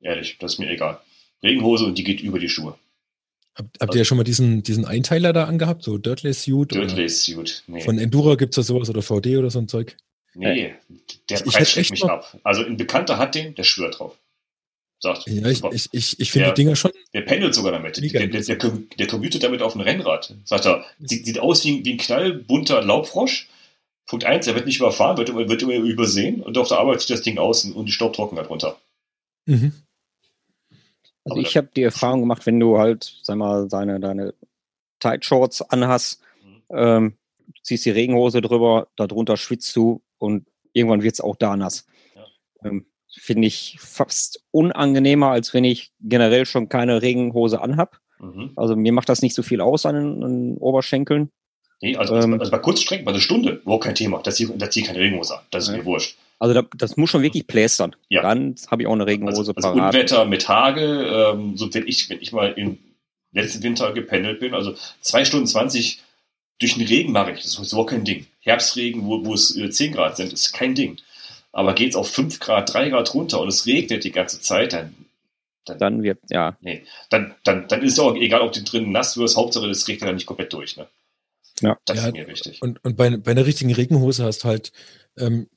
[0.00, 1.00] Ehrlich, das ist mir egal.
[1.42, 2.76] Regenhose und die geht über die Schuhe.
[3.54, 6.72] Habt, habt ihr ja schon mal diesen, diesen Einteiler da angehabt, so Dirtley Suit?
[6.74, 7.62] Dirtley Suit.
[7.68, 7.80] Nee.
[7.80, 9.96] Von Endura gibt's da sowas oder VD oder so ein Zeug.
[10.34, 10.74] nee,
[11.30, 12.38] der Ich Preis schreckt mich noch- ab.
[12.42, 14.18] Also ein Bekannter hat den, der schwört drauf.
[15.06, 16.90] Sagt, Ja, ich, ich, ich, ich finde die Dinger schon.
[17.14, 17.96] Der pendelt sogar damit.
[17.96, 18.56] Der, der, der,
[18.98, 20.34] der commutet damit auf dem Rennrad.
[20.44, 23.48] Sagt er, sieht, sieht aus wie, ein- wie ein knallbunter Laubfrosch.
[24.06, 27.00] Punkt eins, er wird nicht überfahren, wird, immer- wird immer übersehen und auf der Arbeit
[27.00, 28.78] zieht das Ding aus und die Staubtrockenheit runter.
[29.46, 29.72] Mhm.
[31.24, 34.34] Also ich habe die Erfahrung gemacht, wenn du halt, sag mal, deine, deine
[35.00, 36.62] Tight Shorts anhast, Mhm.
[36.70, 37.14] ähm,
[37.46, 41.86] du ziehst die Regenhose drüber, darunter schwitzt du und irgendwann wird's auch da nass.
[42.14, 42.26] Ja.
[42.64, 42.86] Ähm,
[43.18, 48.00] Finde ich fast unangenehmer, als wenn ich generell schon keine Regenhose anhab.
[48.18, 48.52] Mhm.
[48.56, 51.30] Also mir macht das nicht so viel aus an den, Oberschenkeln.
[51.82, 52.38] Nee, also, Ähm.
[52.40, 54.20] also bei Kurzstrecken, bei einer Stunde, überhaupt kein Thema.
[54.22, 55.44] Da ziehe zieh ich keine Regenhose an.
[55.50, 55.76] Das ist Ja.
[55.78, 56.16] mir wurscht.
[56.38, 57.96] Also da, das muss schon wirklich plästern.
[58.08, 58.22] Ja.
[58.22, 59.94] Dann habe ich auch eine Regenhose Also, also parat.
[59.94, 62.78] Unwetter mit Hagel, ähm, so wenn ich, wenn ich mal im
[63.32, 66.02] letzten Winter gependelt bin, also zwei Stunden 20
[66.58, 68.26] durch den Regen mache ich, das ist überhaupt kein Ding.
[68.40, 70.96] Herbstregen, wo, wo es äh, 10 Grad sind, ist kein Ding.
[71.56, 74.94] Aber geht's auf 5 Grad, 3 Grad runter und es regnet die ganze Zeit, dann,
[75.64, 78.92] dann, Dann wird, ja, nee, dann, dann, dann ist es auch egal, ob du drinnen
[78.92, 80.76] nass wirst, Hauptsache das regnet dann nicht komplett durch.
[80.76, 80.86] Ne?
[81.60, 81.78] Ja.
[81.86, 82.60] Das Ja, ist mir wichtig.
[82.60, 84.70] Und, und bei, bei einer richtigen Regenhose hast du halt,
[85.16, 85.48] ähm,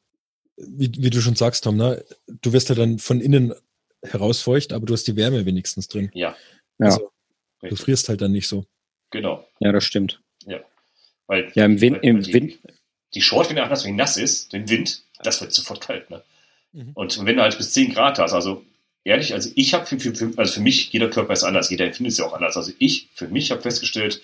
[0.55, 3.53] wie, wie du schon sagst, Tom, ne, du wirst ja dann von innen
[4.01, 6.11] herausfeucht, aber du hast die Wärme wenigstens drin.
[6.13, 6.37] Ja,
[6.79, 6.85] Ja.
[6.87, 7.11] Also,
[7.61, 8.65] du frierst halt dann nicht so.
[9.11, 9.45] Genau.
[9.59, 10.21] ja, das stimmt.
[11.29, 12.59] Weil, Ja, im Wind, weil, im die, Wind,
[13.13, 16.09] Die Short, wenn er anders, wenn nass ist, den Wind, das wird sofort kalt.
[16.09, 16.21] Ne?
[16.73, 16.91] Mhm.
[16.93, 18.63] Und wenn du halt bis 10 Grad hast, also
[19.03, 21.85] ehrlich, also ich habe für, für, für, also für mich, jeder Körper ist anders, jeder
[21.85, 22.57] empfindet es ja auch anders.
[22.57, 24.21] Also ich, für mich habe festgestellt,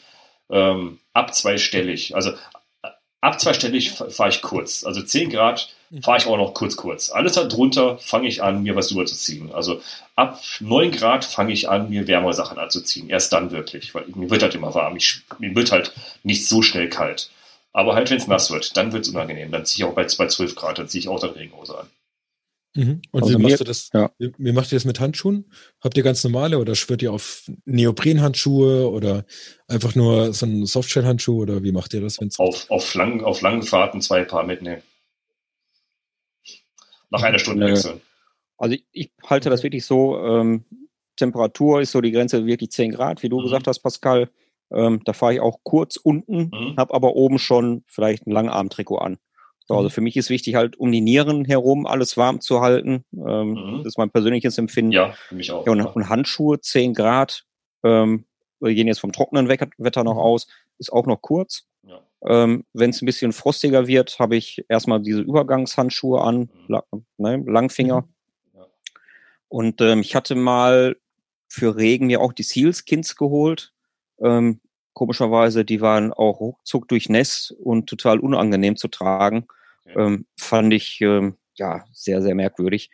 [0.50, 2.90] ähm, ab zweistellig, also äh,
[3.22, 4.84] ab zweistellig fahre ich kurz.
[4.84, 5.70] Also 10 Grad
[6.02, 7.10] fahre ich auch noch kurz, kurz.
[7.10, 9.52] Alles darunter fange ich an, mir was überzuziehen.
[9.52, 9.82] Also
[10.16, 13.10] ab 9 Grad fange ich an, mir wärmere Sachen anzuziehen.
[13.10, 14.96] Erst dann wirklich, weil mir wird halt immer warm.
[14.98, 15.94] Ich, mir wird halt
[16.24, 17.30] nicht so schnell kalt.
[17.78, 19.52] Aber halt, wenn es nass wird, dann wird es unangenehm.
[19.52, 21.90] Dann ziehe ich auch bei, bei 12 Grad, dann ziehe ich auch dann Regenhose an.
[22.74, 23.02] Mhm.
[23.12, 23.90] Und Also wie mir- machst du das?
[23.94, 24.12] ja.
[24.18, 25.52] Wie, wie macht ihr das mit Handschuhen?
[25.84, 29.26] Habt ihr ganz normale oder schwört ihr auf Neoprenhandschuhe oder
[29.68, 33.42] einfach nur so einen Softshell-Handschuh oder wie macht ihr das, wenn's Auf, auf, lang, auf
[33.42, 34.82] langen Fahrten zwei Paar mitnehmen.
[37.10, 38.02] Nach einer Stunde wechseln.
[38.58, 40.64] Also ich, ich halte das wirklich so, ähm,
[41.18, 43.44] Temperatur ist so die Grenze wirklich 10 Grad, wie du Mhm.
[43.44, 44.30] gesagt hast, Pascal.
[44.72, 46.76] Ähm, da fahre ich auch kurz unten, Mhm.
[46.78, 49.18] habe aber oben schon vielleicht ein Langarmtrikot an.
[49.68, 49.92] So, also Mhm.
[49.92, 53.04] für mich ist wichtig halt um die Nieren herum alles warm zu halten.
[53.14, 53.78] Ähm, Mhm.
[53.80, 54.92] Das ist mein persönliches Empfinden.
[54.92, 55.66] Ja, für mich auch.
[55.66, 57.46] Ja, und, und Handschuhe 10 Grad,
[57.84, 58.26] ähm,
[58.60, 60.20] wir gehen jetzt vom trockenen Wetter noch Mhm.
[60.20, 60.48] aus,
[60.80, 61.68] ist auch noch kurz.
[61.84, 62.00] Ja.
[62.28, 66.82] Ähm, Wenn es ein bisschen frostiger wird, habe ich erstmal diese Übergangshandschuhe an, Mhm.
[67.18, 68.02] ne, Langfinger.
[68.02, 68.60] Mhm.
[68.60, 68.66] Ja.
[69.48, 70.96] Und ähm, ich hatte mal
[71.48, 73.72] für Regen mir auch die Sealskins geholt.
[74.22, 74.62] Ähm,
[74.94, 79.46] komischerweise, die waren auch ruckzuck durchnässt und total unangenehm zu tragen.
[79.86, 80.00] Okay.
[80.00, 82.90] Ähm, fand ich ähm, ja sehr, sehr merkwürdig.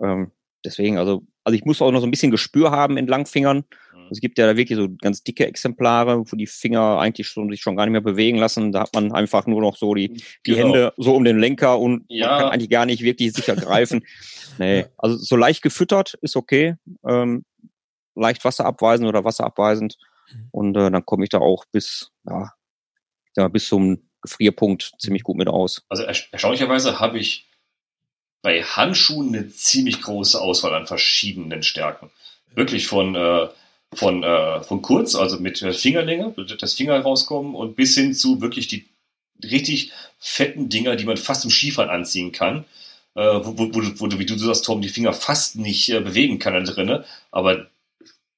[0.00, 0.30] Ähm,
[0.64, 3.64] deswegen, also, also ich muss auch noch so ein bisschen Gespür haben in Langfingern.
[3.94, 4.08] Mhm.
[4.10, 7.62] Es gibt ja da wirklich so ganz dicke Exemplare, wo die Finger eigentlich schon sich
[7.62, 8.70] schon gar nicht mehr bewegen lassen.
[8.70, 10.58] Da hat man einfach nur noch so die, die genau.
[10.58, 12.28] Hände so um den Lenker und ja.
[12.28, 14.04] man kann eigentlich gar nicht wirklich sicher greifen.
[14.60, 16.74] Nee, also so leicht gefüttert ist okay.
[17.06, 17.44] Ähm,
[18.16, 19.96] leicht wasserabweisend oder wasserabweisend.
[20.32, 20.48] Mhm.
[20.50, 22.52] Und äh, dann komme ich da auch bis, ja,
[23.36, 25.82] ja, bis zum Gefrierpunkt ziemlich gut mit aus.
[25.88, 27.46] Also erstaunlicherweise habe ich
[28.42, 32.10] bei Handschuhen eine ziemlich große Auswahl an verschiedenen Stärken.
[32.54, 33.48] Wirklich von, äh,
[33.94, 38.68] von, äh, von kurz, also mit Fingerlänge, das Finger rauskommen und bis hin zu wirklich
[38.68, 38.88] die
[39.42, 42.64] richtig fetten Dinger, die man fast im Skifahren anziehen kann.
[43.14, 46.00] Äh, wo, wo, wo, wo, du, wie du sagst, Tom, die Finger fast nicht äh,
[46.00, 47.04] bewegen kann da drinnen.
[47.30, 47.68] Aber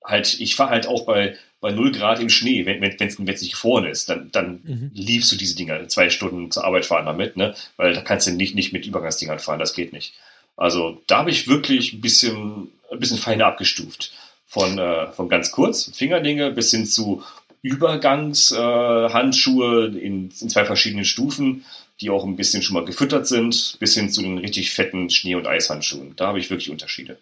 [0.05, 3.52] halt, ich fahre halt auch bei, bei 0 Grad im Schnee, wenn es wenn, nicht
[3.52, 4.90] gefroren ist, dann, dann mhm.
[4.94, 7.54] liebst du diese Dinger, zwei Stunden zur Arbeit fahren damit, ne?
[7.76, 10.14] Weil da kannst du nicht, nicht mit Übergangsdingern fahren, das geht nicht.
[10.56, 14.12] Also da habe ich wirklich ein bisschen, ein bisschen feiner abgestuft.
[14.46, 17.22] Von, äh, von ganz kurz, Fingerdinge, bis hin zu
[17.62, 21.64] Übergangshandschuhe äh, in, in zwei verschiedenen Stufen,
[22.00, 25.36] die auch ein bisschen schon mal gefüttert sind, bis hin zu den richtig fetten Schnee-
[25.36, 26.16] und Eishandschuhen.
[26.16, 27.18] Da habe ich wirklich Unterschiede.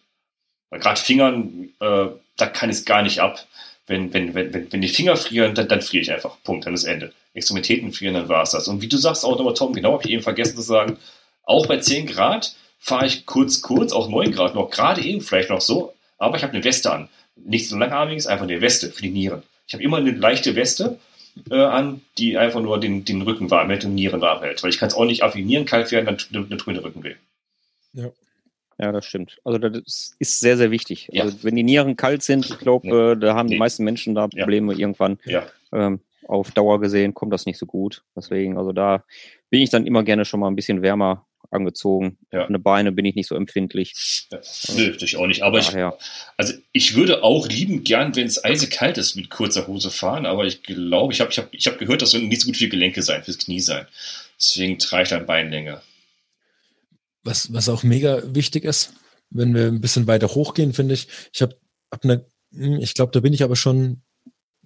[0.71, 3.45] Weil gerade Fingern, äh, da kann ich es gar nicht ab.
[3.89, 6.37] Wenn, wenn, wenn, wenn die Finger frieren, dann, dann friere ich einfach.
[6.45, 7.13] Punkt, dann ist Ende.
[7.35, 8.69] Extremitäten frieren, dann war es das.
[8.69, 10.99] Und wie du sagst auch nochmal, Tom, genau habe ich eben vergessen zu sagen,
[11.45, 15.51] auch bei 10 Grad fahre ich kurz, kurz, auch 9 Grad noch, gerade eben vielleicht
[15.51, 17.09] noch so, aber ich habe eine Weste an.
[17.37, 19.43] Nicht so langarmiges, einfach eine Weste für die Nieren.
[19.67, 20.99] Ich habe immer eine leichte Weste
[21.51, 24.63] äh, an, die einfach nur den, den Rücken warm hält und Nieren warm hält.
[24.63, 26.85] Weil ich kann es auch nicht auf die Nieren kalt werden, dann tut mir der
[26.85, 27.15] Rücken weh.
[27.93, 28.11] Ja.
[28.81, 29.41] Ja, das stimmt.
[29.45, 31.09] Also das ist sehr, sehr wichtig.
[31.13, 31.25] Ja.
[31.25, 33.13] Also wenn die Nieren kalt sind, ich glaube, ja.
[33.13, 34.79] äh, da haben die meisten Menschen da Probleme ja.
[34.79, 35.19] irgendwann.
[35.25, 35.47] Ja.
[35.73, 38.05] Ähm, auf Dauer gesehen kommt das nicht so gut.
[38.15, 39.05] Deswegen, also da
[39.51, 42.19] bin ich dann immer gerne schon mal ein bisschen wärmer angezogen.
[42.31, 42.47] Ja.
[42.47, 44.27] Eine Beine bin ich nicht so empfindlich.
[44.31, 44.39] Ja.
[44.77, 45.43] Nö, ich auch nicht.
[45.43, 45.75] Aber ich,
[46.37, 50.27] also ich würde auch lieben gern, wenn es eisekalt ist, mit kurzer Hose fahren.
[50.27, 52.59] Aber ich glaube, ich habe ich hab, ich hab gehört, das sollen nicht so gut
[52.59, 53.87] für Gelenke sein, fürs Knie sein.
[54.39, 55.81] Deswegen trage ich dann Beinlänge
[57.29, 58.95] was, was auch mega wichtig ist,
[59.31, 61.09] wenn wir ein bisschen weiter hochgehen, finde ich.
[61.33, 61.57] Ich habe
[61.93, 64.03] hab eine, hm, ich glaube, da bin ich aber schon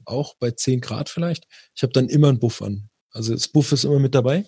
[0.04, 1.46] auch bei 10 Grad vielleicht.
[1.74, 2.88] Ich habe dann immer einen Buff an.
[3.10, 4.46] Also das Buff ist immer mit dabei.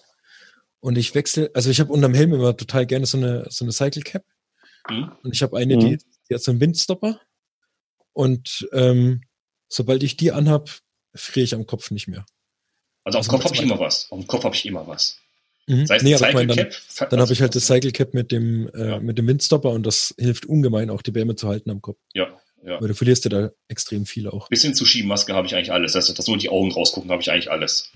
[0.81, 3.73] Und ich wechsle, also ich habe unterm Helm immer total gerne so eine, so eine
[3.73, 4.25] Cycle Cap.
[4.89, 5.13] Mhm.
[5.23, 5.81] Und ich habe eine, mhm.
[5.81, 5.99] die,
[6.29, 7.21] die hat so einen Windstopper.
[8.13, 9.23] Und ähm,
[9.69, 10.71] sobald ich die anhab,
[11.15, 12.25] friere ich am Kopf nicht mehr.
[13.03, 14.11] Also auf dem also Kopf habe ich immer was.
[14.11, 15.19] Auf dem Kopf habe ich immer was.
[15.67, 15.87] Mhm.
[15.87, 16.69] Das nee, aber ich meine, dann,
[17.11, 18.99] dann habe ich halt das Cycle Cap mit dem, äh, ja.
[19.01, 21.99] mit dem Windstopper und das hilft ungemein, auch die Wärme zu halten am Kopf.
[22.13, 22.29] Ja,
[22.65, 22.81] ja.
[22.81, 24.49] Weil du verlierst ja da extrem viel auch.
[24.49, 25.93] Bis hin zu Schienenmaske habe ich eigentlich alles.
[25.93, 27.93] Das heißt, dass nur die Augen rausgucken, habe ich eigentlich alles.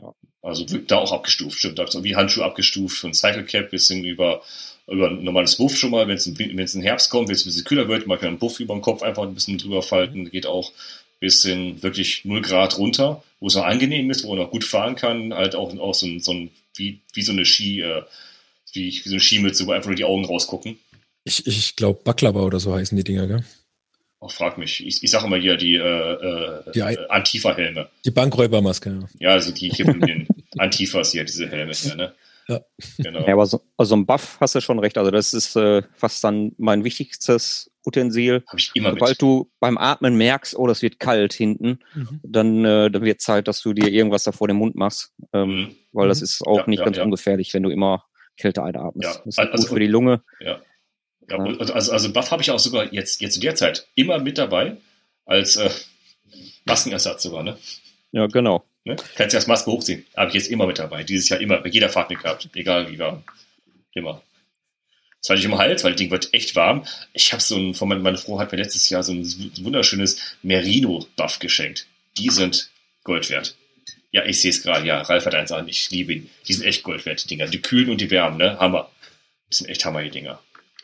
[0.00, 0.14] Ja.
[0.42, 1.78] Also da auch abgestuft, stimmt.
[1.78, 4.42] Also wie Handschuhe abgestuft, von Cycle Cap bis hin über,
[4.86, 6.26] über ein normales Buff schon mal, wenn es
[6.74, 8.82] in Herbst kommt, wenn es ein bisschen kühler wird, man kann einen Buff über den
[8.82, 10.72] Kopf einfach ein bisschen drüber falten, geht auch
[11.20, 14.94] bisschen wirklich 0 Grad runter, wo es noch angenehm ist, wo man noch gut fahren
[14.94, 18.02] kann, halt auch, auch so ein, so ein wie, wie so eine Ski, äh,
[18.72, 20.78] wie, wie so eine Skimütze, wo einfach nur die Augen rausgucken.
[21.24, 23.44] Ich, ich glaube, Baklava oder so heißen die Dinger, gell?
[24.20, 24.84] Auch frag mich.
[24.84, 27.88] Ich, ich sage immer hier die, äh, äh, die äh, Antifa-Helme.
[28.04, 29.08] Die Bankräubermaske, ja.
[29.20, 30.26] Ja, also die hier von den
[30.58, 32.14] Antifas hier, diese Helme hier, ne?
[32.48, 32.60] Ja.
[32.96, 33.26] Genau.
[33.26, 34.96] ja, aber so, also ein Buff hast du schon recht.
[34.96, 38.44] Also das ist äh, fast dann mein wichtigstes Utensil.
[38.46, 39.22] Hab ich immer Sobald mit.
[39.22, 42.20] du beim Atmen merkst, oh, das wird kalt hinten, mhm.
[42.22, 45.12] dann, äh, dann wird Zeit, dass du dir irgendwas da vor dem Mund machst.
[45.32, 45.76] Ähm, mhm.
[45.92, 46.24] Weil das mhm.
[46.24, 47.02] ist auch ja, nicht ja, ganz ja.
[47.02, 48.04] ungefährlich, wenn du immer
[48.36, 49.16] Kälte einatmest.
[49.16, 49.22] Ja.
[49.24, 50.22] Das ist also, gut für die Lunge.
[50.40, 50.60] Ja.
[51.28, 51.38] ja.
[51.38, 54.76] Also, also Buff habe ich auch sogar jetzt, jetzt zu der Zeit immer mit dabei,
[55.24, 55.70] als äh,
[56.64, 57.58] Maskenersatz sogar, ne?
[58.12, 58.64] Ja, genau.
[58.84, 58.96] Ne?
[59.16, 60.06] Kannst du das Maske hochziehen.
[60.16, 61.04] Habe ich jetzt immer mit dabei.
[61.04, 62.48] Dieses Jahr immer, bei jeder Fahrt mit gehabt.
[62.54, 63.22] Egal wie war.
[63.92, 64.22] Immer.
[65.28, 66.84] Hatte ich im Hals, weil das Ding wird echt warm.
[67.12, 69.24] Ich habe so ein, von meiner Frau hat mir letztes Jahr so ein
[69.60, 71.86] wunderschönes Merino-Buff geschenkt.
[72.16, 72.70] Die sind
[73.04, 73.56] Gold wert.
[74.10, 74.86] Ja, ich sehe es gerade.
[74.86, 75.68] Ja, Ralf hat eins an.
[75.68, 76.30] Ich liebe ihn.
[76.46, 77.46] Die sind echt Gold wert, die Dinger.
[77.46, 78.58] Die kühlen und die wärmen, ne?
[78.58, 78.90] Hammer.
[79.50, 80.40] Die sind echt Hammer, die Dinger.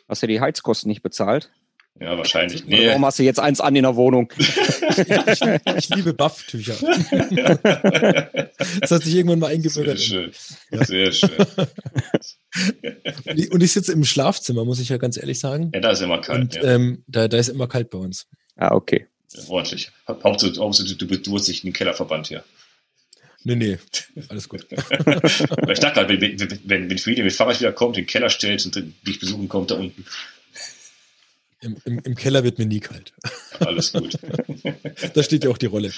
[0.07, 1.49] Hast du die Heizkosten nicht bezahlt?
[1.99, 2.65] Ja, wahrscheinlich.
[2.65, 2.87] Nee.
[2.89, 4.31] Warum hast du jetzt eins an in der Wohnung?
[4.37, 5.41] ich,
[5.77, 6.75] ich, liebe Bufftücher.
[8.81, 9.97] das hat sich irgendwann mal eingebürgert.
[9.97, 10.31] Sehr schön.
[10.71, 10.83] Ja.
[10.83, 11.29] Sehr schön.
[13.25, 15.71] und, ich, und ich sitze im Schlafzimmer, muss ich ja ganz ehrlich sagen.
[15.73, 16.41] Ja, da ist immer kalt.
[16.41, 16.75] Und, ja.
[16.75, 18.27] ähm, da, da ist immer kalt bei uns.
[18.57, 19.07] Ah, okay.
[19.33, 19.89] Ja, ordentlich.
[20.07, 22.43] Hauptsache, Hauptsache du, du, du hast dich in den Keller verbannt hier.
[23.47, 23.77] Nee, nee,
[24.29, 24.65] alles gut.
[24.71, 28.65] ich dachte gerade, wenn, wenn, wenn, wenn Friede mit Fahrrad wieder kommt, den Keller stellt
[28.65, 30.03] und dich besuchen kommt da unten.
[31.65, 33.11] Im, im, Im, Keller wird mir nie kalt.
[33.59, 34.19] Alles gut.
[35.13, 35.91] da steht ja auch die Rolle.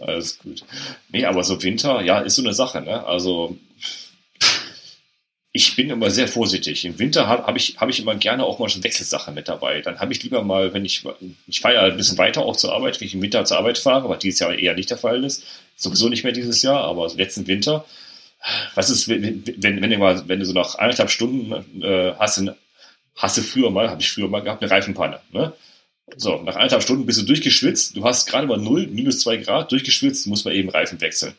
[0.00, 0.64] Alles gut.
[1.10, 3.04] Nee, aber so Winter, ja, ist so eine Sache, ne?
[3.06, 3.56] Also
[5.56, 6.84] ich bin immer sehr vorsichtig.
[6.84, 9.82] Im Winter habe hab ich, hab ich immer gerne auch mal so Wechselsachen mit dabei.
[9.82, 11.04] Dann habe ich lieber mal, wenn ich,
[11.46, 13.78] ich fahre ja ein bisschen weiter auch zur Arbeit, wenn ich im Winter zur Arbeit
[13.78, 15.44] fahre, was dieses Jahr eher nicht der Fall ist.
[15.76, 17.84] Sowieso nicht mehr dieses Jahr, aber letzten Winter.
[18.74, 22.42] Was ist, wenn, wenn, wenn du mal, wenn du so nach eineinhalb Stunden äh, hast,
[23.14, 25.20] hast du früher mal, habe ich früher mal gehabt, eine Reifenpanne.
[25.32, 25.52] Ne?
[26.16, 29.72] So, nach eineinhalb Stunden bist du durchgeschwitzt, du hast gerade mal 0, minus 2 Grad
[29.72, 31.34] durchgeschwitzt, muss man eben Reifen wechseln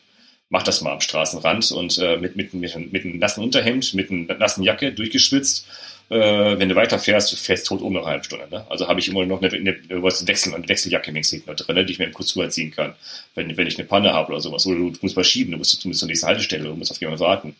[0.49, 4.11] mach das mal am Straßenrand und äh, mit, mit, mit, mit einem nassen Unterhemd, mit
[4.11, 5.67] einer nassen Jacke durchgeschwitzt.
[6.09, 8.47] Äh, wenn du weiterfährst, du fährst tot um eine halbe Stunde.
[8.51, 8.65] Ne?
[8.69, 11.99] Also habe ich immer noch eine, eine, eine Wechsel, eine Wechseljacke noch drin, die ich
[11.99, 12.93] mir kurz zuziehen kann,
[13.33, 14.67] wenn, wenn ich eine Panne habe oder sowas.
[14.67, 17.01] Oder du, du musst mal schieben, du musst, musst zur nächsten Haltestelle, du musst auf
[17.01, 17.55] jemanden warten.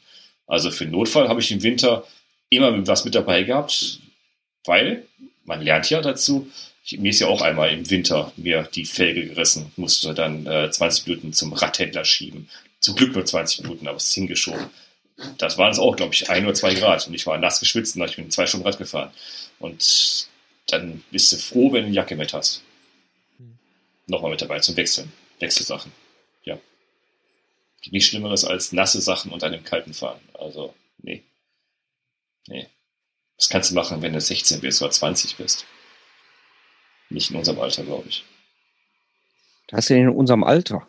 [0.46, 2.04] Also für den Notfall habe ich im Winter
[2.50, 4.00] immer was mit dabei gehabt,
[4.66, 5.06] weil
[5.46, 6.52] man lernt ja dazu,
[6.86, 10.70] ich, mir ist ja auch einmal im Winter mir die Felge gerissen, musste dann äh,
[10.70, 12.50] 20 Minuten zum Radhändler schieben.
[12.80, 14.70] Zum Glück nur 20 Minuten, aber es ist hingeschoben.
[15.38, 17.08] Das waren es auch, glaube ich, ein oder zwei Grad.
[17.08, 19.12] Und ich war nass geschwitzt und ich bin zwei Stunden Rad gefahren.
[19.60, 20.28] Und
[20.68, 22.62] dann bist du froh, wenn du eine Jacke mit hast.
[23.38, 23.58] Hm.
[24.08, 25.12] Nochmal mit dabei zum Wechseln.
[25.40, 25.92] Wechselsachen.
[26.44, 26.60] Ja.
[27.90, 30.20] Nichts Schlimmeres als nasse Sachen und einem kalten fahren.
[30.34, 31.24] Also, nee.
[32.48, 32.68] Nee.
[33.38, 35.66] Das kannst du machen, wenn du 16 bist oder 20 bist.
[37.10, 38.24] Nicht in unserem Alter, glaube ich.
[39.68, 40.88] Das ist ja in unserem Alter.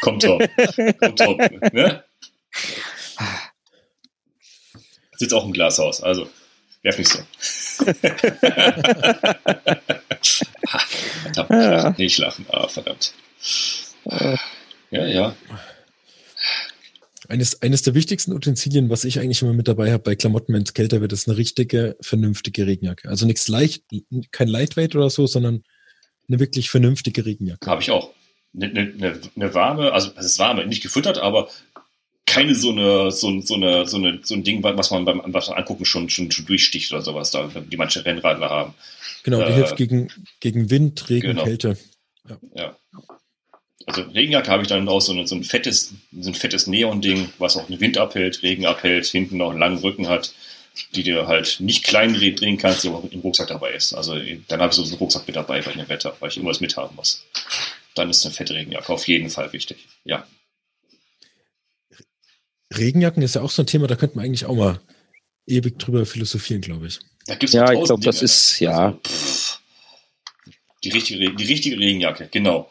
[0.00, 0.42] Kommt drauf.
[1.00, 1.38] Kommt drauf.
[1.72, 2.04] Ne?
[5.12, 6.28] Sitzt auch im Glashaus, also
[6.82, 7.18] werf nicht so.
[11.22, 11.94] verdammt, ja.
[11.96, 12.46] nicht lachen.
[12.50, 13.14] Ah, verdammt.
[14.90, 15.34] Ja, ja.
[17.28, 20.62] Eines, eines der wichtigsten Utensilien, was ich eigentlich immer mit dabei habe bei Klamotten, wenn
[20.62, 23.08] es kälter wird, ist eine richtige, vernünftige Regenjacke.
[23.08, 23.84] Also nichts leicht,
[24.30, 25.62] kein Lightweight oder so, sondern
[26.28, 27.68] eine wirklich vernünftige Regenjacke.
[27.68, 28.10] Habe ich auch
[28.54, 31.48] eine, eine, eine warme, also es ist warme, nicht gefüttert, aber
[32.26, 35.42] keine so eine, so, so eine, so eine, so ein Ding, was man beim, beim
[35.42, 38.74] Angucken schon, schon, schon durchsticht oder sowas, da, die manche Rennradler haben.
[39.22, 40.08] Genau, die äh, hilft gegen,
[40.40, 41.44] gegen Wind, Regen, genau.
[41.44, 41.78] Kälte.
[42.28, 42.38] Ja.
[42.54, 42.76] ja.
[43.86, 47.28] Also Regenjacke habe ich dann auch so, eine, so ein fettes, so ein fettes Neon-Ding,
[47.38, 50.34] was auch den Wind abhält, Regen abhält, hinten noch einen langen Rücken hat,
[50.94, 53.94] die du halt nicht klein drehen kannst, die auch im Rucksack dabei ist.
[53.94, 54.16] Also
[54.48, 56.96] dann habe ich so einen Rucksack mit dabei bei dem Wetter, weil ich irgendwas mithaben
[56.96, 57.24] muss
[57.96, 59.88] dann ist eine fette Regenjacke auf jeden Fall wichtig.
[60.04, 60.26] Ja.
[62.76, 64.80] Regenjacken ist ja auch so ein Thema, da könnte man eigentlich auch mal
[65.46, 67.00] ewig drüber philosophieren, glaube ich.
[67.52, 68.98] ja, ich glaube, das ist, ja.
[69.04, 69.56] Also,
[70.84, 72.70] die, richtige, die richtige Regenjacke, genau.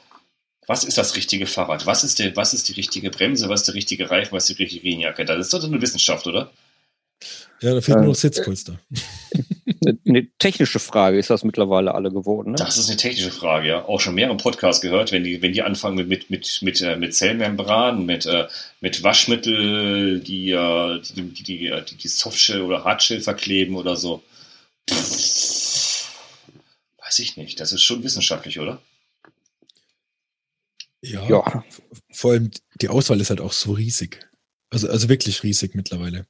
[0.68, 1.86] Was ist das richtige Fahrrad?
[1.86, 3.50] Was ist, der, was ist die richtige Bremse?
[3.50, 4.34] Was ist der richtige Reifen?
[4.34, 5.26] Was ist die richtige Regenjacke?
[5.26, 6.52] Das ist doch eine Wissenschaft, oder?
[7.62, 8.80] Ja, da fehlt äh, nur noch Sitzpolster.
[10.08, 12.52] eine technische Frage ist das mittlerweile alle geworden.
[12.52, 12.58] Ne?
[12.58, 13.86] Das ist eine technische Frage, ja.
[13.86, 16.96] Auch schon mehrere Podcasts gehört, wenn die, wenn die anfangen mit, mit, mit, mit, äh,
[16.98, 18.48] mit Zellmembran, mit, äh,
[18.82, 24.22] mit Waschmittel, die, äh, die, die, die, die, die Softshell oder Hardshell verkleben oder so.
[24.90, 26.10] Pff,
[27.04, 27.60] weiß ich nicht.
[27.60, 28.80] Das ist schon wissenschaftlich, oder?
[31.06, 31.64] Ja, ja.
[32.12, 32.52] Vor allem
[32.82, 34.28] die Auswahl ist halt auch so riesig.
[34.70, 36.26] Also, also wirklich riesig mittlerweile.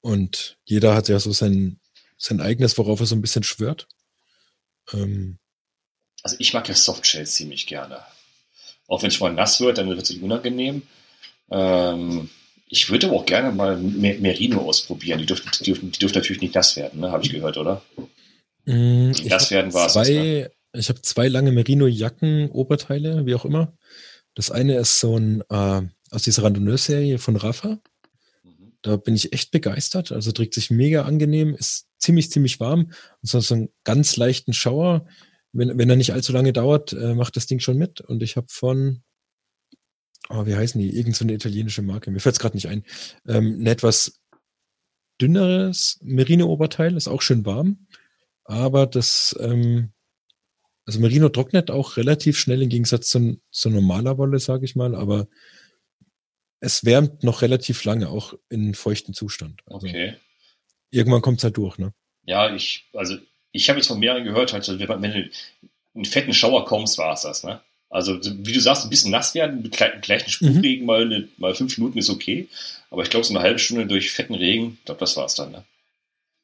[0.00, 1.78] Und jeder hat ja so sein,
[2.16, 3.86] sein eigenes, worauf er so ein bisschen schwört.
[4.92, 5.38] Ähm,
[6.22, 8.02] also ich mag ja Softshells ziemlich gerne.
[8.86, 10.82] Auch wenn es mal nass wird, dann wird es unangenehm.
[11.50, 12.30] Ähm,
[12.66, 15.18] ich würde aber auch gerne mal Merino ausprobieren.
[15.18, 17.10] Die dürfen, die dürfen, die dürfen natürlich nicht nass werden, ne?
[17.10, 17.82] habe ich gehört, oder?
[18.64, 19.94] Mm, nass werden war es.
[20.08, 20.50] Ne?
[20.72, 23.76] Ich habe zwei lange Merino-Jacken, Oberteile, wie auch immer.
[24.34, 27.80] Das eine ist so ein äh, aus dieser Randonneur-Serie von Rafa.
[28.82, 30.12] Da bin ich echt begeistert.
[30.12, 32.92] Also trägt sich mega angenehm, ist ziemlich, ziemlich warm.
[33.20, 35.06] Und so, so einen ganz leichten Schauer.
[35.52, 38.00] Wenn, wenn er nicht allzu lange dauert, äh, macht das Ding schon mit.
[38.00, 39.02] Und ich habe von,
[40.28, 40.96] oh, wie heißen die?
[40.96, 42.10] Irgend so eine italienische Marke.
[42.10, 42.84] Mir fällt es gerade nicht ein.
[43.26, 44.20] Ähm, ein etwas
[45.20, 47.86] dünneres Merino-Oberteil, ist auch schön warm.
[48.44, 49.92] Aber das, ähm,
[50.90, 54.96] also Merino trocknet auch relativ schnell im Gegensatz zu, zu normaler Wolle, sage ich mal.
[54.96, 55.28] Aber
[56.58, 59.60] es wärmt noch relativ lange, auch in feuchten Zustand.
[59.66, 60.16] Also okay.
[60.90, 61.94] Irgendwann kommt es halt durch, ne?
[62.24, 63.16] Ja, ich, also
[63.52, 65.30] ich habe jetzt von mehreren gehört, halt, wenn du
[65.94, 67.60] einen fetten Schauer kommst, war es das, ne?
[67.88, 69.72] Also, wie du sagst, ein bisschen nass werden, mit
[70.02, 70.86] gleichen Sprühregen, mhm.
[70.86, 72.48] mal, eine, mal fünf Minuten ist okay.
[72.90, 75.34] Aber ich glaube, so eine halbe Stunde durch fetten Regen, ich glaube, das war es
[75.34, 75.64] dann, ne?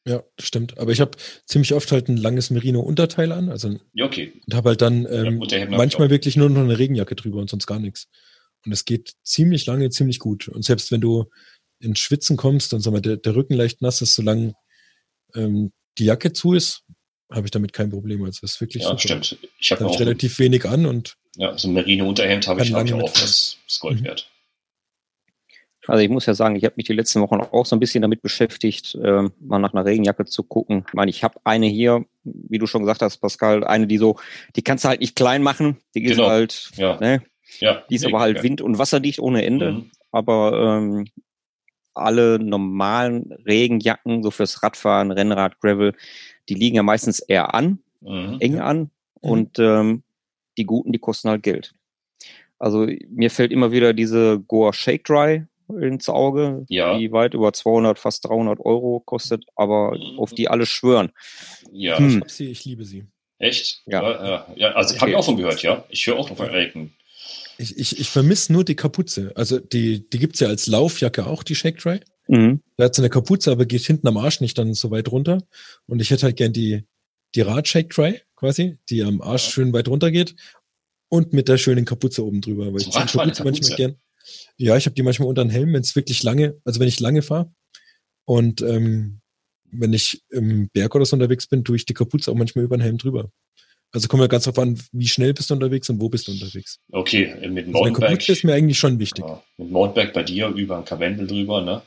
[0.06, 0.78] Ja, stimmt.
[0.78, 3.48] Aber ich habe ziemlich oft halt ein langes Merino-Unterteil an.
[3.48, 4.32] Also ja, okay.
[4.46, 7.66] Und habe halt dann ähm, ja, manchmal wirklich nur noch eine Regenjacke drüber und sonst
[7.66, 8.08] gar nichts.
[8.64, 10.48] Und es geht ziemlich lange, ziemlich gut.
[10.48, 11.24] Und selbst wenn du
[11.80, 14.54] ins Schwitzen kommst und sag mal, der, der Rücken leicht nass ist, solange
[15.34, 16.82] ähm, die Jacke zu ist,
[17.30, 18.22] habe ich damit kein Problem.
[18.22, 19.00] Also das ist wirklich Ja, super.
[19.00, 19.38] stimmt.
[19.58, 22.94] Ich habe auch relativ wenig an und ja, so ein Merino-Unterhemd habe ich, hab ich
[22.94, 23.12] auch.
[23.12, 24.06] Das ist Gold Mhm.
[25.88, 28.02] Also ich muss ja sagen, ich habe mich die letzten Wochen auch so ein bisschen
[28.02, 30.84] damit beschäftigt, ähm, mal nach einer Regenjacke zu gucken.
[30.88, 34.16] Ich meine, ich habe eine hier, wie du schon gesagt hast, Pascal, eine, die so,
[34.56, 35.76] die kannst du halt nicht klein machen.
[35.94, 36.28] Die ist Genau.
[36.28, 37.22] halt, Ja, ne,
[37.60, 37.82] ja.
[37.88, 39.72] die ist aber halt wind- und wasserdicht ohne Ende.
[39.72, 39.90] Mhm.
[40.12, 41.06] Aber ähm,
[41.94, 45.94] alle normalen Regenjacken, so fürs Radfahren, Rennrad, Gravel,
[46.48, 48.36] die liegen ja meistens eher an, Mhm.
[48.40, 48.90] eng an.
[49.20, 50.02] Und ähm,
[50.58, 51.74] die guten, die kosten halt Geld.
[52.58, 56.96] Also mir fällt immer wieder diese Goa Shake Dry ins Auge, Ja.
[56.98, 61.10] die weit über 200, fast 300 Euro kostet, aber auf die alle schwören.
[61.72, 62.08] Ja, Hm.
[62.08, 63.04] ich hab sie, ich liebe sie.
[63.38, 63.82] echt?
[63.86, 64.02] Ja.
[64.02, 65.84] ja, ja also habe ich auch von gehört, ja.
[65.90, 66.94] Ich höre auch von Elken.
[67.58, 69.32] Ich, ich, ich vermisse nur die Kapuze.
[69.34, 72.00] Also die, die gibt's ja als Laufjacke auch, die Shake Dry.
[72.28, 72.60] Mhm.
[72.76, 75.42] Da hat so eine Kapuze, aber geht hinten am Arsch nicht dann so weit runter.
[75.86, 76.84] Und ich hätte halt gern die,
[77.34, 79.50] die Rad-Shake Dry quasi, die am Arsch Ja.
[79.52, 80.34] schön weit runter geht.
[81.08, 82.72] Und mit der schönen Kapuze oben drüber.
[82.74, 83.76] Weil Zum ich die eine Kapuze manchmal Kapuze?
[83.76, 83.96] gern.
[84.56, 87.00] Ja, ich habe die manchmal unter den Helm, wenn es wirklich lange, also wenn ich
[87.00, 87.52] lange fahre.
[88.24, 89.20] Und ähm,
[89.70, 92.76] wenn ich im Berg oder so unterwegs bin, tue ich die Kapuze auch manchmal über
[92.76, 93.30] den Helm drüber.
[93.92, 96.32] Also kommt ja ganz drauf an, wie schnell bist du unterwegs und wo bist du
[96.32, 96.80] unterwegs.
[96.90, 98.10] Okay, äh, mit Also Mountainbike.
[98.10, 99.24] Kapuze ist mir eigentlich schon wichtig.
[99.24, 101.82] ja, mit Mountainbike bei dir über ein Karwendel drüber, ne?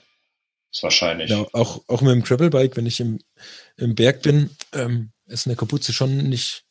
[0.71, 1.29] Ist wahrscheinlich.
[1.29, 3.19] Ja, auch, auch mit dem Gravelbike, wenn ich im,
[3.77, 6.63] im Berg bin, ähm, ist eine Kapuze schon nicht,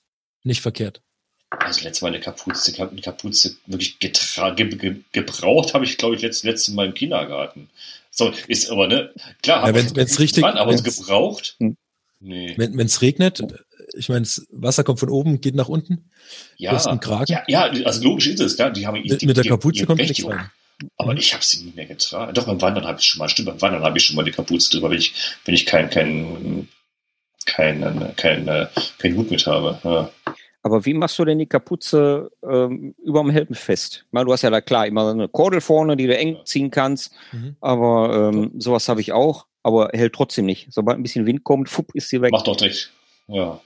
[0.45, 1.03] nicht verkehrt.
[1.51, 6.15] Also letztes Mal eine Kapuze, eine Kapuze wirklich getra ge ge gebraucht habe ich, glaube
[6.17, 7.71] ich, letztes letzte Mal im Kindergarten.
[8.11, 9.13] So, ist aber, ne?
[9.43, 11.57] Klar, Ja, wenn- Kapuzen richtig- dran, aber wenn's- gebraucht?
[11.59, 11.77] Hm.
[12.21, 12.55] Nee.
[12.57, 13.41] Wenn es regnet,
[13.97, 16.11] ich meine, das Wasser kommt von oben, geht nach unten,
[16.57, 16.73] Ja,
[17.29, 18.71] ja, ja, also logisch ist es, ja.
[18.71, 20.51] Die haben mit, die, mit der die- Kapuze die kommt nichts rein.
[20.97, 21.19] Aber Mhm.
[21.19, 22.35] ich habe sie nie mehr getragen.
[22.35, 24.31] Doch, beim Wandern habe ich schon mal, stimmt, beim Wandern habe ich schon mal die
[24.33, 25.15] Kapuze drüber, wenn ich,
[25.45, 26.69] wenn ich kein, kein,
[27.47, 28.67] kein, kein, äh,
[28.99, 29.79] kein Hut mit habe.
[29.85, 30.11] Ja.
[30.69, 34.05] Aber wie machst du denn die Kapuze ähm, über dem Helm fest?
[34.11, 37.11] Meine, du hast ja da klar immer eine Kordel vorne, die du eng ziehen kannst,
[37.33, 37.57] Mhm.
[37.63, 40.67] aber ähm, sowas habe ich auch, aber hält trotzdem nicht.
[40.71, 42.33] Sobald ein bisschen Wind kommt, fupp, ist sie weg.
[42.33, 42.93] Mach doch direkt.
[43.29, 43.61] Ja.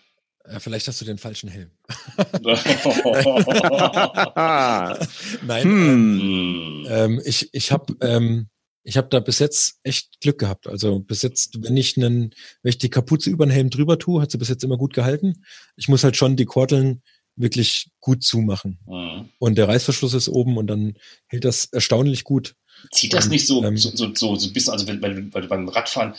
[0.45, 1.71] Äh, vielleicht hast du den falschen Helm.
[5.43, 6.21] Nein, hm.
[6.21, 6.87] Hm.
[6.89, 8.47] ähm, ich, ich habe ähm,
[8.85, 10.67] ich hab da bis jetzt echt Glück gehabt.
[10.67, 14.21] Also bis jetzt, wenn ich, einen, wenn ich die Kapuze über den Helm drüber tue,
[14.21, 15.45] hat sie bis jetzt immer gut gehalten.
[15.77, 17.03] Ich muss halt schon die Kordeln
[17.37, 18.79] wirklich gut zumachen.
[18.87, 19.29] Hm.
[19.39, 20.95] Und der Reißverschluss ist oben und dann
[21.29, 22.55] hält das erstaunlich gut.
[22.91, 25.49] Zieht das Und, nicht so, ähm, so, so, so, so ein bisschen, also wenn, du
[25.49, 26.15] beim Radfahren,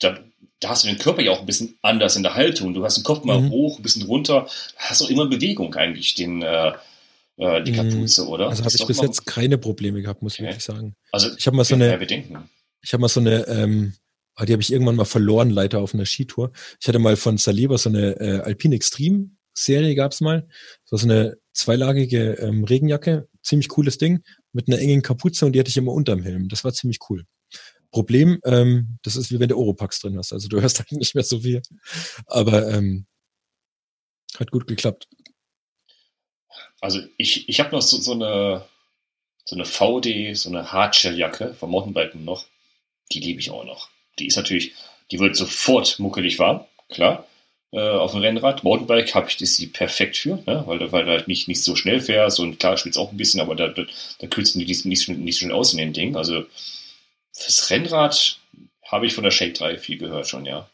[0.00, 0.18] da,
[0.60, 2.72] da hast du den Körper ja auch ein bisschen anders in der Haltung.
[2.74, 3.50] Du hast den Kopf mal Mhm.
[3.50, 4.48] hoch, ein bisschen runter.
[4.76, 6.72] Da hast du auch immer Bewegung eigentlich, den, äh,
[7.38, 7.76] äh, die Mhm.
[7.76, 8.48] Kapuze, oder?
[8.48, 10.48] Also habe ich bis jetzt keine Probleme gehabt, muss ich Okay.
[10.48, 10.94] wirklich sagen.
[11.12, 11.98] Also, Ich habe mal so eine,
[12.82, 13.94] ich habe mal so eine, ähm,
[14.34, 16.52] ah, die habe ich irgendwann mal verloren, leider auf einer Skitour.
[16.80, 20.46] Ich hatte mal von Saliba so eine äh, Alpine Extreme Serie gab's mal.
[20.84, 25.52] Das war so eine zweilagige ähm, Regenjacke, ziemlich cooles Ding, mit einer engen Kapuze und
[25.52, 26.48] die hatte ich immer unterm Helm.
[26.48, 27.24] Das war ziemlich cool.
[27.90, 30.32] Problem, ähm, das ist wie wenn du Oropax drin hast.
[30.32, 31.62] Also du hörst halt nicht mehr so viel.
[32.26, 33.06] Aber ähm,
[34.38, 35.08] hat gut geklappt.
[36.80, 38.64] Also ich, ich habe noch so, so eine
[39.48, 42.44] so eine VD, so eine Hardshell-Jacke vom Mountainbiken noch.
[43.12, 43.88] Die liebe ich auch noch.
[44.18, 44.74] Die ist natürlich,
[45.10, 47.26] die wird sofort muckelig warm, klar.
[47.72, 48.62] Äh, auf dem Rennrad.
[48.62, 50.64] Mountainbike habe ich ist die perfekt für, ne?
[50.66, 53.40] weil, weil du halt nicht, nicht so schnell fährst und klar schwitzt auch ein bisschen,
[53.40, 53.84] aber da, da,
[54.18, 56.14] da kühlst du nicht, nicht, nicht, schnell aus in dem Ding.
[56.14, 56.44] Also
[57.32, 58.38] fürs Rennrad
[58.84, 60.68] habe ich von der Shake 3 viel gehört schon, ja.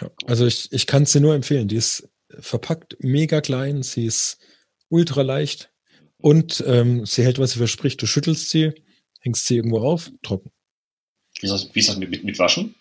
[0.00, 1.68] Ja, also ich, ich kann es dir nur empfehlen.
[1.68, 2.08] Die ist
[2.40, 4.38] verpackt mega klein, sie ist
[4.90, 5.70] ultra leicht
[6.18, 8.02] und ähm, sie hält, was sie verspricht.
[8.02, 8.72] Du schüttelst sie,
[9.20, 10.50] hängst sie irgendwo auf, trocken.
[11.40, 12.74] Wie ist das, wie ist das mit, mit, mit Waschen?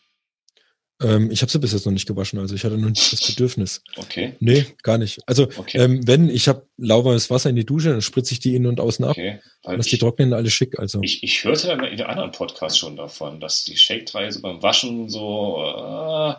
[1.02, 3.26] Ähm, ich habe sie bis jetzt noch nicht gewaschen, also ich hatte noch nicht das
[3.26, 3.82] Bedürfnis.
[3.96, 5.22] Okay, Nee, gar nicht.
[5.28, 8.54] Also okay, ähm, wenn, ich habe lauwarmes Wasser in die Dusche, dann spritze ich die
[8.54, 9.12] innen und außen ab.
[9.12, 9.40] okay.
[9.64, 10.78] Weil Lass die trocknen, alles schick.
[10.78, 14.42] Also Ich, ich hörte da in einem anderen Podcast schon davon, dass die Shake-3 so
[14.42, 16.34] beim Waschen so äh,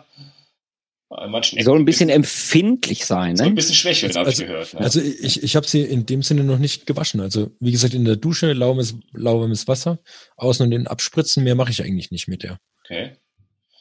[1.61, 3.55] soll ein bisschen empfindlich sein, so ein ne?
[3.55, 4.73] bisschen schwächeln, habe ich Also- gehört.
[4.73, 4.79] Ne?
[4.79, 7.19] Also ich, ich habe sie in dem Sinne noch nicht gewaschen.
[7.21, 9.99] Also wie gesagt, in der Dusche lauwarmes, lauwarmes Wasser,
[10.37, 12.59] außen und innen abspritzen, mehr mache ich eigentlich nicht mit der.
[12.83, 13.11] okay.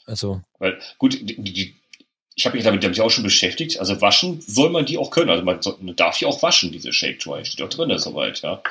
[0.07, 1.74] Also Weil, gut, die, die,
[2.35, 3.78] ich habe mich damit, damit auch schon beschäftigt.
[3.78, 5.31] Also waschen soll man die auch können.
[5.31, 7.44] Also man, soll, man darf die auch waschen, diese Shake-Dry.
[7.44, 8.62] Steht auch drin, soweit, ja.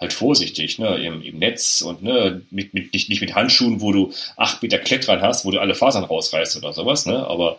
[0.00, 3.90] Halt vorsichtig, ne, im, im Netz und ne, mit, mit, nicht, nicht mit Handschuhen, wo
[3.92, 7.58] du acht Meter Klett dran hast, wo du alle Fasern rausreißt oder sowas, ne, aber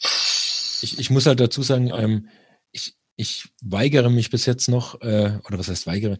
[0.00, 2.28] ich, ich muss halt dazu sagen, ähm,
[2.72, 6.18] ich, ich weigere mich bis jetzt noch, äh, oder was heißt weigere,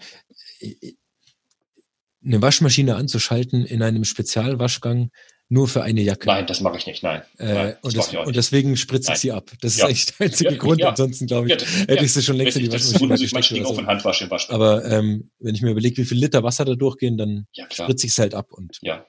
[2.24, 5.10] eine Waschmaschine anzuschalten in einem Spezialwaschgang
[5.48, 6.26] nur für eine Jacke.
[6.26, 7.22] Nein, das mache ich nicht, nein.
[7.38, 9.52] Äh, nein und, das, und, deswegen spritze ich sie ab.
[9.60, 9.86] Das ist ja.
[9.86, 10.80] eigentlich der einzige ja, Grund.
[10.80, 10.88] Ja.
[10.88, 13.58] Ansonsten, glaube ich, ja, hätte ich sie schon längst in die Waschmaschine Das ist gut,
[13.58, 14.60] ich auch in Handwasch im Waschbecken.
[14.60, 18.12] Aber ähm, wenn ich mir überlege, wie viel Liter Wasser da durchgehen, dann spritze ich
[18.12, 18.52] es halt ab.
[18.52, 19.06] Und ja.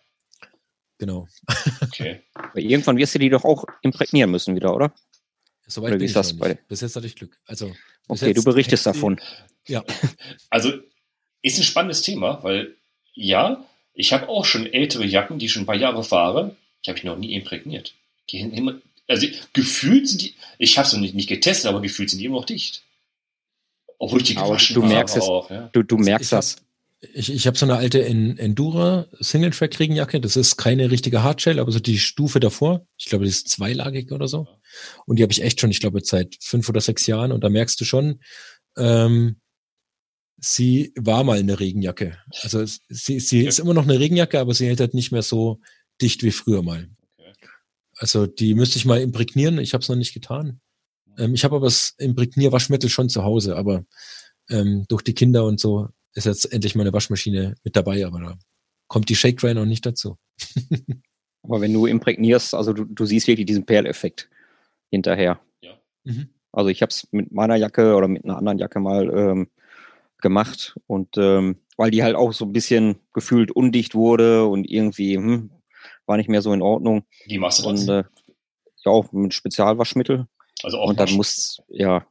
[0.98, 1.28] Genau.
[1.82, 2.22] Okay.
[2.34, 4.94] Aber irgendwann wirst du die doch auch imprägnieren müssen wieder, oder?
[5.68, 7.38] Soweit oder bin ich das bei Bis jetzt hatte ich Glück.
[7.46, 7.76] Also,
[8.08, 9.20] okay, du berichtest davon.
[9.68, 9.84] Ja.
[10.50, 10.74] Also,
[11.42, 12.76] ist ein spannendes Thema, weil
[13.14, 16.56] ja, ich habe auch schon ältere Jacken, die schon ein paar Jahre fahren,
[16.86, 17.94] die habe ich noch nie imprägniert.
[18.30, 18.76] Die sind immer,
[19.08, 22.26] also gefühlt sind die, ich habe es noch nicht, nicht getestet, aber gefühlt sind die
[22.26, 22.84] immer noch dicht.
[24.00, 25.70] Obwohl ich die gewaschen du merkst es, auch, ja.
[25.74, 26.58] du, du merkst ich das.
[27.00, 30.20] Ich ich habe so eine alte Endura Single Track Regenjacke.
[30.20, 32.88] Das ist keine richtige Hardshell, aber so die Stufe davor.
[32.98, 34.48] Ich glaube, die ist zweilagig oder so.
[35.06, 37.32] Und die habe ich echt schon, ich glaube, seit fünf oder sechs Jahren.
[37.32, 38.20] Und da merkst du schon,
[38.78, 39.40] ähm,
[40.38, 42.18] sie war mal eine Regenjacke.
[42.42, 45.60] Also sie, sie ist immer noch eine Regenjacke, aber sie hält halt nicht mehr so
[46.02, 46.90] dicht wie früher mal.
[47.98, 49.58] Also die müsste ich mal imprägnieren.
[49.60, 50.62] Ich habe es noch nicht getan.
[51.18, 53.86] Ähm, ich habe aber das Imprägnierwaschmittel schon zu Hause, aber
[54.50, 58.38] ähm, durch die Kinder und so ist jetzt endlich meine Waschmaschine mit dabei, aber da
[58.88, 60.18] kommt die Shake Dry noch nicht dazu.
[61.44, 64.30] aber wenn du imprägnierst, also du, du siehst wirklich diesen Perleffekt
[64.90, 65.40] hinterher.
[65.62, 65.80] Ja.
[66.04, 66.30] Mhm.
[66.52, 69.48] Also ich habe es mit meiner Jacke oder mit einer anderen Jacke mal ähm,
[70.20, 75.18] gemacht und ähm, weil die halt auch so ein bisschen gefühlt undicht wurde und irgendwie
[75.18, 75.52] hm,
[76.08, 77.06] war nicht mehr so in Ordnung.
[77.26, 77.82] Wie machst du das?
[77.82, 78.04] Und, äh,
[78.84, 80.28] ja, auch mit Spezialwaschmittel.
[80.64, 82.08] Also auch und dann muss ja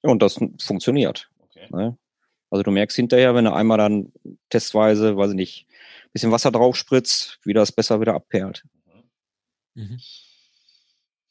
[0.00, 1.28] und das funktioniert.
[1.40, 1.66] Okay.
[1.70, 1.98] Ne?
[2.54, 4.12] Also du merkst hinterher, wenn du einmal dann
[4.48, 5.66] testweise, weiß ich nicht,
[6.12, 8.62] bisschen Wasser drauf spritzt, wie das besser wieder abperlt.
[9.74, 9.98] Mhm.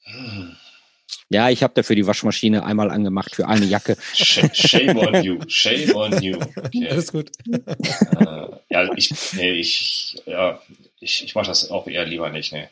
[0.02, 0.58] Hm.
[1.30, 3.96] Ja, ich habe dafür die Waschmaschine einmal angemacht für eine Jacke.
[4.14, 6.38] Shame on you, shame on you.
[6.58, 6.90] Okay.
[6.90, 7.32] Alles gut.
[7.48, 10.62] Äh, ja, ich, nee, ich, ja,
[11.00, 12.68] ich, ich mache das auch eher lieber nicht, nee.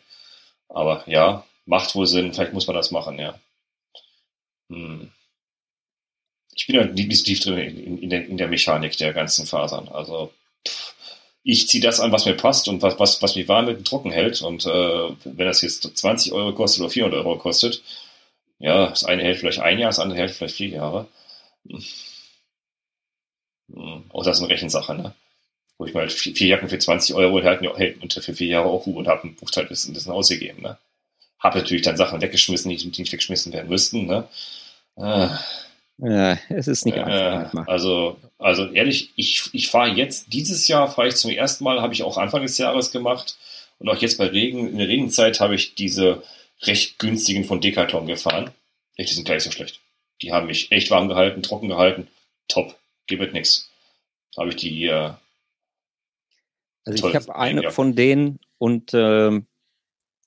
[0.67, 3.39] Aber ja, macht wohl Sinn, vielleicht muss man das machen, ja.
[4.69, 5.09] Hm.
[6.53, 9.87] Ich bin ja nicht tief drin in, in, der, in der Mechanik der ganzen Fasern.
[9.87, 10.31] Also
[11.43, 14.11] ich ziehe das an, was mir passt und was, was, was mich warm mit trocken
[14.11, 14.41] hält.
[14.41, 17.81] Und äh, wenn das jetzt 20 Euro kostet oder 400 Euro kostet,
[18.59, 21.07] ja, das eine hält vielleicht ein Jahr, das andere hält vielleicht vier Jahre.
[21.67, 21.83] Hm.
[24.09, 25.13] Auch das ist eine Rechensache, ne?
[25.77, 28.69] Wo ich mal halt vier, Jacken für 20 Euro hält, hält und für vier Jahre
[28.69, 30.77] auch gut und habe einen Bruchteil des, des ausgegeben, ne?
[31.39, 34.27] Habe natürlich dann Sachen weggeschmissen, die, die nicht weggeschmissen werden müssten, ne?
[34.97, 35.39] Ah.
[36.01, 37.67] Ja, es ist nicht äh, einfach.
[37.67, 41.93] Also, also ehrlich, ich, ich fahre jetzt, dieses Jahr fahre ich zum ersten Mal, habe
[41.93, 43.37] ich auch Anfang des Jahres gemacht.
[43.77, 46.23] Und auch jetzt bei Regen, in der Regenzeit habe ich diese
[46.63, 48.51] recht günstigen von Decathlon gefahren.
[48.95, 49.79] Echt, die sind gar nicht so schlecht.
[50.21, 52.07] Die haben mich echt warm gehalten, trocken gehalten.
[52.47, 52.75] Top.
[53.07, 53.69] Gibt nichts.
[54.37, 55.11] Habe ich die äh,
[56.85, 57.71] Also ich habe eine ja.
[57.71, 59.47] von denen und ähm,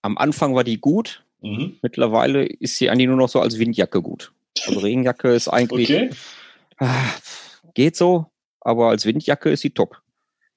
[0.02, 1.24] am Anfang war die gut.
[1.40, 1.78] Mhm.
[1.80, 4.33] Mittlerweile ist sie eigentlich nur noch so als Windjacke gut.
[4.66, 6.10] Also Regenjacke ist eigentlich Okay.
[6.78, 7.10] ah,
[7.74, 8.26] geht so,
[8.60, 10.00] aber als Windjacke ist sie top.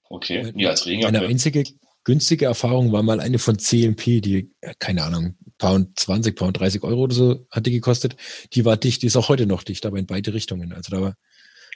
[0.09, 0.51] Okay.
[0.55, 1.27] Ja, als Eine Regenjacke.
[1.27, 1.63] einzige
[2.03, 6.83] günstige Erfahrung war mal eine von CMP, die, äh, keine Ahnung, Pound 20, Pound 30
[6.83, 8.15] Euro oder so hat die gekostet.
[8.53, 10.71] Die war dicht, die ist auch heute noch dicht, aber in beide Richtungen.
[10.71, 11.15] Also da war,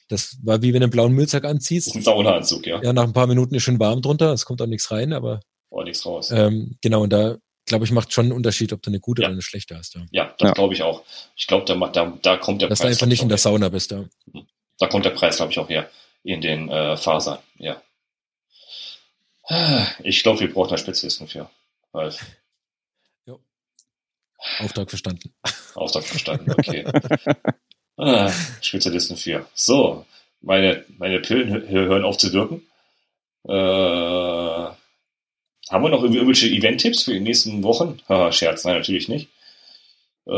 [0.08, 1.88] das war wie wenn du einen blauen Müllsack Das anziehst.
[1.88, 2.82] ist ein Saunaanzug, ja.
[2.82, 5.42] Ja, nach ein paar Minuten ist schon warm drunter, es kommt auch nichts rein, aber
[5.70, 6.32] Oh, nichts raus.
[6.32, 9.28] ähm, genau, und da glaube ich, macht schon einen Unterschied, ob du eine gute Ja.
[9.28, 9.96] oder eine schlechte hast.
[9.96, 10.02] Ja.
[10.12, 10.54] Ja, das Ja.
[10.54, 11.04] glaube ich auch.
[11.36, 12.98] Ich glaube, da, macht- da, da kommt der Dass du Preis.
[12.98, 13.92] einfach nicht in der Sauna bist.
[13.92, 14.04] Ja.
[14.34, 14.44] ich,
[14.80, 15.90] Da kommt der Preis, glaube ich, auch her.
[16.24, 17.82] In den äh, Fasern, ja.
[20.04, 21.50] Ich glaube, wir brauchen da Spezialisten für.
[21.92, 22.14] Weil,
[24.60, 25.34] Auftrag verstanden.
[25.76, 26.86] Auftrag verstanden, okay.
[27.98, 28.32] ah,
[28.62, 29.46] Spezialisten für.
[29.54, 30.06] So,
[30.42, 32.66] meine, meine Pillen hö- hören auf zu wirken.
[33.48, 33.52] Äh,
[35.70, 38.00] haben wir noch irgendwelche Event-Tipps für die nächsten Wochen?
[38.10, 39.30] Haha, Scherz, nein, natürlich nicht.
[40.28, 40.32] Äh,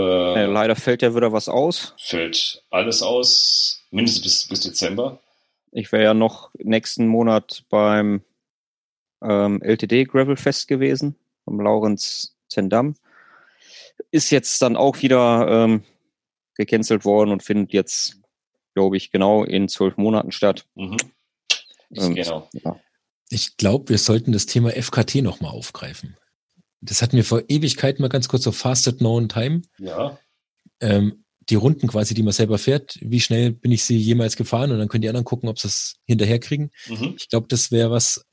[0.43, 1.93] Äh, leider fällt ja wieder was aus.
[1.99, 5.19] fällt alles aus, mindestens bis, bis Dezember.
[5.71, 8.21] Ich wäre ja noch nächsten Monat beim
[9.23, 12.95] ähm, LTD Gravel Fest gewesen, am Laurenz Zendam.
[14.11, 15.83] Ist jetzt dann auch wieder ähm,
[16.55, 18.19] gecancelt worden und findet jetzt,
[18.75, 20.65] glaube ich, genau in zwölf Monaten statt.
[20.75, 20.97] Mhm.
[21.95, 22.47] Ähm, genau.
[22.53, 22.79] Ja.
[23.29, 26.17] Ich glaube, wir sollten das Thema FKT nochmal aufgreifen.
[26.81, 29.61] Das hatten wir vor Ewigkeiten mal ganz kurz so Fasted Known Time.
[29.79, 30.19] Ja,
[30.79, 34.71] Ähm, die Runden quasi, die man selber fährt, wie schnell bin ich sie jemals gefahren
[34.71, 36.71] und dann können die anderen gucken, ob sie es hinterherkriegen.
[36.87, 37.15] mhm.
[37.17, 38.25] Ich glaube, das wäre was,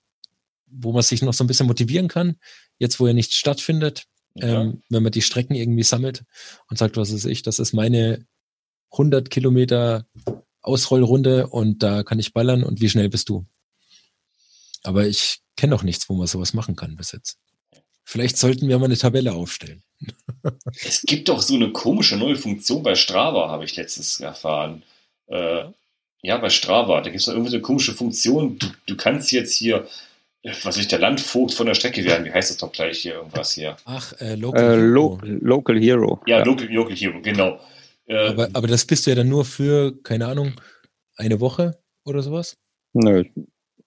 [0.67, 2.37] wo man sich noch so ein bisschen motivieren kann,
[2.79, 4.05] jetzt wo ja nichts stattfindet,
[4.35, 4.63] ja.
[4.63, 6.25] ähm, wenn man die Strecken irgendwie sammelt
[6.69, 8.27] und sagt, was ist ich, das ist meine
[8.93, 10.07] 100 Kilometer
[10.63, 13.47] Ausrollrunde und da kann ich ballern und wie schnell bist du?
[14.83, 17.39] Aber ich kenne noch nichts, wo man sowas machen kann bis jetzt.
[18.05, 19.83] Vielleicht sollten wir mal eine Tabelle aufstellen.
[20.85, 24.83] es gibt doch so eine komische neue Funktion bei Strava, habe ich letztens erfahren.
[25.27, 25.65] Äh,
[26.23, 28.59] ja, bei Strava, da gibt es irgendwie so eine komische Funktion.
[28.59, 29.87] Du, du kannst jetzt hier,
[30.43, 32.25] äh, was ich, der Landvogt von der Strecke werden.
[32.25, 33.77] Wie heißt das doch gleich hier irgendwas hier?
[33.85, 35.19] Ach, äh, Local, äh, Hero.
[35.23, 36.21] Lo Local Hero.
[36.27, 36.45] Ja, ja.
[36.45, 37.61] Local, Local Hero, genau.
[38.07, 40.61] Äh, aber, aber das bist du ja dann nur für, keine Ahnung,
[41.17, 42.57] eine Woche oder sowas?
[42.93, 43.25] Nö,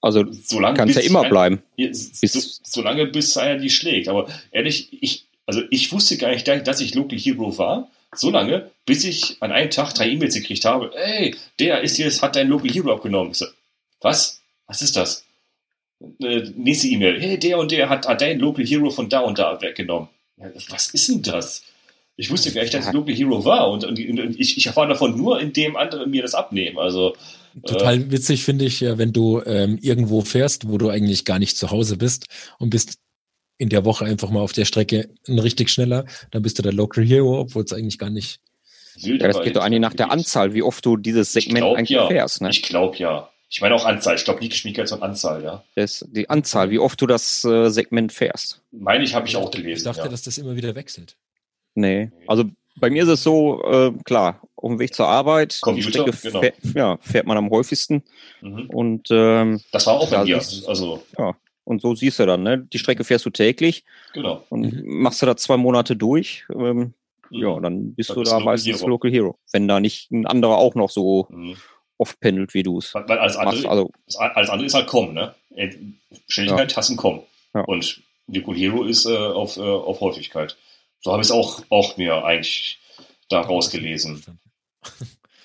[0.03, 1.63] also solange kannst ja immer bleiben.
[1.77, 4.09] So, solange bis einer die schlägt.
[4.09, 7.89] Aber ehrlich, ich, also ich wusste gar nicht, dass ich Local Hero war.
[8.13, 10.91] So lange, bis ich an einem Tag drei E-Mails gekriegt habe.
[10.93, 13.33] Ey, der ist jetzt, hat dein Local Hero abgenommen.
[13.33, 13.45] So,
[14.01, 14.41] was?
[14.67, 15.23] Was ist das?
[16.21, 17.21] Äh, nächste E-Mail.
[17.21, 20.09] Hey, der und der hat, hat dein Local Hero von da und da weggenommen.
[20.67, 21.63] Was ist denn das?
[22.17, 24.89] Ich wusste gar nicht, dass ich Local Hero war und, und, und ich, ich erfahre
[24.89, 26.77] davon nur, indem andere mir das abnehmen.
[26.77, 27.15] Also
[27.65, 31.57] Total äh, witzig finde ich, wenn du ähm, irgendwo fährst, wo du eigentlich gar nicht
[31.57, 32.25] zu Hause bist
[32.59, 32.99] und bist
[33.57, 36.73] in der Woche einfach mal auf der Strecke ein richtig schneller, dann bist du der
[36.73, 38.39] Local Hero, obwohl es eigentlich gar nicht.
[38.95, 41.89] Ja, das geht doch eigentlich nach der Anzahl, wie oft du dieses Segment glaub, eigentlich
[41.89, 42.07] ja.
[42.07, 42.41] fährst.
[42.41, 42.49] Ne?
[42.49, 43.29] Ich glaube ja.
[43.49, 44.15] Ich meine auch Anzahl.
[44.15, 45.63] Ich glaube nicht Geschwindigkeit, und Anzahl, ja.
[45.75, 48.61] Das, die Anzahl, wie oft du das äh, Segment fährst.
[48.71, 49.77] Meine ich, habe ich auch gelesen.
[49.77, 50.07] Ich dachte, ja.
[50.07, 51.17] dass das immer wieder wechselt.
[51.75, 52.45] Nee, also
[52.77, 56.17] bei mir ist es so, äh, klar, auf dem Weg zur Arbeit, Computer, die Strecke
[56.21, 56.39] genau.
[56.39, 58.01] fährt, ja, fährt man am häufigsten.
[58.41, 58.69] Mhm.
[58.69, 60.37] Und ähm, das war auch bei mir.
[60.37, 61.35] Also ja,
[61.65, 62.59] und so siehst du dann, ne?
[62.59, 63.83] Die Strecke fährst du täglich.
[64.13, 64.45] Genau.
[64.49, 65.01] Und mhm.
[65.01, 66.45] machst du da zwei Monate durch.
[66.53, 66.93] Ähm,
[67.29, 67.37] mhm.
[67.37, 68.87] Ja, dann bist dann du da meistens Hero.
[68.87, 69.37] Local Hero.
[69.51, 71.57] Wenn da nicht ein anderer auch noch so mhm.
[71.97, 72.93] oft pendelt, wie du es.
[72.93, 75.35] Weil, weil alles, andere, also, alles andere ist halt kommen, ne?
[76.29, 76.75] Schnelligkeit, ja.
[76.75, 77.21] Tassen kommen.
[77.53, 77.61] Ja.
[77.65, 80.55] Und Local Hero ist äh, auf, äh, auf Häufigkeit.
[81.01, 82.79] So habe ich es auch, auch mir eigentlich
[83.27, 84.23] da rausgelesen.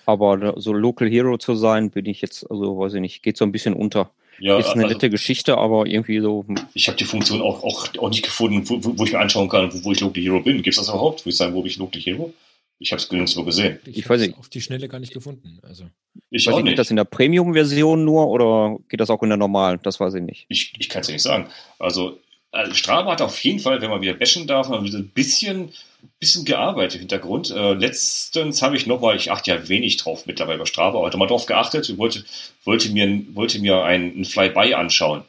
[0.07, 3.45] Aber so Local Hero zu sein, bin ich jetzt, also weiß ich nicht, geht so
[3.45, 4.11] ein bisschen unter.
[4.41, 6.45] Ja, ist eine also, nette Geschichte, aber irgendwie so.
[6.47, 6.57] Hm.
[6.73, 9.73] Ich habe die Funktion auch, auch, auch nicht gefunden, wo, wo ich mir anschauen kann,
[9.73, 10.63] wo, wo ich Local Hero bin.
[10.63, 11.27] Gibt es das überhaupt?
[11.27, 12.33] Wo ich sagen, wo bin ich Local Hero?
[12.79, 13.81] Ich habe es nirgendwo gesehen.
[13.87, 14.39] Ich, ich weiß nicht.
[14.39, 15.59] Auf die Schnelle gar nicht gefunden.
[15.63, 15.85] Also.
[16.31, 16.71] Ich weiß auch nicht.
[16.71, 19.81] Geht das in der Premium-Version nur oder geht das auch in der normalen?
[19.83, 20.47] Das weiß ich nicht.
[20.49, 21.49] Ich, ich kann es ja nicht sagen.
[21.81, 22.19] Also
[22.51, 25.71] also Strava hat auf jeden Fall, wenn man wieder bashen darf, mal ein bisschen,
[26.19, 27.51] bisschen gearbeitet im Hintergrund.
[27.51, 31.27] Äh, letztens habe ich nochmal, ich achte ja wenig drauf mittlerweile bei Strava, heute mal
[31.27, 32.25] drauf geachtet und wollte,
[32.65, 35.25] wollte mir, wollte mir ein, ein Flyby anschauen.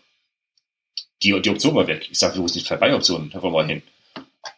[1.21, 2.07] Die, die Option war weg.
[2.11, 3.33] Ich sage, wo ist die Flyby-Option?
[3.33, 3.83] Wollen wir hin.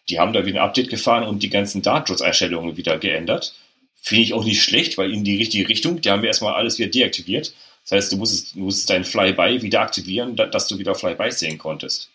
[0.09, 3.55] Die haben da wieder ein Update gefahren und die ganzen Datenschutzeinstellungen wieder geändert.
[3.99, 6.77] Finde ich auch nicht schlecht, weil in die richtige Richtung, die haben wir erstmal alles
[6.77, 7.53] wieder deaktiviert.
[7.83, 11.57] Das heißt, du musstest, du musstest dein Flyby wieder aktivieren, dass du wieder Flyby sehen
[11.57, 12.09] konntest.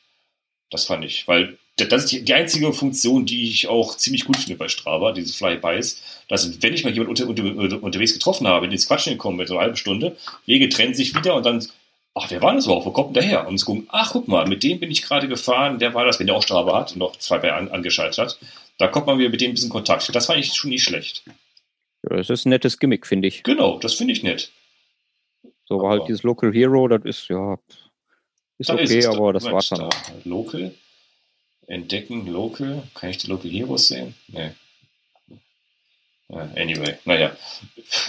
[0.70, 4.39] Das fand ich, weil das ist die, die, einzige Funktion, die ich auch ziemlich gut
[4.39, 8.66] finde bei Strava, diese Flybys, dass wenn ich mal jemanden unter, unter, unterwegs getroffen habe,
[8.66, 10.16] ins Quatschen gekommen bin, so eine halbe Stunde,
[10.47, 11.66] Wege trennen sich wieder und dann,
[12.15, 12.86] ach, wer war das überhaupt?
[12.86, 13.47] Wo kommt denn der her?
[13.47, 16.19] Und sie gucken, ach, guck mal, mit dem bin ich gerade gefahren, der war das,
[16.19, 18.39] wenn der auch Strava hat und noch Flyby an, angeschaltet hat,
[18.78, 20.15] da kommt man wieder mit dem ein bisschen Kontakt.
[20.15, 21.24] Das fand ich schon nicht schlecht.
[22.09, 23.43] Ja, das ist ein nettes Gimmick, finde ich.
[23.43, 24.51] Genau, das finde ich nett.
[25.65, 27.59] So, aber halt dieses Local Hero, das ist, ja,
[28.59, 29.90] ist okay, ist aber das war's dann auch.
[30.24, 30.74] Local.
[31.66, 32.82] Entdecken, Local.
[32.94, 34.14] Kann ich die Local Heroes sehen?
[34.28, 34.52] Nee.
[36.28, 37.36] Anyway, naja.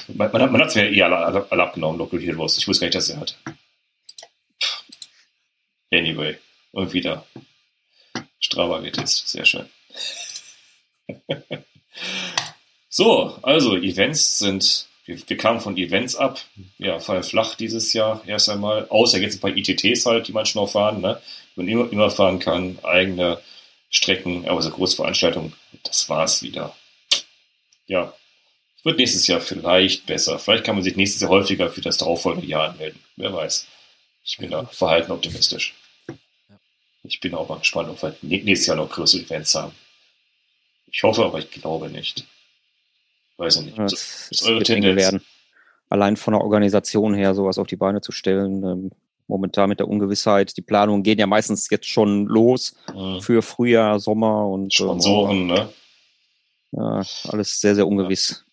[0.08, 2.58] Man, man, man hat es mir eh alle, alle, alle, abgenommen, Local Heroes.
[2.58, 3.38] Ich wusste gar nicht, dass er hat.
[5.92, 6.38] Anyway.
[6.72, 7.26] Und wieder.
[8.40, 9.28] Strava getestet.
[9.28, 9.70] Sehr schön.
[12.90, 16.42] so, also Events sind wir, kamen von Events ab,
[16.78, 20.46] ja, fallen flach dieses Jahr erst einmal, außer jetzt ein paar ITTs halt, die man
[20.46, 21.22] schon fahren, ne?
[21.58, 23.40] Man immer, immer fahren kann, eigene
[23.90, 25.54] Strecken, aber so Großveranstaltungen,
[25.84, 26.76] das war's wieder.
[27.88, 28.14] Ja,
[28.84, 30.40] wird nächstes Jahr vielleicht besser.
[30.40, 33.00] Vielleicht kann man sich nächstes Jahr häufiger für das darauffolgende Jahr anmelden.
[33.16, 33.68] Wer weiß.
[34.24, 35.74] Ich bin da verhalten optimistisch.
[37.04, 39.74] Ich bin auch mal gespannt, ob wir nächstes Jahr noch größere Events haben.
[40.92, 42.26] Ich hoffe, aber ich glaube nicht.
[43.38, 43.78] Weiß ich nicht.
[43.78, 45.02] Das, das ist eure Tendenz?
[45.02, 45.22] Werden.
[45.90, 48.92] Allein von der Organisation her sowas auf die Beine zu stellen, ähm,
[49.28, 50.56] momentan mit der Ungewissheit.
[50.58, 53.22] Die Planungen gehen ja meistens jetzt schon los mhm.
[53.22, 55.70] für Frühjahr, Sommer und ähm, Sponsoren, ne?
[56.72, 58.44] Ja, alles sehr, sehr ungewiss.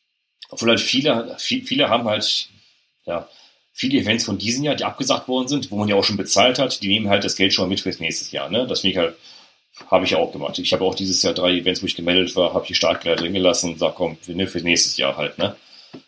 [0.48, 2.48] Obwohl halt viele, viele haben halt,
[3.06, 3.28] ja,
[3.72, 6.58] viele Events von diesem Jahr, die abgesagt worden sind, wo man ja auch schon bezahlt
[6.58, 8.48] hat, die nehmen halt das Geld schon mal mit fürs nächste Jahr.
[8.50, 8.66] Ne?
[8.66, 9.16] Das finde ich halt
[9.90, 10.58] habe ich ja auch gemacht.
[10.58, 13.32] Ich habe auch dieses Jahr drei Events, wo ich gemeldet war, habe die Startgelder drin
[13.32, 15.56] gelassen und sage, komm, für, für nächstes Jahr halt, ne?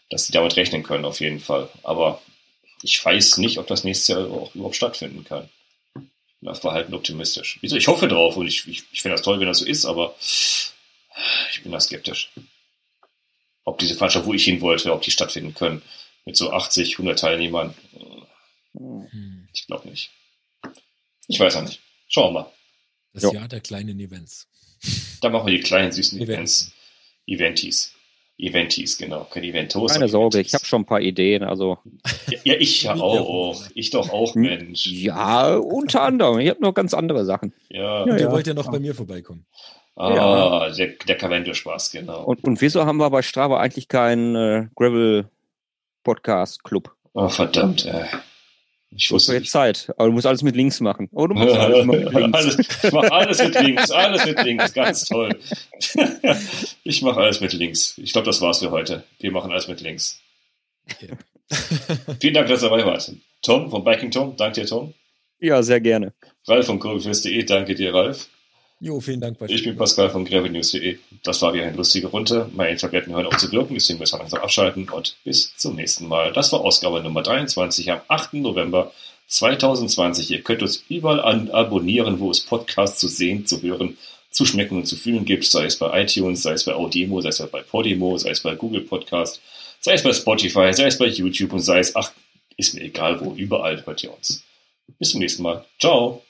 [0.09, 1.69] Dass sie damit rechnen können, auf jeden Fall.
[1.83, 2.21] Aber
[2.87, 5.49] ich weiß nicht, ob das nächstes Jahr auch überhaupt stattfinden kann.
[5.97, 7.59] Ich bin auf Verhalten optimistisch.
[7.61, 10.15] Ich hoffe drauf und ich, ich, ich finde das toll, wenn das so ist, aber
[10.21, 12.31] ich bin da skeptisch.
[13.65, 15.83] Ob diese Veranstaltung, wo ich hin wollte, ob die stattfinden können,
[16.25, 17.75] mit so 80, 100 Teilnehmern,
[18.75, 19.49] hm.
[19.53, 20.11] ich glaube nicht.
[21.27, 21.81] Ich weiß auch nicht.
[22.09, 22.53] Schauen wir mal.
[23.13, 23.33] Das Ja.
[23.33, 24.47] Jahr der kleinen Events.
[25.21, 26.63] Da machen wir die kleinen süßen Events.
[26.63, 26.73] Events.
[27.27, 27.96] Eventis.
[28.39, 29.27] Eventis, genau.
[29.31, 29.93] Kein Eventos.
[29.93, 30.49] Keine Sorge, Eventis.
[30.51, 31.43] ich habe schon ein paar Ideen.
[31.43, 31.79] Also
[32.29, 33.63] Ja, ja, ich ja auch.
[33.75, 34.35] Ich doch auch.
[34.35, 34.87] Mensch.
[34.87, 36.39] ja, unter anderem.
[36.41, 37.53] Ich habe noch ganz andere Sachen.
[37.71, 38.03] Ja.
[38.03, 38.33] Und Ja, ihr ja.
[38.33, 39.47] wollt ja noch bei mir vorbeikommen.
[39.99, 42.25] Ah, der, der Karwendel-Spaß, genau.
[42.25, 45.31] Und, und wieso haben wir bei Strava eigentlich keinen äh, Gravel
[46.05, 46.95] Podcast Club?
[47.15, 48.05] Oh, verdammt, ey.
[48.97, 51.09] Ich wusste jetzt Zeit, aber du musst alles mit links machen.
[51.13, 52.35] Oh, du musst alles mit links.
[52.35, 55.39] alles, ich mache alles mit links, alles mit links, ganz toll.
[56.85, 57.99] ich mache alles mit links.
[57.99, 59.05] Ich glaube, das war's für heute.
[59.21, 60.19] Wir machen alles mit links.
[61.01, 61.17] Ja.
[62.21, 63.13] Vielen Dank, dass ihr dabei wart.
[63.43, 64.95] Tom von Biking Tom, danke dir, Tom.
[65.39, 66.15] Ja, sehr gerne.
[66.49, 68.29] Ralf von kurbelfest.de, danke dir, Ralf.
[68.79, 69.39] Jo, vielen Dank.
[69.49, 70.99] Ich bin Pascal von gravelnews.de.
[71.23, 72.51] Das war wieder eine lustige Runde.
[72.55, 76.07] Meine Tabletten hören auf zu wirken, deswegen müssen wir langsam abschalten und bis zum nächsten
[76.07, 76.33] Mal.
[76.33, 78.35] Das war Ausgabe Nummer 23 am 8.
[78.35, 78.93] November
[79.29, 80.31] 2020.
[80.31, 83.97] Ihr könnt uns überall an abonnieren, wo es Podcasts zu sehen, zu hören,
[84.31, 87.31] zu schmecken und zu fühlen gibt, sei es bei iTunes, sei es bei Audemo, sei
[87.31, 89.41] es bei Podimo, sei es bei Google Podcast,
[89.81, 92.13] sei es bei Spotify, sei es bei YouTube und sei es, ach,
[92.59, 94.45] ist mir egal wo, überall hört ihr uns.
[94.99, 95.65] Bis zum nächsten Mal.
[95.81, 96.23] Ciao.